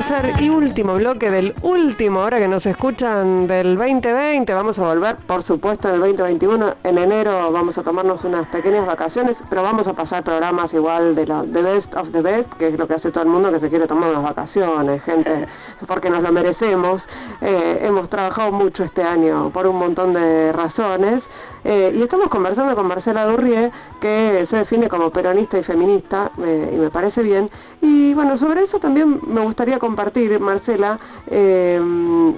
Tercer 0.08 0.42
y 0.42 0.48
último 0.48 0.94
bloque 0.94 1.30
del 1.30 1.54
último 1.60 2.20
hora 2.20 2.38
que 2.38 2.48
nos 2.48 2.64
escuchan 2.64 3.46
del 3.46 3.76
2020. 3.76 4.54
Vamos 4.54 4.78
a 4.78 4.86
volver, 4.86 5.16
por 5.16 5.42
supuesto, 5.42 5.88
en 5.88 5.96
el 5.96 6.00
2021. 6.00 6.76
En 6.82 6.96
enero 6.96 7.52
vamos 7.52 7.76
a 7.76 7.82
tomarnos 7.82 8.24
unas 8.24 8.46
pequeñas 8.46 8.86
vacaciones, 8.86 9.36
pero 9.50 9.62
vamos 9.62 9.86
a 9.86 9.92
pasar 9.92 10.24
programas 10.24 10.72
igual 10.72 11.14
de 11.14 11.26
lo 11.26 11.42
de 11.42 11.60
Best 11.60 11.94
of 11.94 12.10
the 12.10 12.22
Best, 12.22 12.50
que 12.54 12.68
es 12.68 12.78
lo 12.78 12.88
que 12.88 12.94
hace 12.94 13.10
todo 13.10 13.24
el 13.24 13.28
mundo 13.28 13.52
que 13.52 13.60
se 13.60 13.68
quiere 13.68 13.86
tomar 13.86 14.08
unas 14.08 14.22
vacaciones, 14.22 15.02
gente, 15.02 15.46
porque 15.86 16.08
nos 16.08 16.22
lo 16.22 16.32
merecemos. 16.32 17.06
Eh, 17.42 17.80
hemos 17.82 18.08
trabajado 18.08 18.50
mucho 18.50 18.84
este 18.84 19.02
año 19.02 19.50
por 19.50 19.66
un 19.66 19.76
montón 19.76 20.14
de 20.14 20.52
razones. 20.52 21.28
Eh, 21.64 21.92
y 21.94 22.00
estamos 22.00 22.28
conversando 22.28 22.74
con 22.74 22.86
Marcela 22.86 23.26
Durrie, 23.26 23.70
que 24.00 24.46
se 24.46 24.56
define 24.56 24.88
como 24.88 25.10
peronista 25.10 25.58
y 25.58 25.62
feminista, 25.62 26.30
eh, 26.42 26.70
y 26.72 26.76
me 26.76 26.88
parece 26.88 27.22
bien. 27.22 27.50
Y 27.80 28.12
bueno, 28.14 28.36
sobre 28.36 28.62
eso 28.62 28.78
también 28.80 29.20
me 29.26 29.40
gustaría 29.40 29.78
compartir, 29.78 30.38
Marcela, 30.40 30.98
eh, 31.28 31.80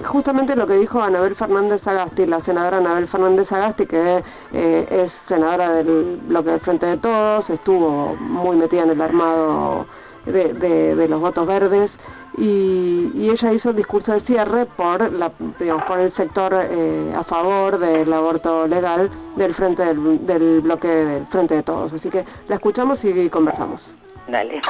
justamente 0.05 0.55
lo 0.55 0.67
que 0.67 0.75
dijo 0.75 1.01
Anabel 1.01 1.33
Fernández 1.35 1.87
Agasti, 1.87 2.25
la 2.27 2.39
senadora 2.39 2.77
Anabel 2.77 3.07
Fernández 3.07 3.51
Agasti, 3.51 3.85
que 3.87 4.23
eh, 4.53 4.87
es 4.89 5.11
senadora 5.11 5.71
del 5.73 6.19
bloque 6.27 6.51
del 6.51 6.59
Frente 6.59 6.85
de 6.85 6.97
Todos, 6.97 7.49
estuvo 7.49 8.15
muy 8.19 8.55
metida 8.55 8.83
en 8.83 8.91
el 8.91 9.01
armado 9.01 9.87
de, 10.25 10.53
de- 10.53 10.95
de 10.95 11.07
los 11.07 11.19
votos 11.19 11.47
verdes 11.47 11.97
y, 12.37 13.11
y 13.15 13.29
ella 13.31 13.51
hizo 13.51 13.71
el 13.71 13.75
discurso 13.75 14.13
de 14.13 14.19
cierre 14.19 14.67
por, 14.67 15.11
la, 15.11 15.31
digamos, 15.59 15.83
por 15.85 15.99
el 15.99 16.11
sector 16.11 16.53
eh, 16.69 17.13
a 17.17 17.23
favor 17.23 17.79
del 17.79 18.13
aborto 18.13 18.67
legal 18.67 19.09
del 19.35 19.53
frente 19.55 19.83
del, 19.83 20.23
del 20.25 20.61
bloque 20.61 20.87
del 20.87 21.25
Frente 21.25 21.55
de 21.55 21.63
Todos. 21.63 21.93
Así 21.93 22.09
que 22.09 22.23
la 22.47 22.55
escuchamos 22.55 23.03
y 23.05 23.27
conversamos. 23.29 23.95
Dale. 24.27 24.61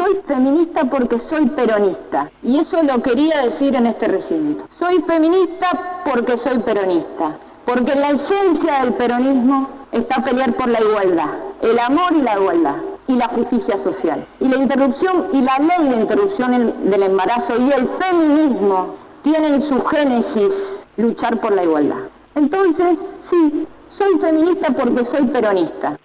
Soy 0.00 0.18
feminista 0.26 0.86
porque 0.86 1.18
soy 1.18 1.44
peronista. 1.44 2.30
Y 2.42 2.58
eso 2.58 2.82
lo 2.82 3.02
quería 3.02 3.42
decir 3.42 3.74
en 3.74 3.84
este 3.86 4.08
recinto. 4.08 4.64
Soy 4.70 5.02
feminista 5.02 6.00
porque 6.06 6.38
soy 6.38 6.58
peronista. 6.60 7.36
Porque 7.66 7.94
la 7.94 8.12
esencia 8.12 8.80
del 8.80 8.94
peronismo 8.94 9.68
está 9.92 10.24
pelear 10.24 10.54
por 10.54 10.68
la 10.68 10.80
igualdad, 10.80 11.28
el 11.60 11.78
amor 11.78 12.12
y 12.16 12.22
la 12.22 12.38
igualdad, 12.38 12.76
y 13.08 13.16
la 13.16 13.28
justicia 13.28 13.76
social. 13.76 14.26
Y 14.40 14.48
la 14.48 14.56
interrupción 14.56 15.26
y 15.34 15.42
la 15.42 15.58
ley 15.58 15.90
de 15.90 15.96
interrupción 15.96 16.90
del 16.90 17.02
embarazo 17.02 17.60
y 17.60 17.70
el 17.70 17.86
feminismo 17.86 18.94
tienen 19.22 19.52
en 19.52 19.62
su 19.62 19.84
génesis 19.84 20.82
luchar 20.96 21.42
por 21.42 21.54
la 21.54 21.62
igualdad. 21.64 22.08
Entonces, 22.34 23.16
sí, 23.18 23.66
soy 23.90 24.18
feminista 24.18 24.70
porque 24.70 25.04
soy 25.04 25.26
peronista. 25.26 25.98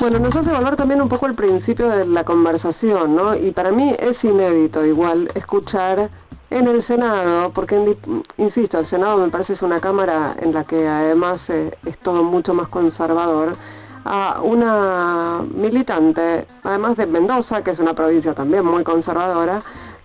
Bueno, 0.00 0.18
nos 0.18 0.34
hace 0.36 0.50
volver 0.50 0.76
también 0.76 1.00
un 1.00 1.08
poco 1.08 1.26
el 1.26 1.34
principio 1.34 1.88
de 1.88 2.06
la 2.06 2.24
conversación, 2.24 3.14
¿no? 3.14 3.34
Y 3.34 3.52
para 3.52 3.70
mí 3.70 3.94
es 3.98 4.24
inédito 4.24 4.84
igual 4.84 5.30
escuchar 5.34 6.10
en 6.50 6.68
el 6.68 6.82
Senado, 6.82 7.50
porque, 7.52 7.76
en 7.76 7.96
insisto, 8.36 8.78
el 8.78 8.84
Senado 8.84 9.18
me 9.18 9.28
parece 9.28 9.54
es 9.54 9.62
una 9.62 9.80
cámara 9.80 10.36
en 10.38 10.52
la 10.52 10.64
que 10.64 10.86
además 10.86 11.48
eh, 11.50 11.76
es 11.84 11.98
todo 11.98 12.22
mucho 12.22 12.54
más 12.54 12.68
conservador, 12.68 13.56
a 14.04 14.40
una 14.42 15.40
militante, 15.54 16.46
además 16.62 16.96
de 16.96 17.06
Mendoza, 17.06 17.62
que 17.64 17.70
es 17.70 17.78
una 17.78 17.94
provincia 17.94 18.34
también 18.34 18.64
muy 18.64 18.84
conservadora, 18.84 19.62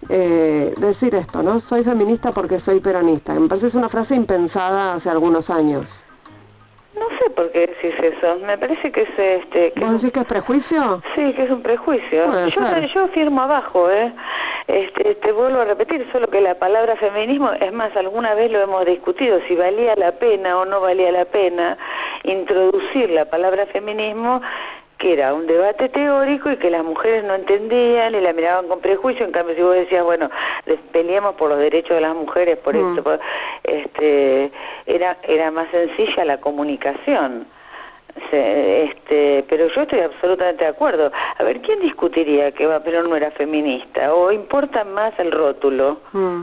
eh, 0.07 0.73
decir 0.79 1.13
esto, 1.15 1.43
¿no? 1.43 1.59
Soy 1.59 1.83
feminista 1.83 2.31
porque 2.31 2.59
soy 2.59 2.79
peronista. 2.79 3.33
Me 3.33 3.47
parece 3.47 3.67
es 3.67 3.75
una 3.75 3.89
frase 3.89 4.15
impensada 4.15 4.93
hace 4.93 5.09
algunos 5.09 5.49
años. 5.49 6.05
Por 7.39 7.53
qué 7.53 7.67
decís 7.67 7.93
eso. 8.03 8.37
Me 8.39 8.57
parece 8.57 8.91
que 8.91 9.03
es 9.03 9.17
este. 9.17 9.71
que 9.71 9.79
¿Vos 9.79 10.01
decís 10.01 10.11
que 10.11 10.19
es 10.19 10.25
prejuicio? 10.25 11.01
Sí, 11.15 11.31
que 11.31 11.43
es 11.43 11.49
un 11.49 11.61
prejuicio. 11.61 12.25
Puede 12.25 12.49
Yo, 12.49 12.67
ser. 12.67 12.93
yo 12.93 13.07
firmo 13.07 13.41
abajo, 13.41 13.89
¿eh? 13.89 14.13
Este, 14.67 15.15
te 15.15 15.31
vuelvo 15.31 15.61
a 15.61 15.63
repetir, 15.63 16.05
solo 16.11 16.27
que 16.27 16.41
la 16.41 16.55
palabra 16.55 16.97
feminismo, 16.97 17.49
es 17.53 17.71
más, 17.71 17.95
alguna 17.95 18.35
vez 18.35 18.51
lo 18.51 18.59
hemos 18.59 18.85
discutido, 18.85 19.39
si 19.47 19.55
valía 19.55 19.95
la 19.95 20.11
pena 20.11 20.57
o 20.59 20.65
no 20.65 20.81
valía 20.81 21.13
la 21.13 21.23
pena 21.23 21.77
introducir 22.23 23.09
la 23.09 23.23
palabra 23.23 23.65
feminismo, 23.67 24.41
que 24.99 25.13
era 25.13 25.33
un 25.33 25.47
debate 25.47 25.87
teórico 25.89 26.51
y 26.51 26.57
que 26.57 26.69
las 26.69 26.83
mujeres 26.83 27.23
no 27.23 27.33
entendían 27.33 28.13
y 28.13 28.19
la 28.21 28.33
miraban 28.33 28.67
con 28.67 28.81
prejuicio, 28.81 29.25
en 29.25 29.31
cambio 29.31 29.55
si 29.55 29.61
vos 29.61 29.73
decías, 29.73 30.03
bueno, 30.03 30.29
peleemos 30.91 31.35
por 31.35 31.49
los 31.49 31.57
derechos 31.57 31.95
de 31.95 32.01
las 32.01 32.13
mujeres, 32.13 32.57
por 32.57 32.75
Mm. 32.75 32.89
esto, 32.89 33.03
por- 33.03 33.19
este, 33.63 34.51
era, 34.85 35.17
era 35.23 35.51
más 35.51 35.67
sencilla 35.71 36.25
la 36.25 36.39
comunicación. 36.39 37.47
Se- 38.29 38.83
este, 38.83 39.45
pero 39.47 39.67
yo 39.67 39.81
estoy 39.83 39.99
absolutamente 40.01 40.65
de 40.65 40.69
acuerdo. 40.71 41.11
A 41.37 41.43
ver, 41.43 41.61
¿quién 41.61 41.79
discutiría 41.79 42.51
que 42.51 42.67
va, 42.67 42.81
pero 42.81 43.01
no 43.03 43.15
era 43.15 43.31
feminista? 43.31 44.13
¿O 44.13 44.31
importa 44.33 44.83
más 44.83 45.13
el 45.17 45.31
rótulo? 45.31 46.01
Mm. 46.11 46.41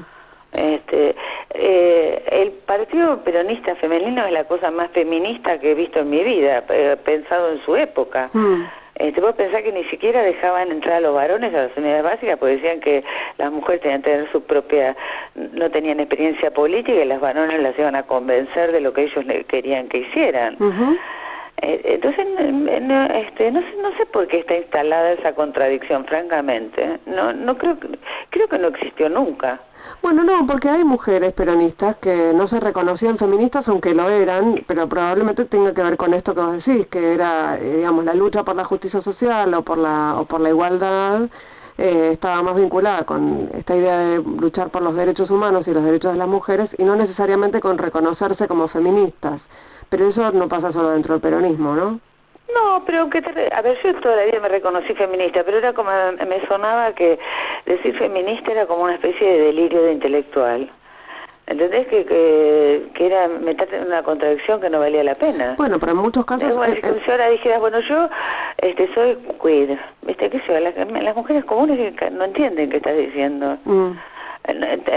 Este, 0.52 1.14
eh, 1.50 2.24
el 2.30 2.50
Partido 2.52 3.22
Peronista 3.22 3.76
Femenino 3.76 4.24
es 4.24 4.32
la 4.32 4.44
cosa 4.44 4.70
más 4.70 4.90
feminista 4.90 5.58
que 5.58 5.72
he 5.72 5.74
visto 5.74 6.00
en 6.00 6.10
mi 6.10 6.22
vida, 6.22 6.64
eh, 6.70 6.96
pensado 7.04 7.52
en 7.52 7.64
su 7.64 7.76
época. 7.76 8.30
Mm. 8.32 8.64
Este, 8.96 9.20
vos 9.20 9.34
pensás 9.34 9.62
que 9.62 9.72
ni 9.72 9.84
siquiera 9.84 10.22
dejaban 10.22 10.70
entrar 10.70 10.96
a 10.96 11.00
los 11.00 11.14
varones 11.14 11.52
a 11.52 11.68
las 11.68 11.76
unidades 11.76 12.02
básicas 12.02 12.38
porque 12.38 12.56
decían 12.56 12.80
que 12.80 13.04
las 13.36 13.52
mujeres 13.52 13.82
tenían 13.82 14.00
que 14.00 14.10
tener 14.10 14.32
su 14.32 14.42
propia, 14.42 14.96
no 15.34 15.70
tenían 15.70 16.00
experiencia 16.00 16.50
política 16.50 17.02
y 17.02 17.04
las 17.04 17.20
varones 17.20 17.60
las 17.60 17.78
iban 17.78 17.94
a 17.94 18.04
convencer 18.04 18.72
de 18.72 18.80
lo 18.80 18.94
que 18.94 19.02
ellos 19.02 19.24
querían 19.48 19.88
que 19.88 19.98
hicieran. 19.98 20.56
Entonces, 21.62 22.26
no, 22.82 23.04
este, 23.06 23.50
no, 23.50 23.60
sé, 23.60 23.76
no 23.80 23.88
sé 23.96 24.06
por 24.06 24.26
qué 24.28 24.40
está 24.40 24.56
instalada 24.56 25.12
esa 25.12 25.34
contradicción, 25.34 26.04
francamente. 26.04 27.00
No, 27.06 27.32
no 27.32 27.56
creo, 27.56 27.78
creo 28.30 28.48
que 28.48 28.58
no 28.58 28.68
existió 28.68 29.08
nunca. 29.08 29.60
Bueno, 30.02 30.24
no, 30.24 30.46
porque 30.46 30.68
hay 30.68 30.84
mujeres 30.84 31.32
peronistas 31.32 31.96
que 31.96 32.32
no 32.34 32.46
se 32.46 32.60
reconocían 32.60 33.18
feministas, 33.18 33.68
aunque 33.68 33.94
lo 33.94 34.08
eran, 34.10 34.64
pero 34.66 34.88
probablemente 34.88 35.44
tenga 35.44 35.72
que 35.72 35.82
ver 35.82 35.96
con 35.96 36.12
esto 36.14 36.34
que 36.34 36.40
vos 36.40 36.64
decís, 36.64 36.86
que 36.86 37.14
era, 37.14 37.56
eh, 37.56 37.76
digamos, 37.78 38.04
la 38.04 38.14
lucha 38.14 38.44
por 38.44 38.56
la 38.56 38.64
justicia 38.64 39.00
social 39.00 39.52
o 39.54 39.62
por 39.62 39.78
la, 39.78 40.20
o 40.20 40.26
por 40.26 40.40
la 40.40 40.50
igualdad. 40.50 41.28
Eh, 41.78 42.10
estaba 42.12 42.42
más 42.42 42.56
vinculada 42.56 43.04
con 43.04 43.50
esta 43.52 43.76
idea 43.76 43.98
de 43.98 44.22
luchar 44.22 44.70
por 44.70 44.80
los 44.80 44.96
derechos 44.96 45.30
humanos 45.30 45.68
y 45.68 45.74
los 45.74 45.84
derechos 45.84 46.12
de 46.12 46.18
las 46.18 46.28
mujeres 46.28 46.74
y 46.78 46.84
no 46.84 46.96
necesariamente 46.96 47.60
con 47.60 47.76
reconocerse 47.76 48.48
como 48.48 48.66
feministas. 48.66 49.50
Pero 49.90 50.06
eso 50.06 50.32
no 50.32 50.48
pasa 50.48 50.72
solo 50.72 50.90
dentro 50.90 51.14
del 51.14 51.20
peronismo, 51.20 51.74
¿no? 51.74 52.00
No, 52.54 52.82
pero 52.86 53.10
que 53.10 53.18
a 53.52 53.62
ver, 53.62 53.78
yo 53.84 53.94
toda 54.00 54.16
la 54.16 54.24
vida 54.24 54.40
me 54.40 54.48
reconocí 54.48 54.94
feminista, 54.94 55.44
pero 55.44 55.58
era 55.58 55.74
como 55.74 55.90
me 56.26 56.46
sonaba 56.46 56.94
que 56.94 57.18
decir 57.66 57.98
feminista 57.98 58.52
era 58.52 58.66
como 58.66 58.84
una 58.84 58.94
especie 58.94 59.30
de 59.30 59.38
delirio 59.40 59.82
de 59.82 59.92
intelectual. 59.92 60.70
¿Entendés? 61.46 61.86
Que, 61.86 62.04
que, 62.04 63.06
era 63.06 63.28
meterte 63.28 63.76
en 63.76 63.86
una 63.86 64.02
contradicción 64.02 64.60
que 64.60 64.68
no 64.68 64.80
valía 64.80 65.04
la 65.04 65.14
pena. 65.14 65.54
Bueno, 65.56 65.78
pero 65.78 65.92
en 65.92 65.98
muchos 65.98 66.24
casos... 66.24 66.48
Es 66.66 66.80
como 66.80 66.98
si 66.98 67.10
ahora 67.10 67.28
dijeras, 67.28 67.60
bueno, 67.60 67.78
yo 67.80 68.08
este, 68.58 68.92
soy 68.94 69.16
queer, 69.40 69.78
¿viste? 70.02 70.28
¿Qué 70.28 70.42
sé 70.46 70.60
Las, 70.60 70.74
las 70.76 71.14
mujeres 71.14 71.44
comunes 71.44 71.94
no 72.12 72.24
entienden 72.24 72.68
qué 72.68 72.78
estás 72.78 72.96
diciendo. 72.96 73.58
Mm. 73.64 73.92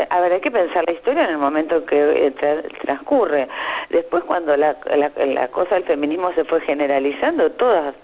A 0.10 0.22
ver, 0.22 0.34
hay 0.34 0.40
que 0.42 0.52
pensar 0.52 0.84
la 0.86 0.94
historia 0.94 1.24
en 1.24 1.32
el 1.32 1.38
momento 1.40 1.84
que 1.86 2.28
eh, 2.28 2.66
transcurre. 2.82 3.48
Después, 3.90 4.24
cuando 4.24 4.56
la, 4.56 4.78
la, 4.96 5.48
cosa 5.48 5.76
del 5.76 5.86
feminismo 5.86 6.32
se 6.36 6.46
fue 6.46 6.62
generalizando, 6.62 7.52
todas 7.52 7.96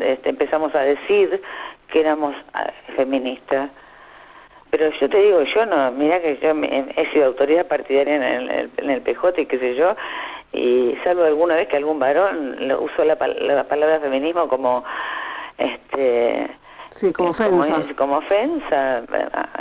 este, 0.00 0.28
empezamos 0.28 0.74
a 0.74 0.82
decir 0.82 1.40
que 1.92 2.00
éramos 2.00 2.34
ah, 2.52 2.72
feministas. 2.96 3.70
Pero 4.70 4.90
yo 5.00 5.08
te 5.08 5.22
digo, 5.22 5.42
yo 5.42 5.66
no, 5.66 5.90
mira 5.92 6.20
que 6.20 6.38
yo 6.42 6.50
he 6.50 7.10
sido 7.12 7.26
autoridad 7.26 7.66
partidaria 7.66 8.16
en 8.16 8.50
el, 8.50 8.70
en 8.76 8.90
el 8.90 9.00
PJ 9.00 9.40
y 9.40 9.46
qué 9.46 9.58
sé 9.58 9.74
yo, 9.74 9.96
y 10.52 10.96
salvo 11.04 11.24
alguna 11.24 11.54
vez 11.54 11.68
que 11.68 11.76
algún 11.76 11.98
varón 11.98 12.58
usó 12.80 13.04
la, 13.04 13.16
la 13.40 13.64
palabra 13.64 14.00
feminismo 14.00 14.48
como 14.48 14.84
este 15.56 16.50
Sí, 16.90 17.12
como 17.12 17.30
ofensa. 17.30 17.82
Como, 17.96 18.16
ofensa. 18.18 19.02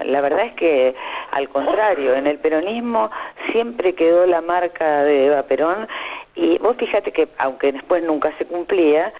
La 0.05 0.21
verdad 0.21 0.45
es 0.45 0.53
que, 0.53 0.95
al 1.31 1.49
contrario, 1.49 2.15
en 2.15 2.25
el 2.25 2.39
peronismo 2.39 3.11
siempre 3.51 3.95
quedó 3.95 4.25
la 4.25 4.41
marca 4.41 5.03
de 5.03 5.27
Eva 5.27 5.43
Perón 5.43 5.87
y 6.35 6.57
vos 6.59 6.75
fíjate 6.77 7.11
que, 7.11 7.27
aunque 7.37 7.73
después 7.73 8.03
nunca 8.03 8.33
se 8.37 8.45
cumplía, 8.45 9.13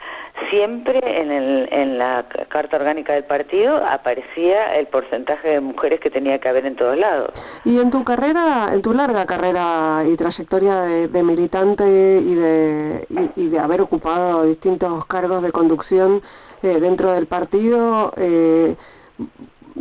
siempre 0.49 0.99
en, 1.21 1.31
el, 1.31 1.69
en 1.71 1.97
la 1.97 2.25
carta 2.49 2.77
orgánica 2.77 3.13
del 3.13 3.23
partido 3.23 3.77
aparecía 3.85 4.75
el 4.77 4.87
porcentaje 4.87 5.49
de 5.49 5.61
mujeres 5.61 5.99
que 5.99 6.09
tenía 6.09 6.39
que 6.39 6.49
haber 6.49 6.65
en 6.65 6.75
todos 6.75 6.97
lados. 6.97 7.31
Y 7.63 7.79
en 7.79 7.89
tu 7.89 8.03
carrera, 8.03 8.69
en 8.73 8.81
tu 8.81 8.93
larga 8.93 9.25
carrera 9.25 10.03
y 10.07 10.15
trayectoria 10.15 10.81
de, 10.81 11.23
militante 11.23 11.85
y 11.85 12.35
de, 12.35 13.07
y 13.35 13.47
de 13.47 13.59
haber 13.59 13.81
ocupado 13.81 14.43
distintos 14.43 15.05
cargos 15.05 15.41
de 15.41 15.51
conducción, 15.51 16.21
eh, 16.63 16.79
dentro 16.79 17.11
del 17.11 17.27
partido, 17.27 18.13
eh, 18.17 18.75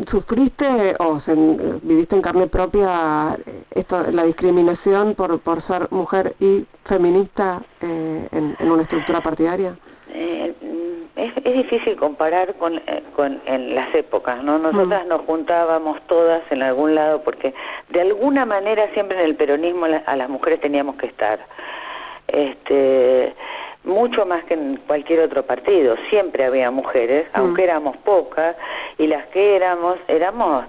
¿sufriste 0.07 0.95
o 0.99 1.17
viviste 1.83 2.17
en 2.17 2.23
carne 2.23 2.49
propia 2.49 3.39
esto, 3.71 4.05
la 4.13 4.25
discriminación 4.25 5.15
por, 5.15 5.41
por 5.41 5.63
ser 5.63 5.89
mujer 5.91 6.37
y 6.39 6.67
feminista 6.85 7.63
eh, 7.81 8.29
en, 8.31 8.71
una 8.71 8.83
estructura 8.83 9.23
partidaria? 9.23 9.79
Es, 11.47 11.55
difícil 11.55 11.97
comparar 11.97 12.55
con, 12.55 12.81
con 13.15 13.41
en 13.47 13.75
las 13.75 13.95
épocas, 13.95 14.43
¿no? 14.43 14.59
Nosotras 14.59 15.05
mm. 15.05 15.09
nos 15.09 15.21
juntábamos 15.23 16.01
todas 16.07 16.43
en 16.51 16.63
algún 16.63 16.95
lado 16.95 17.23
porque 17.23 17.55
de 17.89 18.01
alguna 18.01 18.47
manera 18.47 18.89
siempre 18.95 19.19
en 19.19 19.25
el 19.25 19.37
peronismo 19.37 19.87
a 20.07 20.17
las 20.17 20.29
mujeres 20.29 20.61
teníamos 20.61 20.97
que 20.97 21.07
estar. 21.07 21.39
Este, 22.29 23.35
mucho 23.87 24.27
más 24.27 24.45
que 24.45 24.55
en 24.55 24.77
cualquier 24.87 25.21
otro 25.21 25.45
partido. 25.45 25.97
Siempre 26.11 26.45
había 26.45 26.71
mujeres, 26.71 27.27
mm. 27.33 27.39
aunque 27.39 27.65
éramos 27.65 27.97
pocas, 27.99 28.57
y 28.99 29.07
las 29.07 29.27
que 29.27 29.57
éramos, 29.57 29.97
éramos 30.09 30.65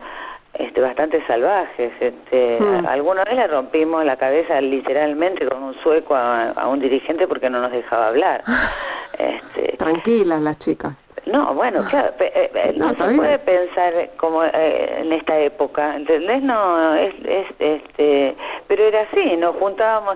este, 0.54 0.80
bastante 0.80 1.26
salvajes. 1.28 1.92
Este, 2.00 2.60
mm. 2.60 2.86
Alguna 2.88 3.24
vez 3.26 3.36
le 3.36 3.48
rompimos 3.48 4.06
la 4.06 4.16
cabeza 4.16 4.62
literalmente 4.62 5.46
con 5.48 5.64
un 5.64 5.76
sueco 5.82 6.16
a, 6.16 6.68
un 6.68 6.80
dirigente 6.80 7.28
porque 7.28 7.50
no 7.50 7.60
nos 7.60 7.72
dejaba 7.72 8.08
hablar. 8.08 8.44
Este, 9.18 9.78
Tranquilas 9.78 10.42
las 10.42 10.58
chicas. 10.58 10.94
No, 11.28 11.54
bueno, 11.54 11.84
claro, 11.84 12.14
eh, 12.20 12.50
eh, 12.54 12.74
no, 12.78 12.90
se 12.90 13.18
puede 13.18 13.38
pensar 13.40 14.12
como 14.16 14.46
eh, 14.46 15.00
en 15.00 15.12
esta 15.12 15.38
época, 15.38 15.96
¿entendés? 15.96 16.42
No, 16.42 16.96
es, 16.96 17.14
es, 17.26 17.46
este, 17.60 18.38
pero 18.68 18.84
era 18.84 19.02
así, 19.02 19.36
nos 19.36 19.58
juntábamos 19.58 20.16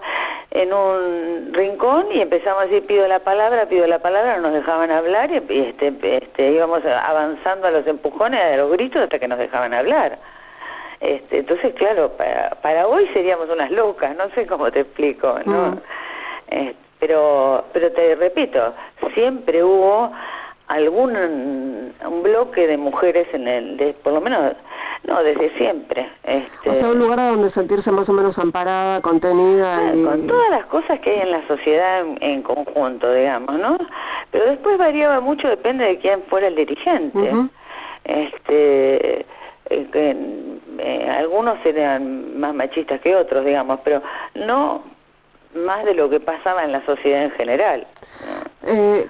en 0.51 0.71
un 0.73 1.53
rincón 1.53 2.07
y 2.13 2.21
empezamos 2.21 2.63
a 2.63 2.67
decir 2.67 2.83
pido 2.87 3.09
la 3.09 3.19
palabra, 3.19 3.67
pido 3.67 3.87
la 3.87 3.99
palabra, 3.99 4.37
no 4.37 4.43
nos 4.43 4.53
dejaban 4.53 4.89
hablar 4.89 5.31
y 5.31 5.59
este, 5.59 5.93
este, 6.01 6.51
íbamos 6.51 6.81
avanzando 6.85 7.67
a 7.67 7.71
los 7.71 7.85
empujones, 7.87 8.41
a 8.41 8.55
los 8.55 8.71
gritos 8.71 9.01
hasta 9.01 9.19
que 9.19 9.27
nos 9.27 9.37
dejaban 9.37 9.73
hablar. 9.73 10.17
Este, 11.01 11.39
entonces, 11.39 11.73
claro, 11.73 12.13
para, 12.61 12.87
hoy 12.87 13.09
seríamos 13.13 13.49
unas 13.49 13.69
locas, 13.71 14.15
no 14.15 14.33
sé 14.33 14.47
cómo 14.47 14.71
te 14.71 14.81
explico, 14.81 15.39
¿no? 15.45 15.81
Mm. 16.51 16.71
Pero, 17.01 17.65
pero 17.73 17.91
te 17.91 18.15
repito, 18.15 18.75
siempre 19.15 19.63
hubo 19.63 20.11
algún 20.67 21.93
un 22.05 22.23
bloque 22.23 22.67
de 22.67 22.77
mujeres 22.77 23.27
en 23.33 23.47
el, 23.47 23.77
de, 23.77 23.93
por 23.93 24.13
lo 24.13 24.21
menos, 24.21 24.53
no, 25.03 25.23
desde 25.23 25.55
siempre. 25.57 26.09
Este, 26.23 26.69
o 26.69 26.73
sea, 26.75 26.89
un 26.89 26.99
lugar 26.99 27.17
donde 27.17 27.49
sentirse 27.49 27.91
más 27.91 28.07
o 28.09 28.13
menos 28.13 28.37
amparada, 28.37 29.01
contenida. 29.01 29.93
y... 29.95 30.03
Con 30.03 30.27
todas 30.27 30.49
las 30.51 30.65
cosas 30.67 30.99
que 30.99 31.09
hay 31.09 31.21
en 31.21 31.31
la 31.31 31.45
sociedad 31.47 32.05
en, 32.21 32.43
conjunto, 32.43 33.11
digamos, 33.11 33.59
¿no? 33.59 33.77
Pero 34.29 34.45
después 34.45 34.77
variaba 34.77 35.19
mucho, 35.19 35.49
depende 35.49 35.85
de 35.85 35.97
quién 35.97 36.23
fuera 36.29 36.47
el 36.47 36.55
dirigente. 36.55 37.33
Este... 38.03 39.25
Eh, 39.69 39.87
eh, 40.79 41.09
algunos 41.09 41.57
eran 41.65 42.37
más 42.39 42.53
machistas 42.53 42.99
que 42.99 43.15
otros, 43.15 43.45
digamos, 43.45 43.79
pero 43.85 44.01
no 44.35 44.83
más 45.55 45.85
de 45.85 45.93
lo 45.93 46.09
que 46.09 46.19
pasaba 46.19 46.63
en 46.63 46.71
la 46.71 46.85
sociedad 46.85 47.23
en 47.23 47.31
general. 47.31 47.87
Eh, 48.63 49.07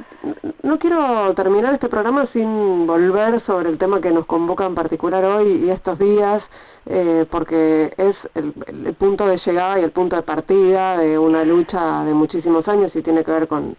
no 0.64 0.80
quiero 0.80 1.34
terminar 1.34 1.74
este 1.74 1.90
programa 1.90 2.26
sin 2.26 2.88
volver 2.88 3.40
sobre 3.40 3.70
el 3.70 3.78
tema 3.78 4.00
que 4.00 4.12
nos 4.12 4.26
convoca 4.26 4.66
en 4.66 4.76
particular 4.76 5.24
hoy 5.26 5.66
y 5.66 5.70
estos 5.70 6.00
días, 6.00 6.52
eh, 6.86 7.26
porque 7.30 7.92
es 7.98 8.30
el, 8.36 8.54
punto 8.94 9.28
de 9.28 9.38
llegada 9.38 9.80
y 9.80 9.84
el 9.84 9.92
punto 9.92 10.16
de 10.16 10.22
partida 10.22 10.98
de 10.98 11.18
una 11.18 11.44
lucha 11.44 12.04
de 12.06 12.14
muchísimos 12.14 12.68
años 12.68 12.96
y 12.96 13.02
tiene 13.02 13.24
que 13.24 13.32
ver 13.32 13.48
con, 13.48 13.76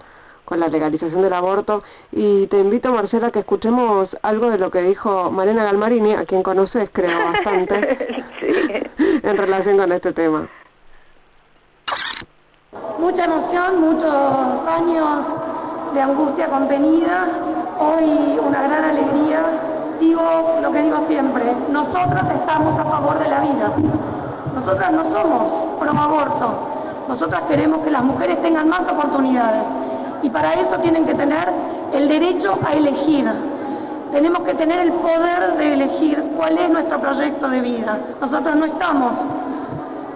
la 0.50 0.68
legalización 0.68 1.22
del 1.22 1.32
aborto. 1.32 1.82
Y 2.10 2.46
te 2.48 2.58
invito, 2.58 2.92
Marcela, 2.92 3.30
que 3.30 3.38
escuchemos 3.38 4.18
algo 4.20 4.50
de 4.50 4.58
lo 4.58 4.70
que 4.70 4.82
dijo 4.82 5.30
Marina 5.30 5.64
Galmarini, 5.64 6.12
a 6.12 6.26
quien 6.26 6.42
conoces, 6.42 6.90
creo, 6.92 7.24
bastante, 7.24 8.22
en 9.22 9.38
relación 9.38 9.78
con 9.78 9.90
este 9.92 10.12
tema. 10.12 10.50
Mucha 12.98 13.26
emoción, 13.26 13.82
muchos 13.82 14.66
años 14.66 15.26
de 15.92 16.00
angustia 16.00 16.46
contenida, 16.46 17.26
hoy 17.78 18.40
una 18.42 18.62
gran 18.62 18.84
alegría. 18.84 19.42
Digo 20.00 20.58
lo 20.62 20.72
que 20.72 20.80
digo 20.80 20.96
siempre, 21.06 21.42
nosotras 21.70 22.24
estamos 22.32 22.78
a 22.78 22.84
favor 22.84 23.18
de 23.18 23.28
la 23.28 23.40
vida. 23.40 23.72
Nosotras 24.54 24.90
no 24.90 25.04
somos 25.04 25.52
pro 25.78 25.90
aborto. 25.90 26.54
Nosotras 27.08 27.42
queremos 27.42 27.82
que 27.82 27.90
las 27.90 28.02
mujeres 28.02 28.40
tengan 28.40 28.70
más 28.70 28.88
oportunidades 28.88 29.66
y 30.22 30.30
para 30.30 30.54
eso 30.54 30.78
tienen 30.78 31.04
que 31.04 31.14
tener 31.14 31.52
el 31.92 32.08
derecho 32.08 32.58
a 32.66 32.72
elegir. 32.72 33.30
Tenemos 34.10 34.44
que 34.44 34.54
tener 34.54 34.78
el 34.78 34.92
poder 34.92 35.58
de 35.58 35.74
elegir 35.74 36.24
cuál 36.38 36.56
es 36.56 36.70
nuestro 36.70 36.98
proyecto 37.00 37.50
de 37.50 37.60
vida. 37.60 37.98
Nosotros 38.18 38.56
no 38.56 38.64
estamos 38.64 39.18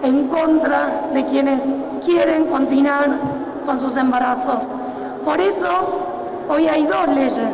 en 0.01 0.27
contra 0.27 1.09
de 1.13 1.23
quienes 1.25 1.63
quieren 2.03 2.45
continuar 2.45 3.09
con 3.65 3.79
sus 3.79 3.97
embarazos. 3.97 4.69
Por 5.25 5.39
eso, 5.41 5.67
hoy 6.49 6.67
hay 6.67 6.85
dos 6.85 7.07
leyes. 7.09 7.51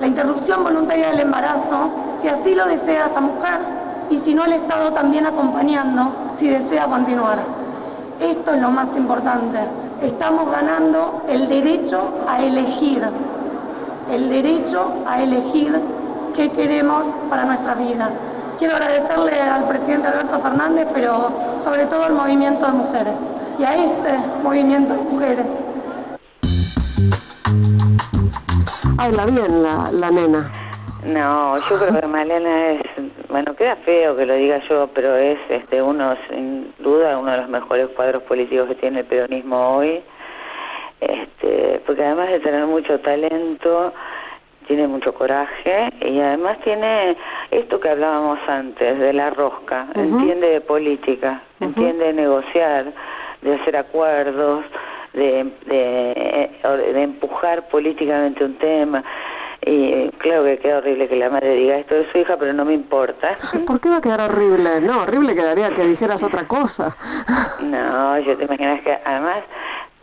La 0.00 0.06
interrupción 0.06 0.62
voluntaria 0.62 1.08
del 1.10 1.20
embarazo, 1.20 1.90
si 2.18 2.28
así 2.28 2.54
lo 2.54 2.66
desea 2.66 3.06
esa 3.06 3.20
mujer, 3.20 3.58
y 4.10 4.18
si 4.18 4.34
no 4.34 4.44
el 4.44 4.52
Estado 4.52 4.92
también 4.92 5.26
acompañando, 5.26 6.12
si 6.34 6.48
desea 6.48 6.86
continuar. 6.86 7.38
Esto 8.20 8.54
es 8.54 8.60
lo 8.60 8.70
más 8.70 8.96
importante. 8.96 9.58
Estamos 10.02 10.50
ganando 10.50 11.22
el 11.28 11.48
derecho 11.48 12.00
a 12.28 12.40
elegir. 12.42 13.02
el 14.10 14.28
derecho 14.30 14.90
a 15.06 15.22
elegir 15.22 15.78
qué 16.34 16.50
queremos 16.50 17.04
para 17.28 17.44
nuestras 17.44 17.78
vidas. 17.78 18.10
Quiero 18.58 18.74
agradecerle 18.74 19.40
al 19.40 19.68
presidente 19.68 20.08
Alberto 20.08 20.40
Fernández, 20.40 20.88
pero 20.92 21.30
sobre 21.62 21.86
todo 21.86 22.02
al 22.02 22.12
movimiento 22.12 22.66
de 22.66 22.72
mujeres 22.72 23.18
y 23.56 23.62
a 23.62 23.76
este 23.76 24.18
movimiento 24.42 24.94
de 24.94 24.98
mujeres. 24.98 25.46
Habla 28.98 29.26
bien 29.26 29.62
la, 29.62 29.90
la 29.92 30.10
nena. 30.10 30.50
No, 31.04 31.56
yo 31.56 31.78
creo 31.78 32.00
que 32.00 32.06
Malena 32.08 32.70
es, 32.72 32.82
bueno, 33.28 33.54
queda 33.54 33.76
feo 33.76 34.16
que 34.16 34.26
lo 34.26 34.34
diga 34.34 34.60
yo, 34.68 34.88
pero 34.92 35.14
es 35.14 35.38
este 35.48 35.80
uno, 35.80 36.16
sin 36.28 36.74
duda, 36.80 37.16
uno 37.16 37.30
de 37.30 37.36
los 37.36 37.48
mejores 37.48 37.86
cuadros 37.94 38.24
políticos 38.24 38.66
que 38.66 38.74
tiene 38.74 39.00
el 39.00 39.06
peronismo 39.06 39.76
hoy. 39.76 40.02
Este, 41.00 41.80
porque 41.86 42.04
además 42.04 42.28
de 42.28 42.40
tener 42.40 42.66
mucho 42.66 42.98
talento, 42.98 43.92
tiene 44.68 44.86
mucho 44.86 45.12
coraje 45.14 45.90
y 46.00 46.20
además 46.20 46.58
tiene 46.62 47.16
esto 47.50 47.80
que 47.80 47.88
hablábamos 47.88 48.38
antes 48.46 48.98
de 48.98 49.12
la 49.12 49.30
rosca, 49.30 49.88
entiende 49.94 50.48
de 50.48 50.60
política, 50.60 51.42
entiende 51.58 52.04
de 52.04 52.12
negociar, 52.12 52.92
de 53.42 53.54
hacer 53.54 53.76
acuerdos, 53.76 54.64
de, 55.14 55.50
de, 55.66 56.50
de 56.92 57.02
empujar 57.02 57.68
políticamente 57.68 58.44
un 58.44 58.56
tema. 58.58 59.02
Y 59.66 60.10
claro 60.18 60.44
que 60.44 60.58
queda 60.58 60.78
horrible 60.78 61.08
que 61.08 61.16
la 61.16 61.30
madre 61.30 61.54
diga 61.54 61.78
esto 61.78 61.96
de 61.96 62.10
su 62.12 62.18
hija, 62.18 62.36
pero 62.38 62.52
no 62.52 62.64
me 62.64 62.74
importa. 62.74 63.36
¿Por 63.66 63.80
qué 63.80 63.88
va 63.88 63.96
a 63.96 64.00
quedar 64.00 64.20
horrible? 64.20 64.80
No, 64.80 65.02
horrible 65.02 65.34
quedaría 65.34 65.70
que 65.70 65.84
dijeras 65.84 66.22
otra 66.22 66.46
cosa. 66.46 66.96
No, 67.60 68.18
yo 68.18 68.36
te 68.36 68.44
imaginas 68.44 68.80
que 68.82 68.98
además, 69.04 69.40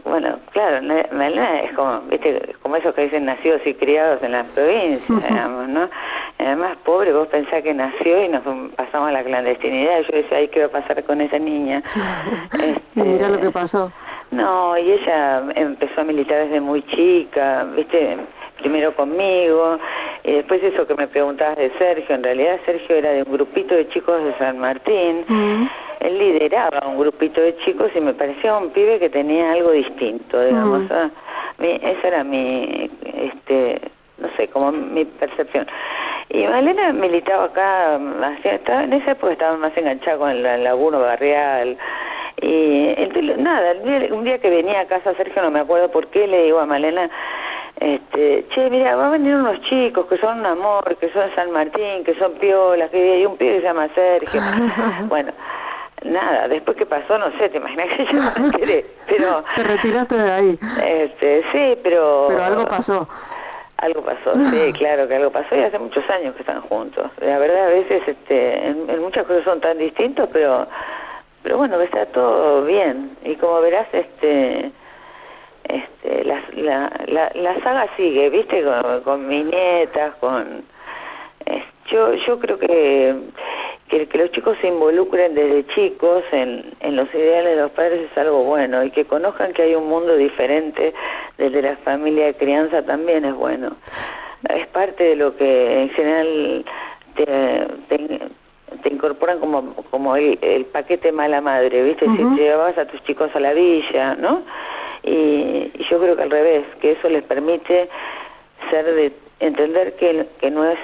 bueno, 0.06 0.40
claro, 0.52 0.86
Malena 1.12 1.62
es 1.62 1.74
como, 1.74 2.00
viste, 2.02 2.56
como 2.62 2.76
esos 2.76 2.94
que 2.94 3.04
dicen 3.04 3.26
nacidos 3.26 3.62
y 3.66 3.74
criados 3.74 4.22
en 4.22 4.34
la 4.34 4.44
provincia, 4.44 5.16
digamos, 5.30 5.68
¿no? 5.68 5.90
Además, 6.38 6.78
pobre, 6.86 7.12
vos 7.12 7.28
pensás 7.28 7.64
que 7.64 7.74
nació 7.74 8.24
y 8.24 8.30
nos 8.30 8.42
pasamos 8.76 9.10
a 9.10 9.12
la 9.12 9.24
clandestinidad. 9.24 10.02
Yo 10.02 10.18
decía, 10.18 10.38
ay, 10.38 10.48
¿qué 10.50 10.60
va 10.60 10.66
a 10.68 10.82
pasar 10.82 11.04
con 11.04 11.22
esa 11.22 11.40
niña? 11.40 11.82
este, 12.54 12.82
y 12.96 13.02
mira 13.02 13.30
lo 13.30 13.40
que 13.40 13.50
pasó. 13.50 13.92
No, 14.32 14.78
y 14.78 14.92
ella 14.92 15.44
empezó 15.56 16.02
a 16.02 16.04
militar 16.04 16.46
desde 16.46 16.62
muy 16.62 16.84
chica, 16.88 17.66
viste, 17.76 18.18
primero 18.58 18.96
conmigo, 18.96 19.80
y 20.24 20.34
después 20.34 20.62
eso 20.62 20.86
que 20.86 20.96
me 20.96 21.08
preguntabas 21.08 21.58
de 21.58 21.72
Sergio, 21.78 22.16
en 22.16 22.24
realidad 22.24 22.60
Sergio 22.66 22.96
era 22.96 23.12
de 23.12 23.24
un 23.24 23.32
grupito 23.32 23.76
de 23.76 23.88
chicos 23.90 24.24
de 24.24 24.38
San 24.38 24.60
Martín, 24.60 25.26
él 26.08 26.18
lideraba 26.18 26.88
un 26.88 26.98
grupito 26.98 27.42
de 27.42 27.58
chicos 27.58 27.90
y 27.96 28.02
me 28.02 28.14
parecía 28.14 28.58
un 28.58 28.70
pibe 28.70 29.00
que 29.00 29.10
tenía 29.10 29.52
algo 29.52 29.72
distinto, 29.72 30.42
digamos, 30.44 30.84
ah, 30.92 31.10
esa 31.60 32.08
era 32.08 32.24
mi, 32.24 32.90
este, 33.16 33.82
no 34.18 34.28
sé, 34.38 34.48
como 34.48 34.72
mi 34.72 35.06
percepción. 35.06 35.68
Y 36.30 36.46
Malena 36.48 36.92
militaba 36.92 37.46
acá, 37.46 38.00
estaba, 38.44 38.84
en 38.84 38.94
esa 38.94 39.12
época 39.12 39.34
estaba 39.34 39.58
más 39.58 39.72
enganchada 39.76 40.18
con 40.18 40.30
el, 40.32 40.46
el 40.46 40.64
laguno 40.64 41.00
barrial, 41.00 41.78
y 42.42 42.94
entonces, 42.98 43.38
nada, 43.38 43.74
un 44.12 44.24
día 44.24 44.40
que 44.40 44.50
venía 44.50 44.82
a 44.82 44.86
casa 44.86 45.16
Sergio, 45.16 45.42
no 45.42 45.52
me 45.52 45.60
acuerdo 45.60 45.90
por 45.90 46.08
qué, 46.08 46.28
le 46.28 46.44
digo 46.44 46.60
a 46.60 46.66
Malena, 46.66 47.10
este, 47.80 48.46
che, 48.50 48.70
mira, 48.70 48.96
va 48.96 49.08
a 49.08 49.12
venir 49.12 49.36
unos 49.36 49.62
chicos 49.62 50.06
que 50.06 50.18
son 50.18 50.40
un 50.40 50.46
amor, 50.46 50.96
que 50.98 51.12
son 51.12 51.30
San 51.36 51.52
Martín, 51.52 52.04
que 52.06 52.16
son 52.20 52.34
piolas, 52.34 52.90
que 52.90 53.14
hay 53.14 53.26
un 53.26 53.38
pibe 53.38 53.54
que 53.54 53.60
se 53.60 53.64
llama 53.64 53.88
Sergio. 53.96 54.42
bueno, 55.08 55.32
nada, 56.06 56.48
después 56.48 56.78
que 56.78 56.86
pasó, 56.86 57.18
no 57.18 57.28
sé, 57.38 57.50
te 57.50 57.58
imaginas 57.58 57.88
que 57.90 58.06
yo 58.06 58.14
no 58.14 58.46
enteré, 58.46 58.86
pero... 59.08 59.44
Te 59.56 59.64
retiraste 59.64 60.18
de 60.18 60.32
ahí. 60.32 60.60
Este, 60.84 61.44
sí, 61.52 61.78
pero... 61.84 62.26
Pero 62.30 62.44
algo 62.44 62.66
pasó. 62.66 63.08
Algo 63.78 64.02
pasó, 64.04 64.34
sí, 64.52 64.74
claro 64.78 65.08
que 65.08 65.16
algo 65.16 65.32
pasó 65.32 65.56
y 65.56 65.60
hace 65.60 65.78
muchos 65.80 66.10
años 66.10 66.34
que 66.36 66.42
están 66.42 66.62
juntos. 66.62 67.12
La 67.20 67.38
verdad, 67.40 67.66
a 67.66 67.70
veces 67.70 68.02
este, 68.08 68.68
en, 68.68 68.90
en 68.90 69.02
muchas 69.02 69.26
cosas 69.26 69.44
son 69.44 69.60
tan 69.60 69.78
distintos, 69.78 70.30
pero 70.32 70.68
pero 71.44 71.58
bueno, 71.58 71.80
está 71.80 72.08
todo 72.08 72.64
bien. 72.64 73.16
Y 73.24 73.36
como 73.36 73.62
verás, 73.62 73.86
este 73.92 74.72
este, 75.68 76.24
la, 76.24 76.44
la, 76.54 76.92
la, 77.08 77.32
la 77.36 77.64
saga 77.64 77.88
sigue, 77.98 78.30
¿viste? 78.30 78.64
Con, 78.64 79.02
con 79.02 79.28
mis 79.28 79.46
nietas, 79.46 80.16
con... 80.20 80.64
yo, 81.88 82.14
yo 82.14 82.40
creo 82.40 82.58
que, 82.60 83.16
que, 83.90 84.08
que 84.08 84.18
los 84.18 84.32
chicos 84.32 84.58
se 84.62 84.68
involucren 84.68 85.36
desde 85.36 85.68
chicos 85.68 86.24
en, 86.32 86.74
en 86.80 86.96
los 86.96 87.14
ideales 87.14 87.56
de 87.56 87.62
los 87.62 87.72
padres 87.72 88.10
es 88.12 88.18
algo 88.18 88.44
bueno 88.44 88.84
y 88.84 88.92
que 88.92 89.06
conozcan 89.06 89.54
que 89.54 89.64
hay 89.64 89.76
un 89.76 89.88
mundo 89.88 90.16
diferente 90.16 90.94
desde 91.38 91.62
la 91.62 91.78
familia 91.78 92.26
de 92.26 92.36
crianza 92.36 92.84
también 92.84 93.26
es 93.26 93.34
bueno. 93.34 93.76
Es 94.50 94.68
parte 94.68 95.04
de 95.04 95.16
lo 95.16 95.36
que 95.36 95.84
en 95.84 95.90
general 95.92 96.66
te, 97.16 97.26
te, 97.90 98.20
te 98.84 98.94
incorporan 98.94 99.40
como, 99.40 99.76
como 99.90 100.16
el, 100.16 100.38
el, 100.42 100.66
paquete 100.66 101.12
mala 101.12 101.42
madre, 101.42 101.84
¿viste? 101.84 102.06
Uh 102.06 102.12
-huh. 102.12 102.36
Si 102.36 102.42
llevabas 102.42 102.78
a 102.78 102.86
tus 102.86 103.04
chicos 103.04 103.30
a 103.34 103.40
la 103.40 103.54
villa, 103.54 104.16
¿no? 104.16 104.44
Y, 105.04 105.72
y, 105.74 105.86
yo 105.90 106.00
creo 106.00 106.16
que 106.16 106.24
al 106.24 106.32
revés, 106.32 106.64
que 106.82 106.92
eso 106.92 107.10
les 107.10 107.24
permite 107.24 107.90
ser 108.72 108.86
de 108.86 109.14
entender 109.40 109.96
que, 109.96 110.28
que 110.40 110.52
no 110.52 110.66
es 110.66 110.78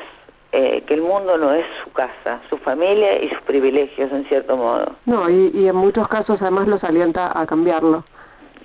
eh, 0.51 0.83
que 0.85 0.93
el 0.93 1.01
mundo 1.01 1.37
no 1.37 1.53
es 1.53 1.65
su 1.83 1.91
casa, 1.91 2.41
su 2.49 2.57
familia 2.57 3.21
y 3.21 3.29
sus 3.29 3.41
privilegios 3.41 4.11
en 4.11 4.25
cierto 4.25 4.57
modo. 4.57 4.95
No, 5.05 5.29
y, 5.29 5.51
y 5.53 5.67
en 5.67 5.75
muchos 5.75 6.07
casos 6.07 6.41
además 6.41 6.67
los 6.67 6.83
alienta 6.83 7.31
a 7.39 7.45
cambiarlo. 7.45 8.03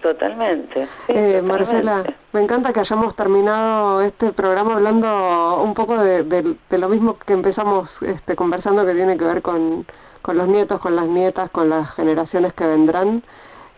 Totalmente. 0.03 0.85
Sí, 0.85 0.89
eh, 1.09 1.15
totalmente. 1.15 1.43
Marcela, 1.43 2.05
me 2.33 2.41
encanta 2.41 2.73
que 2.73 2.81
hayamos 2.81 3.17
terminado 3.17 4.03
este 4.03 4.31
programa 4.33 4.75
hablando 4.75 5.61
un 5.63 5.75
poco 5.75 5.97
de, 5.97 6.23
de, 6.23 6.57
de 6.69 6.79
lo 6.79 6.89
mismo 6.89 7.19
que 7.19 7.33
empezamos 7.33 8.03
este, 8.03 8.37
conversando, 8.37 8.85
que 8.87 8.95
tiene 8.95 9.17
que 9.17 9.25
ver 9.25 9.43
con, 9.43 9.87
con 10.23 10.37
los 10.37 10.47
nietos, 10.47 10.81
con 10.81 10.95
las 10.95 11.07
nietas, 11.07 11.51
con 11.51 11.71
las 11.71 11.93
generaciones 11.93 12.53
que 12.53 12.67
vendrán. 12.67 13.25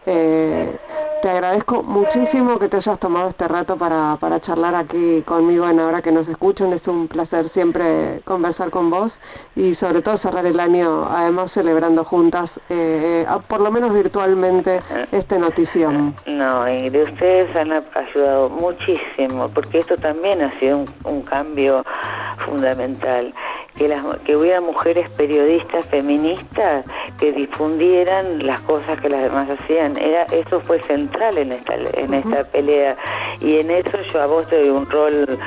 Eh, 0.07 0.77
te 1.21 1.29
agradezco 1.29 1.83
muchísimo 1.83 2.61
que 2.61 2.69
te 2.69 2.77
hayas 2.77 2.99
tomado 2.99 3.29
este 3.29 3.49
rato 3.49 3.77
para, 3.77 4.17
para 4.21 4.41
charlar 4.41 4.77
aquí 4.77 5.23
conmigo 5.23 5.69
en 5.69 5.81
Ahora 5.81 6.01
que 6.01 6.13
nos 6.13 6.29
escuchan. 6.29 6.73
Es 6.73 6.87
un 6.87 7.09
placer 7.09 7.49
siempre 7.49 8.21
conversar 8.25 8.71
con 8.71 8.89
vos 8.89 9.21
y 9.57 9.75
sobre 9.75 10.01
todo 10.01 10.17
cerrar 10.17 10.47
el 10.47 10.61
año 10.61 11.09
además 11.11 11.51
celebrando 11.51 12.05
juntas, 12.05 12.61
eh, 12.69 13.27
por 13.49 13.61
lo 13.61 13.73
menos 13.73 13.93
virtualmente, 13.93 14.81
este 15.11 15.39
notición. 15.39 16.15
No, 16.27 16.69
y 16.71 16.89
de 16.89 17.03
ustedes 17.03 17.57
han 17.57 17.73
ayudado 17.73 18.49
muchísimo 18.51 19.49
porque 19.49 19.81
esto 19.81 19.97
también 19.97 20.43
ha 20.43 20.57
sido 20.61 20.85
un 21.05 21.23
cambio 21.23 21.85
fundamental 22.39 23.35
que, 23.79 23.89
las, 23.89 24.05
que 24.25 24.37
hubiera 24.37 24.61
mujeres 24.61 25.09
periodistas 25.11 25.87
feministas 25.87 26.85
que 27.19 27.33
difundieran 27.33 28.45
las 28.45 28.61
cosas 28.63 29.01
que 29.01 29.09
las 29.09 29.23
demás 29.23 29.49
hacían. 29.49 29.97
Era, 29.97 30.25
eso 30.25 30.61
fue 30.61 30.83
central 30.83 31.39
en 31.39 31.53
esta, 31.53 31.75
en 31.75 31.85
uh 31.85 31.89
-huh. 31.93 32.19
esta 32.19 32.45
pelea 32.45 32.97
y 33.41 33.59
en 33.59 33.71
eso 33.71 33.99
yo 34.13 34.21
a 34.21 34.27
vos 34.27 34.49
te 34.49 34.59
doy 34.59 34.71
un 34.71 34.91
rol 34.91 35.39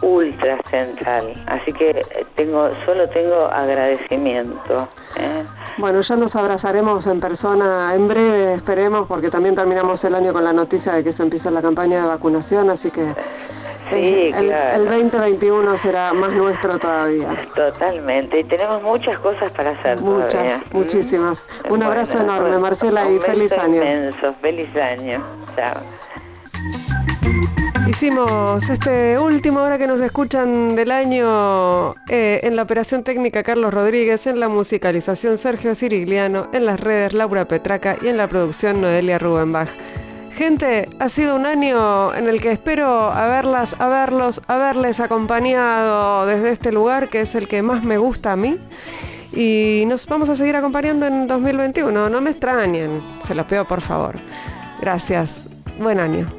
ultra 0.00 0.58
central. 0.70 1.34
Así 1.46 1.72
que 1.72 2.06
tengo 2.36 2.70
solo 2.86 3.08
tengo 3.08 3.46
agradecimiento. 3.52 4.88
¿eh? 5.16 5.44
Bueno, 5.78 6.00
ya 6.00 6.16
nos 6.16 6.36
abrazaremos 6.36 7.06
en 7.08 7.18
persona 7.20 7.92
en 7.94 8.06
breve, 8.06 8.54
esperemos, 8.54 9.06
porque 9.08 9.30
también 9.30 9.54
terminamos 9.54 10.02
el 10.04 10.14
año 10.14 10.32
con 10.32 10.44
la 10.44 10.52
noticia 10.52 10.92
de 10.92 11.02
que 11.02 11.12
se 11.12 11.22
empieza 11.24 11.50
la 11.50 11.62
campaña 11.62 12.02
de 12.02 12.08
vacunación, 12.08 12.70
así 12.70 12.90
que... 12.90 13.14
Sí, 13.90 14.32
el, 14.34 14.46
claro. 14.46 14.76
el, 14.76 14.84
2021 15.10 15.76
será 15.76 16.12
más 16.12 16.32
nuestro 16.32 16.78
todavía. 16.78 17.28
Totalmente, 17.54 18.40
y 18.40 18.44
tenemos 18.44 18.82
muchas 18.82 19.18
cosas 19.18 19.50
para 19.52 19.70
hacer. 19.70 20.00
Muchas, 20.00 20.30
todavía. 20.30 20.62
muchísimas. 20.72 21.46
Mm. 21.68 21.72
Un 21.72 21.82
abrazo 21.82 22.18
bueno, 22.18 22.32
enorme, 22.32 22.48
bueno, 22.48 22.60
Marcela, 22.60 23.10
y 23.10 23.18
feliz 23.18 23.52
año. 23.52 23.76
Inmenso, 23.76 24.34
feliz 24.40 24.76
año. 24.76 25.24
Chao. 25.56 25.80
Hicimos 27.88 28.68
este 28.68 29.18
último 29.18 29.62
hora 29.62 29.78
que 29.78 29.86
nos 29.86 30.02
escuchan 30.02 30.76
del 30.76 30.90
año 30.90 31.94
eh, 32.10 32.40
en 32.42 32.54
la 32.54 32.62
operación 32.62 33.02
técnica 33.02 33.42
Carlos 33.42 33.72
Rodríguez, 33.72 34.26
en 34.26 34.40
la 34.40 34.48
musicalización 34.48 35.38
Sergio 35.38 35.74
Cirigliano, 35.74 36.50
en 36.52 36.66
las 36.66 36.78
redes 36.78 37.14
Laura 37.14 37.46
Petraca 37.46 37.96
y 38.02 38.08
en 38.08 38.18
la 38.18 38.28
producción 38.28 38.82
Noelia 38.82 39.18
Rubenbach. 39.18 39.70
Gente, 40.38 40.88
ha 41.00 41.08
sido 41.08 41.34
un 41.34 41.46
año 41.46 42.14
en 42.14 42.28
el 42.28 42.40
que 42.40 42.52
espero 42.52 43.10
haberlas, 43.10 43.74
haberlos, 43.80 44.40
haberles 44.46 45.00
acompañado 45.00 46.26
desde 46.26 46.52
este 46.52 46.70
lugar 46.70 47.08
que 47.08 47.22
es 47.22 47.34
el 47.34 47.48
que 47.48 47.60
más 47.60 47.82
me 47.82 47.98
gusta 47.98 48.30
a 48.30 48.36
mí. 48.36 48.54
Y 49.32 49.82
nos 49.88 50.06
vamos 50.06 50.28
a 50.28 50.36
seguir 50.36 50.54
acompañando 50.54 51.06
en 51.08 51.26
2021. 51.26 52.08
No 52.08 52.20
me 52.20 52.30
extrañen, 52.30 53.02
se 53.24 53.34
los 53.34 53.46
pido 53.46 53.64
por 53.64 53.80
favor. 53.80 54.14
Gracias. 54.80 55.48
Buen 55.80 55.98
año. 55.98 56.37